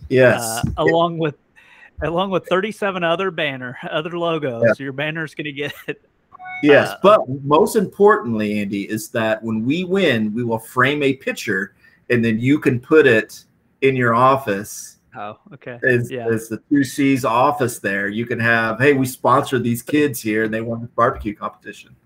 Yes, 0.08 0.40
uh, 0.42 0.62
along 0.78 1.18
with 1.18 1.36
along 2.02 2.30
with 2.30 2.46
37 2.48 3.04
other 3.04 3.30
banner 3.30 3.76
other 3.90 4.16
logos. 4.18 4.62
Yeah. 4.66 4.84
Your 4.84 4.92
banner's 4.94 5.34
going 5.34 5.44
to 5.44 5.52
get 5.52 5.74
Yes, 6.62 6.88
Uh, 6.90 6.96
but 7.02 7.28
most 7.44 7.76
importantly, 7.76 8.60
Andy, 8.60 8.82
is 8.82 9.08
that 9.10 9.42
when 9.42 9.64
we 9.64 9.84
win, 9.84 10.32
we 10.34 10.44
will 10.44 10.58
frame 10.58 11.02
a 11.02 11.14
picture 11.14 11.74
and 12.10 12.24
then 12.24 12.38
you 12.38 12.58
can 12.58 12.80
put 12.80 13.06
it 13.06 13.44
in 13.80 13.96
your 13.96 14.14
office 14.14 14.98
oh 15.16 15.38
okay 15.52 15.78
as, 15.88 16.10
Yeah. 16.10 16.26
as 16.28 16.48
the 16.48 16.58
two 16.68 16.84
C's 16.84 17.24
office 17.24 17.78
there. 17.78 18.08
You 18.08 18.26
can 18.26 18.38
have, 18.40 18.78
hey, 18.78 18.92
we 18.92 19.06
sponsor 19.06 19.58
these 19.58 19.82
kids 19.82 20.20
here 20.20 20.44
and 20.44 20.52
they 20.54 20.60
won 20.60 20.80
this 20.82 20.90
barbecue 20.94 21.34
competition. 21.34 21.96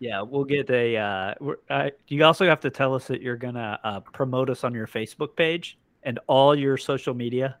yeah 0.00 0.20
we'll 0.22 0.44
get 0.44 0.68
a. 0.70 0.96
Uh, 0.96 1.34
we're, 1.40 1.56
uh, 1.70 1.90
you 2.08 2.24
also 2.24 2.44
have 2.46 2.60
to 2.60 2.70
tell 2.70 2.94
us 2.94 3.06
that 3.06 3.22
you're 3.22 3.36
going 3.36 3.54
to 3.54 3.78
uh, 3.84 4.00
promote 4.00 4.50
us 4.50 4.64
on 4.64 4.74
your 4.74 4.86
Facebook 4.86 5.36
page 5.36 5.78
and 6.02 6.18
all 6.26 6.54
your 6.58 6.76
social 6.76 7.14
media. 7.14 7.56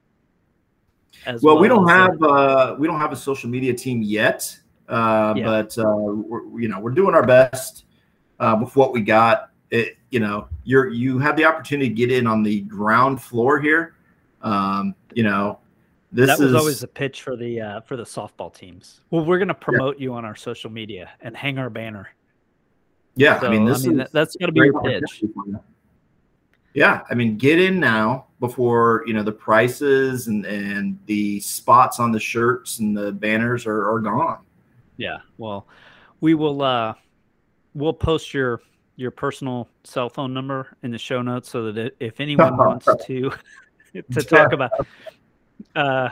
As 1.26 1.42
Well, 1.42 1.58
we 1.58 1.68
don't 1.68 1.86
have 1.88 2.20
uh, 2.22 2.74
we 2.78 2.86
don't 2.88 2.98
have 2.98 3.12
a 3.12 3.16
social 3.16 3.48
media 3.48 3.74
team 3.74 4.02
yet, 4.02 4.58
uh, 4.88 5.34
Yeah. 5.36 5.44
but 5.44 5.78
uh, 5.78 5.84
we're, 5.86 6.60
you 6.60 6.68
know 6.68 6.80
we're 6.80 6.90
doing 6.90 7.14
our 7.14 7.24
best 7.26 7.84
uh, 8.40 8.56
with 8.60 8.74
what 8.76 8.92
we 8.92 9.02
got. 9.02 9.50
It, 9.70 9.96
you 10.12 10.20
know, 10.20 10.46
you're 10.62 10.88
you 10.88 11.18
have 11.18 11.36
the 11.36 11.44
opportunity 11.44 11.88
to 11.88 11.94
get 11.94 12.12
in 12.12 12.26
on 12.28 12.44
the 12.44 12.60
ground 12.60 13.20
floor 13.20 13.58
here. 13.58 13.96
Um, 14.42 14.94
you 15.14 15.24
know, 15.24 15.58
this 16.12 16.28
that 16.28 16.38
was 16.38 16.50
is 16.50 16.54
always 16.54 16.80
the 16.80 16.86
pitch 16.86 17.22
for 17.22 17.34
the 17.34 17.60
uh, 17.60 17.80
for 17.80 17.96
the 17.96 18.04
softball 18.04 18.54
teams. 18.54 19.00
Well, 19.10 19.24
we're 19.24 19.38
going 19.38 19.48
to 19.48 19.54
promote 19.54 19.98
you 19.98 20.12
on 20.14 20.24
our 20.24 20.36
social 20.36 20.70
media 20.70 21.10
and 21.22 21.36
hang 21.36 21.58
our 21.58 21.70
banner. 21.70 22.10
yeah. 23.16 23.40
So, 23.40 23.46
I 23.48 23.50
mean, 23.50 23.64
this 23.64 23.86
is 23.86 23.96
that, 23.96 24.12
that's 24.12 24.36
got 24.36 24.46
to 24.46 24.52
be 24.52 24.60
your 24.60 24.80
pitch. 24.82 25.02
opportunity 25.02 25.32
for 25.34 25.48
you. 25.48 25.60
Yeah, 26.74 27.02
I 27.10 27.14
mean, 27.14 27.36
get 27.36 27.58
in 27.58 27.80
now 27.80 28.26
before 28.38 29.04
you 29.06 29.14
know 29.14 29.22
the 29.22 29.32
prices 29.32 30.28
and 30.28 30.44
and 30.44 30.98
the 31.06 31.40
spots 31.40 31.98
on 31.98 32.12
the 32.12 32.20
shirts 32.20 32.78
and 32.78 32.96
the 32.96 33.12
banners 33.12 33.66
are, 33.66 33.90
are 33.90 34.00
gone. 34.00 34.38
Yeah. 34.98 35.18
Well, 35.38 35.66
we 36.20 36.34
will. 36.34 36.60
uh 36.62 36.94
We'll 37.74 37.94
post 37.94 38.34
your 38.34 38.60
your 38.96 39.10
personal 39.10 39.68
cell 39.84 40.08
phone 40.08 40.34
number 40.34 40.76
in 40.82 40.90
the 40.90 40.98
show 40.98 41.22
notes 41.22 41.50
so 41.50 41.72
that 41.72 41.94
if 42.00 42.20
anyone 42.20 42.56
wants 42.56 42.88
to 43.06 43.32
to 44.12 44.22
talk 44.22 44.52
about 44.52 44.70
uh 45.76 46.10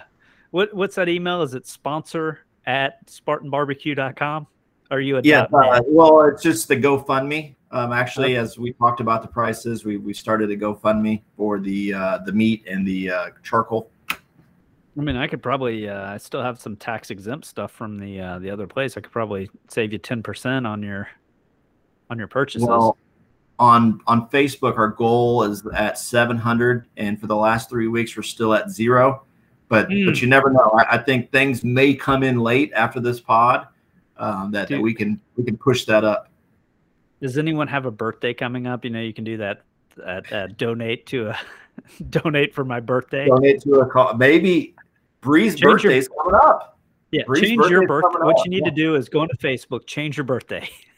what 0.50 0.74
what's 0.74 0.96
that 0.96 1.08
email? 1.08 1.42
Is 1.42 1.54
it 1.54 1.66
sponsor 1.66 2.40
at 2.66 3.06
spartanbarbecue.com? 3.06 4.46
Are 4.90 5.00
you 5.00 5.18
a 5.18 5.20
Yeah, 5.22 5.46
uh, 5.52 5.80
well, 5.86 6.22
it's 6.22 6.42
just 6.42 6.66
the 6.66 6.76
GoFundMe. 6.76 7.54
Um, 7.70 7.92
actually, 7.92 8.36
as 8.36 8.58
we 8.58 8.72
talked 8.72 9.00
about 9.00 9.22
the 9.22 9.28
prices, 9.28 9.84
we, 9.84 9.96
we 9.96 10.12
started 10.12 10.50
a 10.50 10.56
GoFundMe 10.56 11.22
for 11.36 11.60
the 11.60 11.94
uh, 11.94 12.18
the 12.18 12.32
meat 12.32 12.66
and 12.66 12.84
the 12.86 13.10
uh, 13.10 13.26
charcoal. 13.44 13.90
I 14.10 15.02
mean, 15.02 15.16
I 15.16 15.28
could 15.28 15.42
probably. 15.42 15.88
Uh, 15.88 16.14
I 16.14 16.16
still 16.18 16.42
have 16.42 16.60
some 16.60 16.76
tax 16.76 17.12
exempt 17.12 17.46
stuff 17.46 17.70
from 17.70 17.98
the 17.98 18.20
uh, 18.20 18.38
the 18.40 18.50
other 18.50 18.66
place. 18.66 18.96
I 18.96 19.00
could 19.00 19.12
probably 19.12 19.48
save 19.68 19.92
you 19.92 19.98
ten 19.98 20.24
percent 20.24 20.66
on 20.66 20.82
your 20.82 21.08
on 22.10 22.18
your 22.18 22.28
purchases. 22.28 22.66
Well, 22.68 22.96
on 23.58 24.00
on 24.06 24.28
Facebook, 24.30 24.76
our 24.78 24.88
goal 24.88 25.42
is 25.44 25.64
at 25.74 25.98
700, 25.98 26.86
and 26.96 27.20
for 27.20 27.26
the 27.26 27.36
last 27.36 27.70
three 27.70 27.88
weeks, 27.88 28.16
we're 28.16 28.22
still 28.22 28.52
at 28.54 28.70
zero. 28.70 29.22
But 29.68 29.88
Mm. 29.88 30.06
but 30.06 30.20
you 30.20 30.26
never 30.28 30.50
know. 30.50 30.70
I, 30.76 30.96
I 30.96 30.98
think 30.98 31.30
things 31.30 31.62
may 31.62 31.94
come 31.94 32.22
in 32.22 32.40
late 32.40 32.72
after 32.74 32.98
this 33.00 33.20
pod 33.20 33.68
um, 34.16 34.50
that, 34.50 34.68
that 34.68 34.80
we 34.80 34.92
can 34.94 35.20
we 35.36 35.44
can 35.44 35.56
push 35.56 35.84
that 35.84 36.04
up. 36.04 36.28
Does 37.22 37.38
anyone 37.38 37.68
have 37.68 37.86
a 37.86 37.90
birthday 37.90 38.34
coming 38.34 38.66
up? 38.66 38.84
You 38.84 38.90
know, 38.90 39.00
you 39.00 39.12
can 39.12 39.24
do 39.24 39.36
that. 39.38 39.62
At, 40.06 40.32
uh, 40.32 40.46
donate 40.56 41.04
to 41.06 41.28
a 41.28 41.38
donate 42.10 42.54
for 42.54 42.64
my 42.64 42.80
birthday. 42.80 43.26
Donate 43.26 43.60
to 43.62 43.74
a 43.80 43.86
call. 43.86 44.14
Maybe 44.14 44.74
Bree's 45.20 45.52
Change 45.52 45.60
your- 45.60 45.72
birthday's 45.74 46.08
coming 46.08 46.34
up. 46.42 46.78
Yeah, 47.12 47.24
Bree's 47.26 47.42
change 47.42 47.68
your 47.68 47.86
birthday. 47.86 48.18
What 48.20 48.42
you 48.44 48.50
need 48.50 48.64
to 48.64 48.70
do 48.70 48.94
is 48.94 49.08
go 49.08 49.22
into 49.24 49.36
Facebook, 49.36 49.84
change 49.86 50.16
your 50.16 50.22
birthday, 50.24 50.68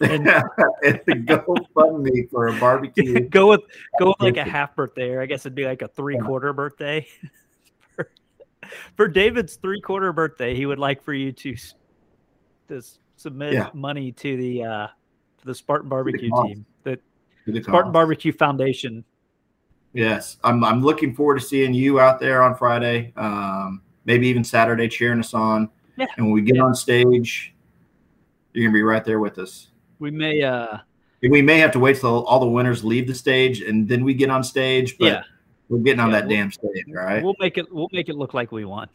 and 0.00 0.26
and 0.84 1.26
GoFundMe 1.28 2.30
for 2.30 2.48
a 2.48 2.58
barbecue. 2.60 3.20
go 3.28 3.48
with 3.48 3.62
go 3.98 4.08
with 4.08 4.20
like 4.20 4.36
a 4.36 4.44
half 4.48 4.74
birthday, 4.76 5.10
or 5.10 5.20
I 5.20 5.26
guess 5.26 5.40
it'd 5.46 5.54
be 5.54 5.64
like 5.64 5.82
a 5.82 5.88
three 5.88 6.18
quarter 6.18 6.52
birthday. 6.52 7.06
for, 7.96 8.10
for 8.96 9.08
David's 9.08 9.56
three 9.56 9.80
quarter 9.80 10.12
birthday, 10.12 10.54
he 10.54 10.66
would 10.66 10.78
like 10.78 11.02
for 11.02 11.14
you 11.14 11.32
to 11.32 11.56
to 12.68 12.82
submit 13.16 13.52
Yeah. 13.54 13.70
money 13.74 14.12
to 14.12 14.36
the 14.36 14.64
uh 14.64 14.86
to 15.38 15.46
the 15.46 15.54
Spartan 15.54 15.88
Barbecue 15.88 16.30
cause. 16.30 16.46
team, 16.46 16.66
the 16.84 16.98
the 17.46 17.62
Spartan. 17.62 17.92
Barbecue 17.92 18.32
Foundation. 18.32 19.04
Yes, 19.94 20.38
I'm. 20.42 20.64
I'm 20.64 20.80
looking 20.82 21.14
forward 21.14 21.38
to 21.40 21.44
seeing 21.44 21.74
you 21.74 22.00
out 22.00 22.18
there 22.18 22.42
on 22.42 22.54
Friday. 22.56 23.12
Um, 23.16 23.82
maybe 24.06 24.26
even 24.28 24.42
Saturday, 24.42 24.88
cheering 24.88 25.20
us 25.20 25.34
on. 25.34 25.68
Yeah. 25.98 26.06
And 26.16 26.24
when 26.24 26.32
we 26.32 26.40
get 26.40 26.58
on 26.58 26.74
stage, 26.74 27.54
you're 28.54 28.64
gonna 28.64 28.72
be 28.72 28.82
right 28.82 29.04
there 29.04 29.20
with 29.20 29.38
us. 29.38 29.68
We 30.02 30.10
may 30.10 30.42
uh 30.42 30.78
we 31.22 31.40
may 31.40 31.58
have 31.60 31.70
to 31.72 31.78
wait 31.78 31.96
till 32.00 32.24
all 32.24 32.40
the 32.40 32.46
winners 32.46 32.84
leave 32.84 33.06
the 33.06 33.14
stage 33.14 33.60
and 33.62 33.88
then 33.88 34.02
we 34.04 34.14
get 34.14 34.30
on 34.30 34.42
stage. 34.42 34.98
But 34.98 35.04
yeah 35.06 35.22
we're 35.68 35.78
getting 35.78 36.00
on 36.00 36.10
Yeah, 36.10 36.20
that 36.20 36.26
we'll- 36.28 36.36
damn 36.36 36.52
stage, 36.52 36.84
all 36.88 36.94
right? 37.04 37.22
we'll 37.22 37.36
make 37.40 37.56
it 37.56 37.72
we'll 37.72 37.88
make 37.92 38.08
it 38.08 38.16
look 38.16 38.34
like 38.34 38.50
we 38.52 38.64
won. 38.64 38.88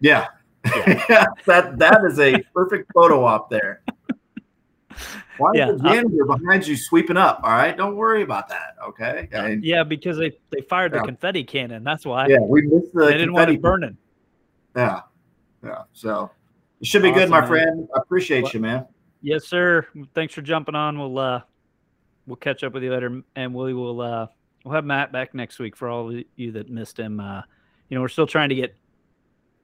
yeah. 0.00 0.26
yeah. 0.66 1.24
that 1.46 1.78
that 1.78 2.00
is 2.04 2.18
a 2.18 2.42
perfect 2.54 2.92
photo 2.92 3.24
op 3.24 3.48
there. 3.48 3.82
Why 5.38 5.52
Yeah, 5.54 5.70
is 5.70 5.80
the 5.80 5.88
uh, 5.88 5.94
janitor 5.94 6.24
behind 6.26 6.66
you 6.66 6.76
sweeping 6.76 7.16
up? 7.16 7.40
All 7.44 7.52
right, 7.52 7.76
don't 7.76 7.94
worry 7.94 8.22
about 8.22 8.48
that. 8.48 8.74
Okay. 8.88 9.28
And, 9.30 9.62
Yeah, 9.64 9.84
because 9.84 10.18
they 10.18 10.32
they 10.50 10.60
fired 10.62 10.92
the 10.92 11.00
confetti 11.00 11.44
cannon. 11.44 11.84
That's 11.84 12.04
why 12.04 12.26
yeah, 12.26 12.40
we 12.40 12.62
missed 12.62 12.92
the 12.92 13.06
they 13.06 13.12
didn't 13.12 13.32
want 13.32 13.50
it 13.50 13.62
burning. 13.62 13.96
Yeah. 14.74 15.02
Yeah. 15.64 15.84
So 15.92 16.30
it 16.80 16.86
should 16.88 17.02
be 17.02 17.08
awesome, 17.10 17.20
good, 17.20 17.30
my 17.30 17.40
man. 17.40 17.48
friend. 17.48 17.88
I 17.94 18.00
appreciate 18.00 18.52
you, 18.52 18.60
man. 18.60 18.86
Yes, 19.22 19.46
sir. 19.46 19.86
Thanks 20.14 20.34
for 20.34 20.42
jumping 20.42 20.74
on. 20.74 20.98
We'll 20.98 21.18
uh 21.18 21.40
we'll 22.26 22.36
catch 22.36 22.62
up 22.62 22.72
with 22.72 22.82
you 22.82 22.92
later 22.92 23.22
and 23.36 23.54
we 23.54 23.74
will 23.74 24.00
uh 24.00 24.26
we'll 24.64 24.74
have 24.74 24.84
Matt 24.84 25.12
back 25.12 25.34
next 25.34 25.58
week 25.58 25.76
for 25.76 25.88
all 25.88 26.10
of 26.10 26.24
you 26.36 26.52
that 26.52 26.70
missed 26.70 26.98
him. 26.98 27.20
Uh 27.20 27.42
you 27.88 27.96
know, 27.96 28.02
we're 28.02 28.08
still 28.08 28.26
trying 28.26 28.48
to 28.50 28.54
get 28.54 28.76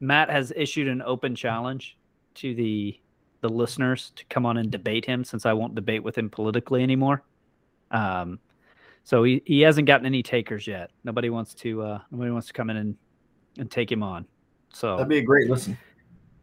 Matt 0.00 0.30
has 0.30 0.52
issued 0.56 0.88
an 0.88 1.02
open 1.02 1.34
challenge 1.34 1.96
to 2.36 2.54
the 2.54 2.98
the 3.40 3.48
listeners 3.48 4.12
to 4.16 4.24
come 4.26 4.46
on 4.46 4.56
and 4.56 4.70
debate 4.70 5.04
him 5.04 5.22
since 5.22 5.44
I 5.44 5.52
won't 5.52 5.74
debate 5.74 6.02
with 6.02 6.16
him 6.16 6.30
politically 6.30 6.82
anymore. 6.82 7.22
Um, 7.90 8.38
so 9.04 9.22
he, 9.22 9.42
he 9.44 9.60
hasn't 9.60 9.86
gotten 9.86 10.06
any 10.06 10.22
takers 10.22 10.66
yet. 10.66 10.90
Nobody 11.04 11.28
wants 11.28 11.54
to 11.56 11.82
uh, 11.82 11.98
nobody 12.10 12.30
wants 12.30 12.46
to 12.48 12.52
come 12.54 12.70
in 12.70 12.78
and, 12.78 12.96
and 13.58 13.70
take 13.70 13.92
him 13.92 14.02
on. 14.02 14.26
So 14.72 14.96
that'd 14.96 15.08
be 15.08 15.18
a 15.18 15.22
great 15.22 15.48
listen. 15.50 15.76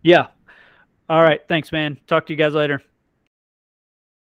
Yeah. 0.04 0.28
All 1.10 1.24
right. 1.24 1.42
Thanks, 1.48 1.72
man. 1.72 2.00
Talk 2.08 2.26
to 2.28 2.34
you 2.34 2.38
guys 2.38 2.54
later. 2.54 2.82